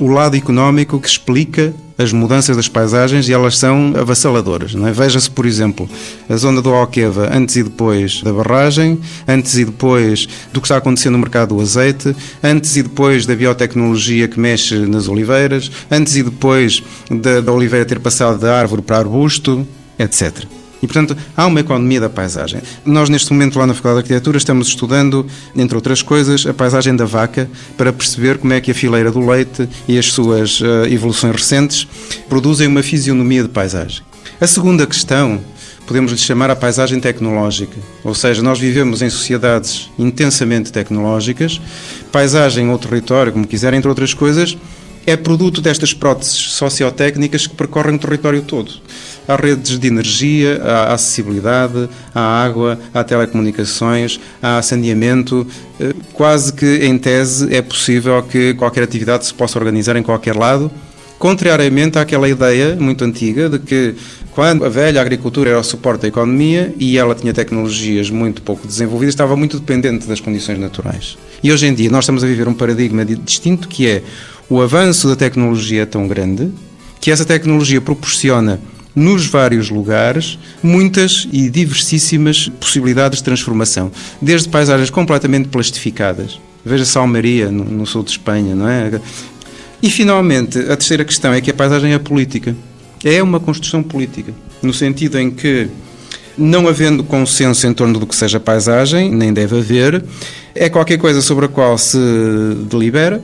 o 0.02 0.08
lado 0.08 0.36
económico 0.36 0.98
que 0.98 1.06
explica 1.06 1.72
as 1.96 2.12
mudanças 2.12 2.56
das 2.56 2.66
paisagens 2.66 3.28
e 3.28 3.32
elas 3.32 3.56
são 3.56 3.94
avassaladoras. 3.96 4.74
É? 4.74 4.90
Veja-se, 4.90 5.30
por 5.30 5.46
exemplo, 5.46 5.88
a 6.28 6.36
zona 6.36 6.60
do 6.60 6.70
Alqueva 6.70 7.30
antes 7.32 7.54
e 7.54 7.62
depois 7.62 8.20
da 8.20 8.32
barragem, 8.32 8.98
antes 9.28 9.56
e 9.56 9.64
depois 9.64 10.26
do 10.52 10.60
que 10.60 10.66
está 10.66 10.78
acontecendo 10.78 11.12
no 11.12 11.18
mercado 11.20 11.54
do 11.54 11.60
azeite, 11.60 12.16
antes 12.42 12.74
e 12.76 12.82
depois 12.82 13.26
da 13.26 13.36
biotecnologia 13.36 14.26
que 14.26 14.40
mexe 14.40 14.74
nas 14.86 15.06
oliveiras, 15.06 15.70
antes 15.88 16.16
e 16.16 16.24
depois 16.24 16.82
da, 17.08 17.40
da 17.40 17.52
oliveira 17.52 17.86
ter 17.86 18.00
passado 18.00 18.38
da 18.38 18.58
árvore 18.58 18.82
para 18.82 18.98
arbusto, 18.98 19.64
etc. 19.98 20.61
E, 20.82 20.86
portanto, 20.86 21.16
há 21.36 21.46
uma 21.46 21.60
economia 21.60 22.00
da 22.00 22.10
paisagem. 22.10 22.60
Nós, 22.84 23.08
neste 23.08 23.32
momento, 23.32 23.58
lá 23.58 23.66
na 23.66 23.74
Faculdade 23.74 24.06
de 24.06 24.12
Arquitetura, 24.12 24.36
estamos 24.36 24.68
estudando, 24.68 25.24
entre 25.54 25.76
outras 25.76 26.02
coisas, 26.02 26.44
a 26.44 26.52
paisagem 26.52 26.96
da 26.96 27.04
vaca, 27.04 27.48
para 27.76 27.92
perceber 27.92 28.38
como 28.38 28.52
é 28.52 28.60
que 28.60 28.72
a 28.72 28.74
fileira 28.74 29.10
do 29.10 29.24
leite 29.24 29.68
e 29.86 29.96
as 29.96 30.06
suas 30.12 30.60
uh, 30.60 30.86
evoluções 30.90 31.36
recentes 31.36 31.86
produzem 32.28 32.66
uma 32.66 32.82
fisionomia 32.82 33.42
de 33.42 33.48
paisagem. 33.48 34.02
A 34.40 34.46
segunda 34.46 34.86
questão 34.86 35.40
podemos 35.86 36.12
lhe 36.12 36.18
chamar 36.18 36.50
a 36.50 36.56
paisagem 36.56 36.98
tecnológica. 37.00 37.76
Ou 38.02 38.14
seja, 38.14 38.42
nós 38.42 38.58
vivemos 38.58 39.02
em 39.02 39.10
sociedades 39.10 39.90
intensamente 39.98 40.72
tecnológicas, 40.72 41.60
paisagem 42.10 42.68
ou 42.70 42.78
território, 42.78 43.32
como 43.32 43.46
quiserem, 43.46 43.78
entre 43.78 43.88
outras 43.88 44.14
coisas, 44.14 44.56
é 45.06 45.16
produto 45.16 45.60
destas 45.60 45.92
próteses 45.92 46.34
sociotécnicas 46.52 47.46
que 47.46 47.54
percorrem 47.54 47.96
o 47.96 47.98
território 47.98 48.42
todo. 48.42 48.72
Há 49.26 49.36
redes 49.36 49.78
de 49.78 49.86
energia, 49.86 50.60
há 50.62 50.94
acessibilidade, 50.94 51.88
há 52.14 52.20
água, 52.20 52.78
há 52.92 53.04
telecomunicações, 53.04 54.20
há 54.42 54.60
saneamento. 54.62 55.46
Eh, 55.80 55.94
quase 56.12 56.52
que, 56.52 56.84
em 56.84 56.98
tese, 56.98 57.54
é 57.54 57.62
possível 57.62 58.22
que 58.22 58.54
qualquer 58.54 58.82
atividade 58.82 59.26
se 59.26 59.34
possa 59.34 59.58
organizar 59.58 59.96
em 59.96 60.02
qualquer 60.02 60.34
lado, 60.34 60.70
contrariamente 61.18 61.98
àquela 61.98 62.28
ideia 62.28 62.74
muito 62.74 63.04
antiga 63.04 63.48
de 63.48 63.60
que 63.60 63.94
quando 64.32 64.64
a 64.64 64.68
velha 64.68 65.00
agricultura 65.00 65.50
era 65.50 65.60
o 65.60 65.62
suporte 65.62 66.02
da 66.02 66.08
economia 66.08 66.74
e 66.78 66.98
ela 66.98 67.14
tinha 67.14 67.32
tecnologias 67.32 68.10
muito 68.10 68.42
pouco 68.42 68.66
desenvolvidas, 68.66 69.12
estava 69.12 69.36
muito 69.36 69.60
dependente 69.60 70.06
das 70.06 70.18
condições 70.18 70.58
naturais. 70.58 71.16
E 71.40 71.52
hoje 71.52 71.66
em 71.66 71.74
dia 71.74 71.90
nós 71.90 72.04
estamos 72.04 72.24
a 72.24 72.26
viver 72.26 72.48
um 72.48 72.54
paradigma 72.54 73.04
distinto 73.04 73.68
que 73.68 73.86
é 73.86 74.02
o 74.50 74.60
avanço 74.60 75.06
da 75.06 75.14
tecnologia 75.14 75.82
é 75.82 75.86
tão 75.86 76.08
grande 76.08 76.50
que 77.00 77.10
essa 77.10 77.24
tecnologia 77.24 77.80
proporciona 77.80 78.60
nos 78.94 79.26
vários 79.26 79.70
lugares 79.70 80.38
muitas 80.62 81.26
e 81.32 81.48
diversissíssimas 81.48 82.48
possibilidades 82.60 83.18
de 83.18 83.24
transformação, 83.24 83.90
desde 84.20 84.48
paisagens 84.48 84.90
completamente 84.90 85.48
plastificadas. 85.48 86.40
Veja 86.64 86.84
São 86.84 87.06
Maria, 87.06 87.50
no, 87.50 87.64
no 87.64 87.86
sul 87.86 88.02
de 88.02 88.10
Espanha, 88.10 88.54
não 88.54 88.68
é? 88.68 89.00
E 89.82 89.90
finalmente, 89.90 90.58
a 90.58 90.76
terceira 90.76 91.04
questão 91.04 91.32
é 91.32 91.40
que 91.40 91.50
a 91.50 91.54
paisagem 91.54 91.92
é 91.92 91.98
política. 91.98 92.54
É 93.04 93.20
uma 93.20 93.40
construção 93.40 93.82
política, 93.82 94.32
no 94.62 94.72
sentido 94.72 95.18
em 95.18 95.30
que 95.30 95.68
não 96.38 96.68
havendo 96.68 97.02
consenso 97.02 97.66
em 97.66 97.74
torno 97.74 97.98
do 97.98 98.06
que 98.06 98.14
seja 98.14 98.38
paisagem, 98.38 99.10
nem 99.10 99.32
deve 99.32 99.58
haver, 99.58 100.04
é 100.54 100.68
qualquer 100.68 100.98
coisa 100.98 101.20
sobre 101.20 101.46
a 101.46 101.48
qual 101.48 101.76
se 101.76 101.98
delibera, 102.70 103.22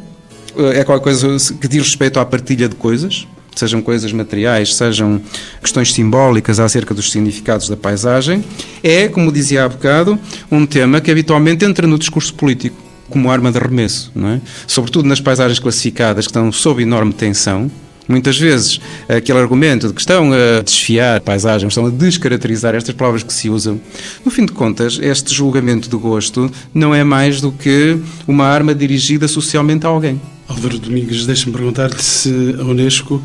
é 0.75 0.83
qualquer 0.83 1.05
coisa 1.05 1.37
que 1.61 1.69
diz 1.69 1.83
respeito 1.83 2.19
à 2.19 2.25
partilha 2.25 2.69
de 2.69 2.75
coisas, 2.75 3.27
sejam 3.59 3.83
coisas 3.83 4.13
materiais, 4.13 4.75
sejam 4.75 5.21
questões 5.61 5.93
simbólicas 5.93 6.61
acerca 6.61 6.95
dos 6.95 7.11
significados 7.11 7.69
da 7.69 7.77
paisagem, 7.77 8.45
é, 8.83 9.09
como 9.09 9.33
dizia 9.33 9.65
há 9.65 9.69
bocado, 9.69 10.19
um 10.51 10.65
tema 10.65 11.01
que 11.01 11.11
habitualmente 11.11 11.65
entra 11.65 11.87
no 11.87 11.99
discurso 11.99 12.35
político 12.35 12.77
como 13.09 13.31
arma 13.31 13.51
de 13.51 13.59
arremesso, 13.59 14.13
não 14.15 14.29
é? 14.29 14.41
Sobretudo 14.67 15.09
nas 15.09 15.21
paisagens 15.21 15.59
classificadas 15.59 16.27
que 16.27 16.31
estão 16.31 16.53
sob 16.53 16.83
enorme 16.83 17.13
tensão, 17.13 17.71
Muitas 18.09 18.39
vezes, 18.39 18.81
aquele 19.07 19.39
argumento 19.39 19.89
de 19.89 19.93
que 19.93 20.01
estão 20.01 20.31
a 20.33 20.63
desfiar 20.63 21.21
paisagens, 21.21 21.73
estão 21.73 21.85
a 21.85 21.91
descaracterizar 21.91 22.75
estas 22.75 22.95
palavras 22.95 23.23
que 23.23 23.33
se 23.33 23.51
usam. 23.51 23.79
No 24.25 24.31
fim 24.31 24.47
de 24.47 24.53
contas, 24.53 24.99
este 25.01 25.35
julgamento 25.35 25.91
de 25.91 25.97
gosto 25.97 26.51
não 26.73 26.95
é 26.95 27.05
mais 27.05 27.43
do 27.43 27.53
que 27.53 27.99
uma 28.27 28.47
arma 28.47 28.75
dirigida 28.75 29.29
socialmente 29.29 29.85
a 29.85 29.91
alguém. 29.91 30.19
Álvaro 30.49 30.79
Domingos, 30.79 31.27
deixa-me 31.27 31.53
perguntar-te 31.53 32.03
se 32.03 32.57
a 32.59 32.65
Unesco, 32.65 33.23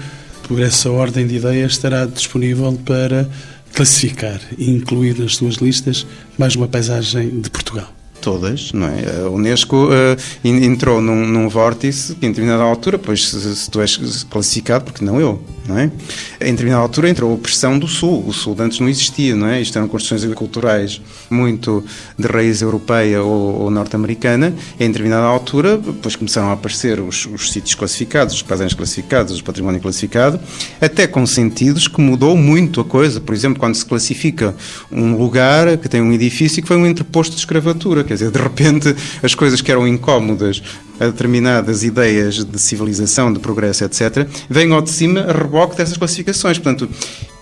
por 0.54 0.62
essa 0.62 0.92
ordem 0.92 1.26
de 1.26 1.38
ideias, 1.38 1.72
estará 1.72 2.06
disponível 2.06 2.72
para 2.86 3.28
classificar 3.74 4.40
e 4.56 4.70
incluir 4.70 5.18
nas 5.18 5.36
suas 5.36 5.56
listas 5.56 6.06
mais 6.38 6.56
uma 6.56 6.68
paisagem 6.68 7.42
de 7.42 7.50
Portugal. 7.50 7.92
Todas, 8.24 8.72
não 8.72 8.88
é? 8.88 9.26
A 9.26 9.30
Unesco 9.30 9.88
uh, 9.88 10.18
entrou 10.46 11.02
num, 11.02 11.28
num, 11.28 11.50
vórtice 11.50 12.16
que, 12.16 12.26
em 12.26 12.30
determinada 12.30 12.64
altura, 12.64 12.98
pois 12.98 13.28
se, 13.28 13.54
se, 13.54 13.70
tu 13.70 13.82
és 13.82 13.98
classificado, 14.30 14.86
porque 14.86 15.04
não 15.04 15.20
eu, 15.20 15.44
não 15.68 15.78
é? 15.78 15.92
Em 16.40 16.52
determinada 16.52 16.82
altura 16.82 17.10
entrou 17.10 17.34
a 17.34 17.38
pressão 17.38 17.78
do 17.78 17.86
Sul. 17.86 18.24
O 18.26 18.32
Sul 18.32 18.56
antes 18.60 18.80
não 18.80 18.88
existia, 18.88 19.36
não 19.36 19.48
é? 19.48 19.62
Isto 19.62 19.78
eram 19.78 19.90
construções 19.90 20.24
culturais 20.36 21.02
muito 21.30 21.84
de 22.18 22.26
raiz 22.26 22.62
europeia 22.62 23.22
ou, 23.22 23.64
ou 23.64 23.70
norte-americana. 23.70 24.54
Em 24.80 24.88
determinada 24.88 25.26
altura, 25.26 25.78
depois 25.78 26.16
começaram 26.16 26.50
a 26.50 26.54
aparecer 26.54 27.02
os, 27.02 27.26
os 27.26 27.52
sítios 27.52 27.76
classificados, 27.76 28.36
os 28.36 28.42
paisagens 28.42 28.74
classificados, 28.74 29.38
o 29.38 29.44
património 29.44 29.82
classificado, 29.82 30.40
até 30.80 31.08
com 31.08 31.26
sentidos 31.26 31.90
que 31.90 32.00
mudou 32.00 32.38
muito 32.38 32.80
a 32.80 32.86
coisa. 32.86 33.20
Por 33.20 33.36
exemplo, 33.36 33.60
quando 33.60 33.76
se 33.76 33.86
classifica 33.86 34.56
um 34.90 35.18
lugar 35.18 35.78
que 35.78 35.90
tem 35.90 36.02
um 36.02 36.14
edifício 36.14 36.62
que 36.62 36.68
foi 36.70 36.78
um 36.78 36.86
entreposto 36.86 37.36
de 37.36 37.40
escravatura, 37.40 38.04
Quer 38.14 38.26
dizer, 38.26 38.32
de 38.32 38.40
repente 38.40 38.96
as 39.22 39.34
coisas 39.34 39.62
que 39.62 39.72
eram 39.72 39.88
incómodas 39.88 40.62
a 41.00 41.08
determinadas 41.08 41.84
ideias 41.84 42.46
de 42.46 42.60
civilização, 42.60 43.34
de 43.34 43.40
progresso, 43.40 43.84
etc., 43.84 44.28
vêm 44.50 44.72
ao 44.72 44.82
de 44.82 44.92
cima 44.92 45.22
a 45.22 45.34
reboque 45.34 45.76
dessas 45.76 45.98
classificações. 45.98 46.60
Portanto, 46.60 46.88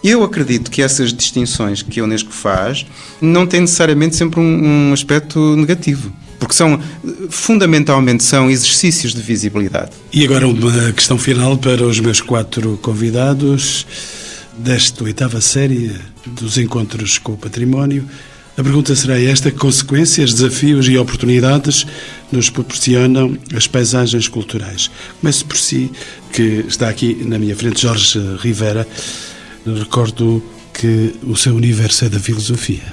eu 0.03 0.23
acredito 0.23 0.71
que 0.71 0.81
essas 0.81 1.13
distinções 1.13 1.81
que 1.81 1.99
a 1.99 2.03
Unesco 2.03 2.31
faz 2.31 2.85
não 3.21 3.45
têm 3.45 3.61
necessariamente 3.61 4.15
sempre 4.15 4.39
um, 4.39 4.89
um 4.89 4.93
aspecto 4.93 5.55
negativo 5.55 6.11
porque 6.39 6.55
são 6.55 6.81
fundamentalmente 7.29 8.23
são 8.23 8.49
exercícios 8.49 9.13
de 9.13 9.21
visibilidade. 9.21 9.91
E 10.11 10.25
agora 10.25 10.47
uma 10.47 10.91
questão 10.91 11.15
final 11.15 11.55
para 11.55 11.83
os 11.83 11.99
meus 11.99 12.19
quatro 12.19 12.79
convidados 12.81 13.85
desta 14.57 15.03
oitava 15.03 15.39
série 15.39 15.95
dos 16.25 16.57
encontros 16.57 17.19
com 17.19 17.33
o 17.33 17.37
património. 17.37 18.07
A 18.61 18.63
pergunta 18.63 18.95
será 18.95 19.19
esta: 19.19 19.49
que 19.49 19.57
consequências, 19.57 20.35
desafios 20.35 20.87
e 20.87 20.95
oportunidades 20.95 21.83
nos 22.31 22.47
proporcionam 22.47 23.35
as 23.55 23.65
paisagens 23.65 24.27
culturais? 24.27 24.91
Começo 25.19 25.43
por 25.47 25.57
si, 25.57 25.91
que 26.31 26.63
está 26.67 26.87
aqui 26.87 27.23
na 27.25 27.39
minha 27.39 27.55
frente, 27.55 27.81
Jorge 27.81 28.19
Rivera. 28.37 28.87
Recordo 29.65 30.43
que 30.71 31.15
o 31.23 31.35
seu 31.35 31.55
universo 31.55 32.05
é 32.05 32.09
da 32.09 32.19
filosofia. 32.19 32.83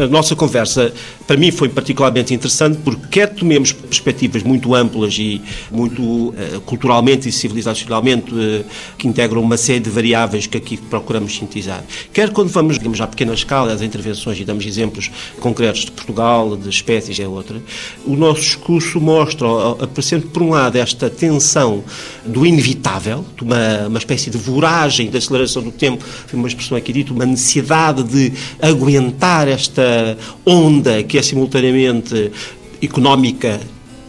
A 0.00 0.06
nossa 0.06 0.34
conversa, 0.34 0.94
para 1.26 1.36
mim, 1.36 1.50
foi 1.50 1.68
particularmente 1.68 2.32
interessante 2.32 2.78
porque 2.82 3.06
quer 3.10 3.34
tomemos 3.34 3.70
perspectivas 3.70 4.42
muito 4.42 4.74
amplas 4.74 5.14
e 5.18 5.42
muito 5.70 6.02
uh, 6.02 6.34
culturalmente 6.64 7.28
e 7.28 7.32
civilizacionalmente 7.32 8.32
uh, 8.32 8.64
que 8.96 9.06
integram 9.06 9.42
uma 9.42 9.58
série 9.58 9.80
de 9.80 9.90
variáveis 9.90 10.46
que 10.46 10.56
aqui 10.56 10.78
procuramos 10.78 11.36
sintetizar, 11.36 11.84
quer 12.14 12.30
quando 12.30 12.48
vamos, 12.48 12.78
digamos, 12.78 12.98
à 12.98 13.06
pequena 13.06 13.34
escala, 13.34 13.74
às 13.74 13.82
intervenções 13.82 14.40
e 14.40 14.44
damos 14.44 14.64
exemplos 14.64 15.10
concretos 15.38 15.84
de 15.84 15.90
Portugal, 15.90 16.56
de 16.56 16.70
espécies 16.70 17.20
é 17.20 17.28
outra, 17.28 17.60
o 18.06 18.16
nosso 18.16 18.40
discurso 18.40 18.98
mostra, 19.02 19.46
apresenta 19.82 20.28
por 20.28 20.40
um 20.40 20.48
lado 20.48 20.76
esta 20.76 21.10
tensão 21.10 21.84
do 22.24 22.46
inevitável, 22.46 23.22
de 23.36 23.44
uma, 23.44 23.88
uma 23.88 23.98
espécie 23.98 24.30
de 24.30 24.38
voragem, 24.38 25.10
de 25.10 25.18
aceleração 25.18 25.62
do 25.62 25.70
tempo, 25.70 26.02
foi 26.26 26.38
uma 26.38 26.48
expressão 26.48 26.78
aqui 26.78 26.90
dita, 26.90 27.12
uma 27.12 27.26
necessidade 27.26 28.02
de 28.02 28.32
aguentar 28.62 29.46
esta 29.46 29.89
onda 30.44 31.02
que 31.02 31.18
é 31.18 31.22
simultaneamente 31.22 32.30
económica, 32.82 33.60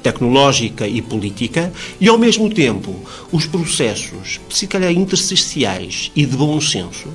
tecnológica 0.01 0.87
e 0.87 1.01
política, 1.01 1.71
e 1.99 2.07
ao 2.07 2.17
mesmo 2.17 2.49
tempo 2.49 2.95
os 3.31 3.45
processos, 3.45 4.39
se 4.49 4.67
calhar 4.67 4.91
intersticiais 4.91 6.11
e 6.15 6.25
de 6.25 6.35
bom 6.35 6.59
senso, 6.59 7.09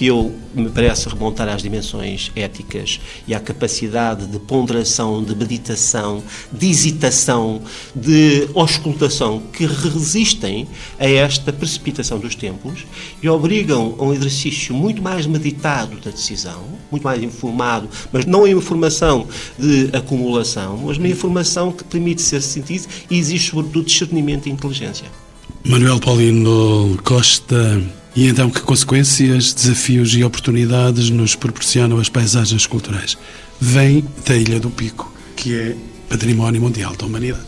que 0.00 0.06
eu 0.06 0.34
me 0.54 0.70
parece 0.70 1.06
remontar 1.10 1.46
às 1.46 1.62
dimensões 1.62 2.32
éticas 2.34 2.98
e 3.28 3.34
à 3.34 3.38
capacidade 3.38 4.24
de 4.26 4.38
ponderação, 4.38 5.22
de 5.22 5.36
meditação, 5.36 6.22
de 6.50 6.70
hesitação, 6.70 7.60
de 7.94 8.48
auscultação 8.54 9.42
que 9.52 9.66
resistem 9.66 10.66
a 10.98 11.06
esta 11.06 11.52
precipitação 11.52 12.18
dos 12.18 12.34
tempos 12.34 12.86
e 13.22 13.28
obrigam 13.28 13.94
a 13.98 14.04
um 14.04 14.14
exercício 14.14 14.74
muito 14.74 15.02
mais 15.02 15.26
meditado 15.26 16.00
da 16.00 16.10
decisão, 16.10 16.64
muito 16.90 17.02
mais 17.02 17.22
informado, 17.22 17.86
mas 18.10 18.24
não 18.24 18.44
a 18.44 18.50
informação 18.50 19.26
de 19.58 19.90
acumulação, 19.94 20.78
mas 20.78 20.96
uma 20.96 21.08
informação 21.08 21.70
que 21.70 21.84
permite 21.84 22.22
ser 22.22 22.40
sentido 22.40 22.86
e 23.10 23.18
exige 23.18 23.50
sobretudo 23.50 23.84
discernimento 23.84 24.46
e 24.46 24.50
inteligência. 24.50 25.08
Manuel 25.62 26.00
Paulino 26.00 26.98
Costa 27.04 27.99
e 28.14 28.26
então, 28.26 28.50
que 28.50 28.60
consequências, 28.60 29.54
desafios 29.54 30.14
e 30.14 30.24
oportunidades 30.24 31.10
nos 31.10 31.36
proporcionam 31.36 31.98
as 31.98 32.08
paisagens 32.08 32.66
culturais? 32.66 33.16
Vem 33.60 34.04
da 34.26 34.34
Ilha 34.36 34.58
do 34.58 34.70
Pico, 34.70 35.12
que 35.36 35.54
é 35.54 35.76
Património 36.08 36.60
Mundial 36.60 36.96
da 36.96 37.06
Humanidade. 37.06 37.44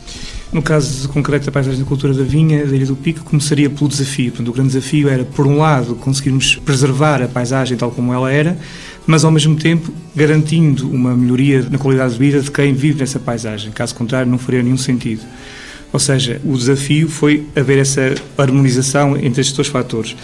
No 0.53 0.61
caso 0.61 1.09
concreto 1.09 1.47
da 1.47 1.53
paisagem 1.53 1.81
da 1.81 1.87
cultura 1.87 2.13
da 2.13 2.23
vinha, 2.23 2.67
da 2.67 2.77
Ilha 2.77 2.87
do 2.87 2.95
Pico, 2.95 3.25
começaria 3.25 3.71
pelo 3.71 3.89
desafio. 3.89 4.33
O 4.39 4.53
grande 4.53 4.75
desafio 4.75 5.09
era, 5.09 5.25
por 5.25 5.47
um 5.47 5.57
lado, 5.57 5.95
conseguirmos 5.97 6.57
preservar 6.57 7.23
a 7.23 7.27
paisagem 7.27 7.77
tal 7.77 7.91
como 7.91 8.13
ela 8.13 8.31
era, 8.31 8.59
mas 9.07 9.25
ao 9.25 9.31
mesmo 9.31 9.57
tempo 9.57 9.91
garantindo 10.15 10.89
uma 10.91 11.17
melhoria 11.17 11.67
na 11.71 11.79
qualidade 11.79 12.13
de 12.13 12.19
vida 12.19 12.41
de 12.41 12.51
quem 12.51 12.75
vive 12.75 13.01
nessa 13.01 13.19
paisagem. 13.19 13.73
Caso 13.73 13.95
contrário, 13.95 14.31
não 14.31 14.39
faria 14.39 14.63
nenhum 14.63 14.77
sentido. 14.77 15.23
Ou 15.93 16.01
seja, 16.01 16.41
o 16.45 16.57
desafio 16.57 17.09
foi 17.09 17.47
haver 17.55 17.79
essa 17.79 18.15
harmonização 18.39 19.17
entre 19.17 19.41
estes 19.41 19.53
dois 19.53 19.69
fatores. 19.69 20.17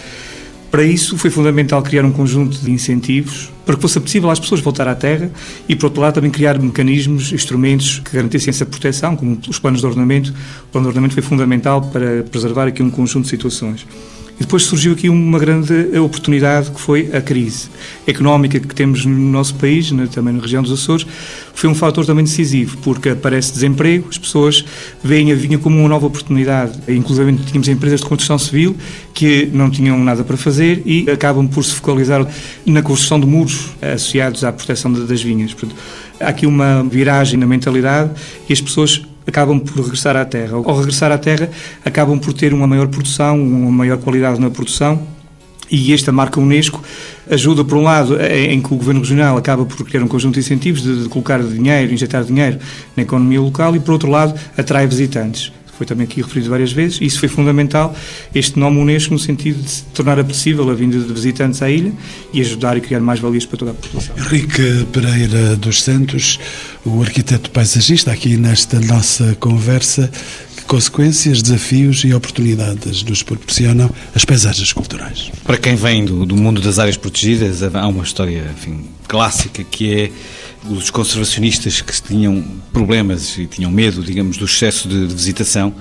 Para 0.71 0.83
isso 0.83 1.17
foi 1.17 1.31
fundamental 1.31 1.81
criar 1.81 2.05
um 2.05 2.11
conjunto 2.11 2.57
de 2.59 2.71
incentivos 2.71 3.51
para 3.65 3.75
que 3.75 3.81
fosse 3.81 3.99
possível 3.99 4.29
às 4.29 4.39
pessoas 4.39 4.61
voltar 4.61 4.87
à 4.87 4.93
terra 4.93 5.31
e, 5.67 5.75
por 5.75 5.85
outro 5.85 6.01
lado, 6.01 6.15
também 6.15 6.29
criar 6.29 6.59
mecanismos, 6.59 7.31
instrumentos 7.31 7.99
que 7.99 8.15
garantissem 8.15 8.49
essa 8.49 8.65
proteção, 8.65 9.15
como 9.15 9.39
os 9.47 9.57
planos 9.57 9.79
de 9.79 9.85
ordenamento. 9.87 10.29
O 10.29 10.71
plano 10.71 10.85
de 10.85 10.89
ordenamento 10.89 11.13
foi 11.15 11.23
fundamental 11.23 11.81
para 11.81 12.23
preservar 12.23 12.67
aqui 12.67 12.83
um 12.83 12.89
conjunto 12.89 13.23
de 13.23 13.29
situações. 13.29 13.85
E 14.39 14.43
depois 14.43 14.63
surgiu 14.63 14.93
aqui 14.93 15.09
uma 15.09 15.37
grande 15.37 15.97
oportunidade 15.99 16.71
que 16.71 16.79
foi 16.79 17.09
a 17.13 17.19
crise 17.19 17.69
económica 18.07 18.57
que 18.57 18.73
temos 18.73 19.05
no 19.05 19.31
nosso 19.31 19.53
país, 19.55 19.91
também 20.13 20.33
na 20.33 20.41
região 20.41 20.63
dos 20.63 20.71
Açores, 20.71 21.05
foi 21.53 21.69
um 21.69 21.75
fator 21.75 22.05
também 22.05 22.23
decisivo, 22.23 22.77
porque 22.77 23.09
aparece 23.09 23.51
desemprego, 23.51 24.07
as 24.09 24.17
pessoas 24.17 24.63
veem 25.03 25.33
a 25.33 25.35
vinha 25.35 25.57
como 25.59 25.77
uma 25.77 25.89
nova 25.89 26.07
oportunidade. 26.07 26.79
Inclusive 26.87 27.35
tínhamos 27.47 27.67
empresas 27.67 27.99
de 27.99 28.05
construção 28.05 28.39
civil 28.39 28.77
que 29.13 29.49
não 29.51 29.69
tinham 29.69 30.01
nada 30.01 30.23
para 30.23 30.37
fazer 30.37 30.81
e 30.85 31.09
acabam 31.11 31.45
por 31.45 31.65
se 31.65 31.73
focalizar 31.73 32.25
na 32.65 32.81
construção 32.81 33.19
de 33.19 33.27
muros 33.27 33.71
associados 33.81 34.45
à 34.45 34.53
proteção 34.53 34.93
das 34.93 35.21
vinhas. 35.21 35.53
Portanto, 35.53 35.75
há 36.17 36.29
aqui 36.29 36.45
uma 36.45 36.81
viragem 36.83 37.37
na 37.37 37.45
mentalidade 37.45 38.11
e 38.47 38.53
as 38.53 38.61
pessoas 38.61 39.01
acabam 39.29 39.59
por 39.59 39.81
regressar 39.81 40.15
à 40.15 40.25
terra. 40.25 40.57
Ao 40.57 40.77
regressar 40.77 41.11
à 41.11 41.17
terra, 41.17 41.49
acabam 41.85 42.19
por 42.19 42.33
ter 42.33 42.53
uma 42.53 42.67
maior 42.67 42.87
produção, 42.87 43.41
uma 43.41 43.71
maior 43.71 43.97
qualidade 43.97 44.39
na 44.39 44.49
produção 44.49 45.01
E 45.71 45.93
esta 45.93 46.11
marca 46.11 46.39
Unesco 46.39 46.81
ajuda, 47.29 47.63
por 47.63 47.77
um 47.77 47.83
lado, 47.83 48.19
em 48.19 48.59
que 48.59 48.73
o 48.73 48.77
Governo 48.77 49.01
Regional 49.01 49.37
acaba 49.37 49.63
por 49.65 49.85
criar 49.85 50.03
um 50.03 50.07
conjunto 50.07 50.33
de 50.33 50.39
incentivos 50.39 50.81
de, 50.81 51.03
de 51.03 51.09
colocar 51.09 51.41
dinheiro, 51.43 51.93
injetar 51.93 52.23
dinheiro 52.23 52.57
na 52.97 53.03
economia 53.03 53.39
local 53.39 53.75
e, 53.75 53.79
por 53.79 53.91
outro 53.91 54.09
lado, 54.09 54.33
atrai 54.57 54.87
visitantes 54.87 55.51
foi 55.79 55.85
também 55.85 56.03
aqui 56.03 56.21
referido 56.21 56.49
várias 56.49 56.73
vezes, 56.73 56.99
e 56.99 57.05
isso 57.05 57.21
foi 57.21 57.29
fundamental, 57.29 57.95
este 58.35 58.59
nome 58.59 58.79
Unesco, 58.79 59.13
no 59.13 59.19
sentido 59.19 59.63
de 59.63 59.81
tornar 59.93 60.19
apetecível 60.19 60.69
a 60.69 60.73
vinda 60.73 60.99
de 60.99 61.13
visitantes 61.13 61.61
à 61.61 61.71
ilha 61.71 61.93
e 62.33 62.41
ajudar 62.41 62.75
e 62.75 62.81
criar 62.81 62.99
mais 62.99 63.21
valias 63.21 63.45
para 63.45 63.59
toda 63.59 63.71
a 63.71 63.73
população. 63.73 64.13
Henrique 64.17 64.85
Pereira 64.91 65.55
dos 65.55 65.81
Santos, 65.81 66.37
o 66.85 67.01
arquiteto 67.01 67.49
paisagista, 67.51 68.11
aqui 68.11 68.35
nesta 68.35 68.77
nossa 68.81 69.37
conversa, 69.39 70.11
que 70.57 70.63
consequências, 70.65 71.41
desafios 71.41 72.03
e 72.03 72.13
oportunidades 72.13 73.01
nos 73.03 73.23
proporcionam 73.23 73.89
as 74.13 74.25
paisagens 74.25 74.73
culturais? 74.73 75.31
Para 75.45 75.55
quem 75.55 75.75
vem 75.77 76.03
do, 76.03 76.25
do 76.25 76.35
mundo 76.35 76.59
das 76.59 76.77
áreas 76.77 76.97
protegidas, 76.97 77.63
há 77.63 77.87
uma 77.87 78.03
história 78.03 78.53
enfim, 78.53 78.83
clássica 79.07 79.63
que 79.63 79.93
é 79.93 80.11
os 80.67 80.89
conservacionistas 80.89 81.81
que 81.81 82.01
tinham 82.01 82.43
problemas 82.73 83.37
e 83.37 83.45
tinham 83.45 83.71
medo, 83.71 84.03
digamos, 84.03 84.37
do 84.37 84.45
excesso 84.45 84.87
de, 84.87 85.07
de 85.07 85.13
visitação 85.13 85.73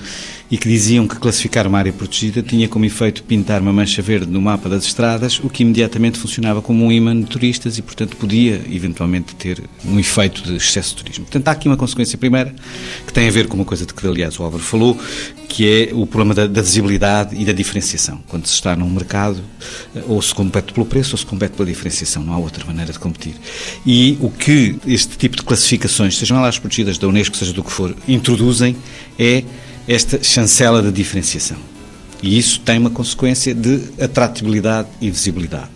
e 0.50 0.56
que 0.56 0.68
diziam 0.68 1.06
que 1.06 1.16
classificar 1.16 1.66
uma 1.66 1.78
área 1.78 1.92
protegida 1.92 2.42
tinha 2.42 2.68
como 2.68 2.84
efeito 2.84 3.22
pintar 3.22 3.60
uma 3.60 3.72
mancha 3.72 4.00
verde 4.00 4.30
no 4.30 4.40
mapa 4.40 4.68
das 4.68 4.84
estradas, 4.84 5.38
o 5.42 5.50
que 5.50 5.62
imediatamente 5.62 6.18
funcionava 6.18 6.62
como 6.62 6.84
um 6.84 6.92
imã 6.92 7.18
de 7.18 7.26
turistas 7.26 7.76
e, 7.76 7.82
portanto, 7.82 8.16
podia 8.16 8.62
eventualmente 8.70 9.34
ter 9.34 9.62
um 9.84 9.98
efeito 9.98 10.42
de 10.42 10.56
excesso 10.56 10.96
de 10.96 11.02
turismo. 11.02 11.24
Portanto, 11.24 11.48
há 11.48 11.50
aqui 11.50 11.68
uma 11.68 11.76
consequência 11.76 12.16
primeira 12.16 12.54
que 13.06 13.12
tem 13.12 13.28
a 13.28 13.30
ver 13.30 13.46
com 13.46 13.56
uma 13.56 13.64
coisa 13.64 13.84
de 13.84 13.92
que, 13.92 14.06
aliás, 14.06 14.38
o 14.38 14.42
Álvaro 14.42 14.62
falou, 14.62 14.98
que 15.48 15.68
é 15.68 15.94
o 15.94 16.06
problema 16.06 16.34
da, 16.34 16.46
da 16.46 16.62
visibilidade 16.62 17.36
e 17.40 17.44
da 17.44 17.52
diferenciação. 17.52 18.22
Quando 18.26 18.46
se 18.46 18.54
está 18.54 18.74
num 18.74 18.88
mercado, 18.88 19.42
eh, 19.94 20.02
ou 20.06 20.20
se 20.22 20.34
compete 20.34 20.72
pelo 20.72 20.86
preço 20.86 21.12
ou 21.12 21.18
se 21.18 21.26
compete 21.26 21.52
pela 21.52 21.66
diferenciação, 21.66 22.22
não 22.22 22.32
há 22.32 22.38
outra 22.38 22.64
maneira 22.64 22.92
de 22.92 22.98
competir. 22.98 23.34
E 23.84 24.16
o 24.20 24.30
que 24.30 24.76
este 24.86 25.16
tipo 25.16 25.36
de 25.36 25.42
classificações, 25.42 26.16
sejam 26.16 26.38
elas 26.38 26.58
protegidas 26.58 26.96
da 26.98 27.06
Unesco, 27.06 27.36
seja 27.36 27.52
do 27.52 27.62
que 27.62 27.72
for, 27.72 27.94
introduzem 28.06 28.76
é 29.18 29.42
esta 29.88 30.22
chancela 30.22 30.82
de 30.82 30.92
diferenciação. 30.92 31.56
E 32.22 32.38
isso 32.38 32.60
tem 32.60 32.78
uma 32.78 32.90
consequência 32.90 33.54
de 33.54 33.80
atratividade 33.98 34.88
e 35.00 35.10
visibilidade. 35.10 35.70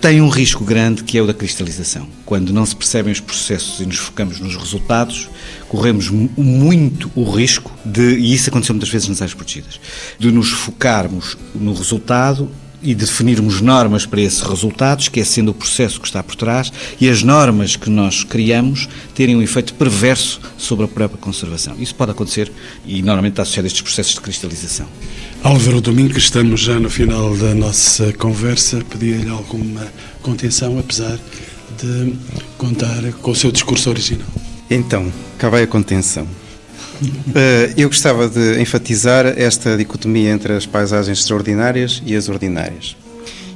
Tem 0.00 0.20
um 0.20 0.28
risco 0.28 0.64
grande 0.64 1.02
que 1.02 1.18
é 1.18 1.22
o 1.22 1.26
da 1.26 1.34
cristalização. 1.34 2.08
Quando 2.24 2.52
não 2.52 2.64
se 2.64 2.74
percebem 2.74 3.12
os 3.12 3.20
processos 3.20 3.80
e 3.80 3.86
nos 3.86 3.98
focamos 3.98 4.40
nos 4.40 4.56
resultados, 4.56 5.28
corremos 5.68 6.08
muito 6.08 7.10
o 7.14 7.28
risco 7.30 7.72
de, 7.84 8.16
e 8.16 8.32
isso 8.32 8.48
aconteceu 8.48 8.74
muitas 8.74 8.90
vezes 8.90 9.08
nas 9.08 9.20
áreas 9.20 9.34
protegidas, 9.34 9.80
de 10.18 10.30
nos 10.30 10.50
focarmos 10.50 11.36
no 11.54 11.74
resultado 11.74 12.48
e 12.82 12.94
definirmos 12.94 13.60
normas 13.60 14.06
para 14.06 14.20
esses 14.20 14.40
resultados, 14.40 15.04
esquecendo 15.04 15.50
o 15.50 15.54
processo 15.54 16.00
que 16.00 16.06
está 16.06 16.22
por 16.22 16.36
trás 16.36 16.72
e 17.00 17.08
as 17.08 17.22
normas 17.22 17.76
que 17.76 17.90
nós 17.90 18.24
criamos 18.24 18.88
terem 19.14 19.36
um 19.36 19.42
efeito 19.42 19.74
perverso 19.74 20.40
sobre 20.56 20.84
a 20.84 20.88
própria 20.88 21.18
conservação. 21.18 21.74
Isso 21.78 21.94
pode 21.94 22.12
acontecer 22.12 22.50
e 22.86 23.02
normalmente 23.02 23.32
está 23.32 23.42
associado 23.42 23.66
a 23.66 23.68
estes 23.68 23.82
processos 23.82 24.14
de 24.14 24.20
cristalização. 24.20 24.86
Álvaro 25.42 25.80
Domingo, 25.80 26.18
estamos 26.18 26.60
já 26.60 26.78
no 26.80 26.90
final 26.90 27.36
da 27.36 27.54
nossa 27.54 28.12
conversa. 28.12 28.82
Pedia-lhe 28.88 29.28
alguma 29.28 29.86
contenção, 30.22 30.78
apesar 30.78 31.18
de 31.80 32.14
contar 32.56 33.12
com 33.22 33.30
o 33.30 33.36
seu 33.36 33.52
discurso 33.52 33.88
original. 33.90 34.26
Então, 34.70 35.10
cá 35.38 35.48
vai 35.48 35.62
a 35.62 35.66
contenção. 35.66 36.26
Uh, 37.00 37.72
eu 37.76 37.88
gostava 37.88 38.28
de 38.28 38.60
enfatizar 38.60 39.26
esta 39.26 39.76
dicotomia 39.76 40.30
entre 40.30 40.52
as 40.52 40.66
paisagens 40.66 41.20
extraordinárias 41.20 42.02
e 42.04 42.16
as 42.16 42.28
ordinárias. 42.28 42.96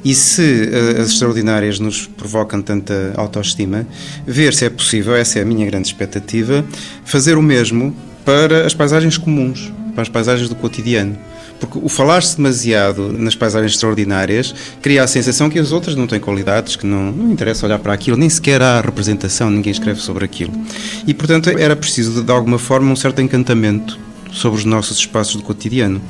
E 0.05 0.15
se 0.15 0.43
uh, 0.43 1.01
as 1.01 1.11
extraordinárias 1.11 1.79
nos 1.79 2.07
provocam 2.07 2.63
tanta 2.63 3.13
autoestima, 3.17 3.87
ver 4.27 4.55
se 4.55 4.65
é 4.65 4.71
possível, 4.71 5.15
essa 5.15 5.39
é 5.39 5.43
a 5.43 5.45
minha 5.45 5.67
grande 5.67 5.89
expectativa, 5.89 6.65
fazer 7.05 7.37
o 7.37 7.43
mesmo 7.43 7.95
para 8.25 8.67
as 8.67 8.75
paisagens 8.75 9.19
comuns, 9.19 9.73
para 9.95 10.03
as 10.03 10.09
paisagens 10.09 10.49
do 10.49 10.55
cotidiano. 10.55 11.19
Porque 11.63 11.79
o 11.81 11.89
falar-se 11.89 12.37
demasiado 12.37 13.13
nas 13.13 13.37
paisagens 13.37 13.75
extraordinárias 13.75 14.53
cria 14.83 15.05
a 15.05 15.07
sensação 15.07 15.49
que 15.49 15.61
as 15.61 15.71
outras 15.71 15.95
não 15.95 16.09
têm 16.09 16.19
qualidades, 16.19 16.75
que 16.75 16.85
não, 16.85 17.13
não 17.13 17.31
interessa 17.31 17.65
olhar 17.65 17.79
para 17.79 17.93
aquilo, 17.93 18.17
nem 18.17 18.29
sequer 18.29 18.61
há 18.61 18.81
representação, 18.81 19.49
ninguém 19.49 19.71
escreve 19.71 20.01
sobre 20.01 20.25
aquilo. 20.25 20.53
E, 21.07 21.15
portanto, 21.15 21.51
era 21.51 21.77
preciso, 21.77 22.15
de, 22.15 22.23
de 22.23 22.33
alguma 22.33 22.59
forma, 22.59 22.91
um 22.91 22.97
certo 22.97 23.21
encantamento 23.21 23.97
sobre 24.33 24.59
os 24.59 24.65
nossos 24.65 24.99
espaços 24.99 25.37
do 25.37 25.45
cotidiano. 25.45 26.03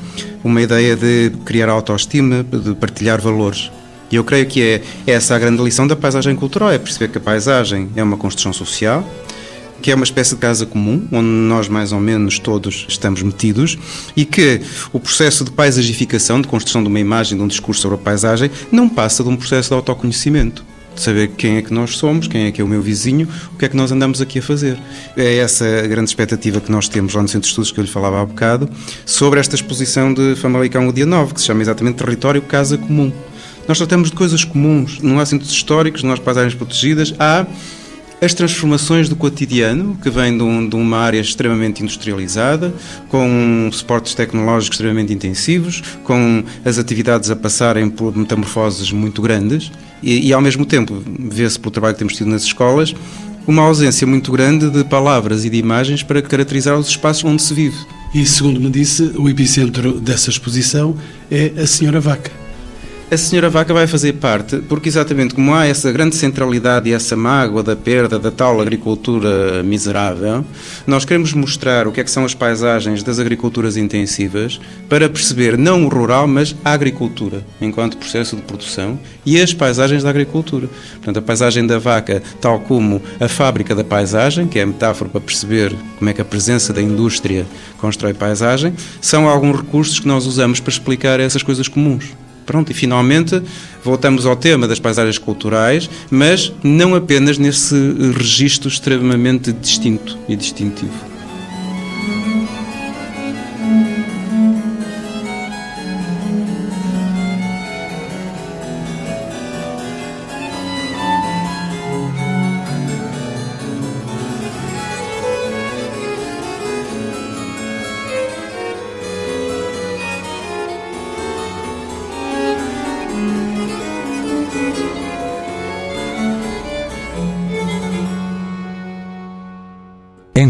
Uma 0.43 0.63
ideia 0.63 0.97
de 0.97 1.31
criar 1.45 1.69
autoestima, 1.69 2.43
de 2.43 2.75
partilhar 2.75 3.21
valores. 3.21 3.71
E 4.11 4.17
eu 4.17 4.25
creio 4.25 4.47
que 4.47 4.63
é 4.63 4.83
essa 5.07 5.35
a 5.35 5.39
grande 5.39 5.63
lição 5.63 5.87
da 5.87 5.95
paisagem 5.95 6.35
cultural, 6.35 6.73
é 6.73 6.79
perceber 6.79 7.09
que 7.13 7.19
a 7.19 7.21
paisagem 7.21 7.91
é 7.95 8.03
uma 8.03 8.17
construção 8.17 8.55
social, 8.55 9.07
que 9.83 9.91
é 9.91 9.95
uma 9.95 10.05
espécie 10.05 10.35
de 10.35 10.41
casa 10.41 10.65
comum, 10.65 11.07
onde 11.11 11.27
nós 11.27 11.69
mais 11.69 11.93
ou 11.93 12.01
menos 12.01 12.39
todos 12.39 12.87
estamos 12.89 13.23
metidos, 13.23 13.77
e 14.17 14.25
que 14.25 14.61
o 14.93 15.01
processo 15.01 15.45
de 15.45 15.51
paisagificação, 15.51 16.41
de 16.41 16.47
construção 16.47 16.83
de 16.83 16.89
uma 16.89 17.01
imagem, 17.01 17.37
de 17.37 17.43
um 17.43 17.49
discurso 17.49 17.83
sobre 17.83 17.97
a 17.97 18.01
paisagem, 18.01 18.51
não 18.71 18.89
passa 18.89 19.23
de 19.23 19.29
um 19.29 19.37
processo 19.37 19.71
de 19.71 19.75
autoconhecimento 19.75 20.65
de 20.95 21.01
saber 21.01 21.29
quem 21.29 21.57
é 21.57 21.63
que 21.63 21.73
nós 21.73 21.97
somos, 21.97 22.29
quem 22.29 22.45
é 22.45 22.53
que 22.53 22.61
é 22.61 22.65
o 22.65 22.69
meu 22.69 22.83
vizinho, 22.83 23.27
o 23.55 23.59
que 23.59 23.65
é 23.65 23.69
que 23.69 23.77
nós 23.77 23.91
andamos 23.91 24.21
aqui 24.21 24.39
a 24.39 24.43
fazer. 24.43 24.79
É 25.17 25.39
essa 25.39 25.65
a 25.65 25.87
grande 25.87 26.11
expectativa 26.11 26.61
que 26.61 26.71
nós 26.71 26.89
temos 26.89 27.15
lá 27.15 27.23
no 27.23 27.29
Centro 27.29 27.43
de 27.43 27.49
Estudos 27.49 27.73
que 27.73 27.81
eu 27.81 27.85
lhe 27.85 27.91
falava 27.91 28.21
há 28.21 28.27
bocado, 28.27 28.69
sobre 29.07 29.41
esta 29.41 29.55
exposição 29.55 30.13
de 30.13 30.37
Famalicão 30.37 30.87
o 30.87 30.93
dia 30.93 31.07
9, 31.07 31.35
que 31.35 31.41
se 31.41 31.47
chama 31.47 31.63
exatamente 31.63 31.97
Território 31.97 32.43
Casa 32.43 32.77
Comum. 32.77 33.11
Nós 33.67 33.79
tratamos 33.79 34.11
de 34.11 34.17
coisas 34.17 34.45
comuns, 34.45 35.01
não 35.01 35.19
há 35.21 35.25
centros 35.25 35.51
históricos, 35.51 36.03
não 36.03 36.13
há 36.13 36.17
paisagens 36.19 36.55
protegidas, 36.55 37.15
há 37.19 37.47
as 38.23 38.33
transformações 38.33 39.09
do 39.09 39.17
cotidiano, 39.17 39.99
que 40.01 40.09
vem 40.09 40.37
de, 40.39 40.45
um, 40.45 40.69
de, 40.69 40.77
uma 40.77 40.99
área 40.99 41.19
extremamente 41.19 41.83
industrializada, 41.83 42.73
com 43.09 43.69
suportes 43.73 44.15
tecnológicos 44.15 44.77
extremamente 44.77 45.13
intensivos, 45.13 45.83
com 46.05 46.45
as 46.65 46.79
atividades 46.79 47.33
a 47.33 47.37
passarem 47.37 47.91
por 47.91 48.17
metamorfoses 48.17 48.93
muito 48.93 49.21
grandes, 49.21 49.73
e, 50.01 50.29
e 50.29 50.33
ao 50.33 50.41
mesmo 50.41 50.65
tempo, 50.65 51.03
vê-se 51.05 51.59
pelo 51.59 51.73
trabalho 51.73 51.95
que 51.95 51.99
temos 51.99 52.15
tido 52.15 52.31
nas 52.31 52.45
escolas, 52.45 52.95
uma 53.45 53.63
ausência 53.63 54.07
muito 54.07 54.31
grande 54.31 54.71
de 54.71 54.85
palavras 54.85 55.45
e 55.45 55.51
de 55.51 55.57
imagens 55.57 56.05
para 56.05 56.23
caracterizar 56.23 56.79
os 56.79 56.87
espaços 56.87 57.25
onde 57.25 57.43
se 57.43 57.53
vive. 57.53 57.77
E, 58.15 58.25
segundo 58.25 58.61
me 58.61 58.71
disse, 58.71 59.03
o 59.17 59.29
epicentro 59.29 60.01
dessa 60.01 60.31
exposição 60.31 60.97
é 61.29 61.53
a 61.61 61.67
Senhora 61.67 61.99
Vaca. 61.99 62.42
A 63.13 63.17
senhora 63.19 63.51
Vaca 63.51 63.75
vai 63.75 63.87
fazer 63.87 64.15
parte, 64.15 64.57
porque 64.67 64.89
exatamente 64.89 65.35
como 65.35 65.53
há 65.53 65.67
essa 65.67 65.93
grande 65.93 66.17
centralidade 66.17 66.89
e 66.89 66.95
essa 66.95 67.15
mágoa 67.15 67.63
da 67.63 67.77
perda 67.77 68.19
da 68.19 68.31
tal 68.31 68.59
agricultura 68.59 69.63
miserável, 69.63 70.43
nós 70.87 71.05
queremos 71.05 71.35
mostrar 71.35 71.87
o 71.87 71.93
que 71.93 72.01
é 72.01 72.05
que 72.05 72.11
são 72.11 72.25
as 72.25 72.33
paisagens 72.33 73.03
das 73.03 73.19
agriculturas 73.19 73.77
intensivas 73.77 74.59
para 74.89 75.11
perceber 75.11 75.59
não 75.59 75.85
o 75.85 75.89
rural, 75.91 76.27
mas 76.27 76.57
a 76.65 76.73
agricultura, 76.73 77.45
enquanto 77.61 77.99
processo 77.99 78.35
de 78.35 78.41
produção, 78.41 78.99
e 79.27 79.39
as 79.39 79.53
paisagens 79.53 80.03
da 80.03 80.09
agricultura. 80.09 80.71
Portanto, 80.95 81.19
a 81.19 81.23
paisagem 81.23 81.67
da 81.67 81.79
vaca, 81.79 82.23
tal 82.41 82.61
como 82.61 83.03
a 83.21 83.29
fábrica 83.29 83.75
da 83.75 83.85
paisagem, 83.85 84.49
que 84.49 84.59
é 84.59 84.63
a 84.63 84.67
metáfora 84.67 85.11
para 85.11 85.21
perceber 85.21 85.77
como 85.99 86.09
é 86.09 86.15
que 86.15 86.23
a 86.23 86.25
presença 86.25 86.73
da 86.73 86.81
indústria 86.81 87.45
constrói 87.77 88.15
paisagem, 88.15 88.73
são 89.03 89.29
alguns 89.29 89.59
recursos 89.59 90.01
que 90.01 90.09
nós 90.09 90.25
usamos 90.25 90.61
para 90.61 90.73
explicar 90.73 91.21
essas 91.21 91.43
coisas 91.43 91.69
comuns. 91.69 92.07
Pronto, 92.45 92.71
e 92.71 92.75
finalmente 92.75 93.43
voltamos 93.85 94.27
ao 94.27 94.37
tema 94.37 94.67
das 94.67 94.79
paisagens 94.79 95.19
culturais, 95.19 95.89
mas 96.11 96.53
não 96.63 96.95
apenas 96.95 97.39
nesse 97.39 97.75
registro 98.17 98.69
extremamente 98.69 99.53
distinto 99.53 100.19
e 100.29 100.37
distintivo. 100.37 101.12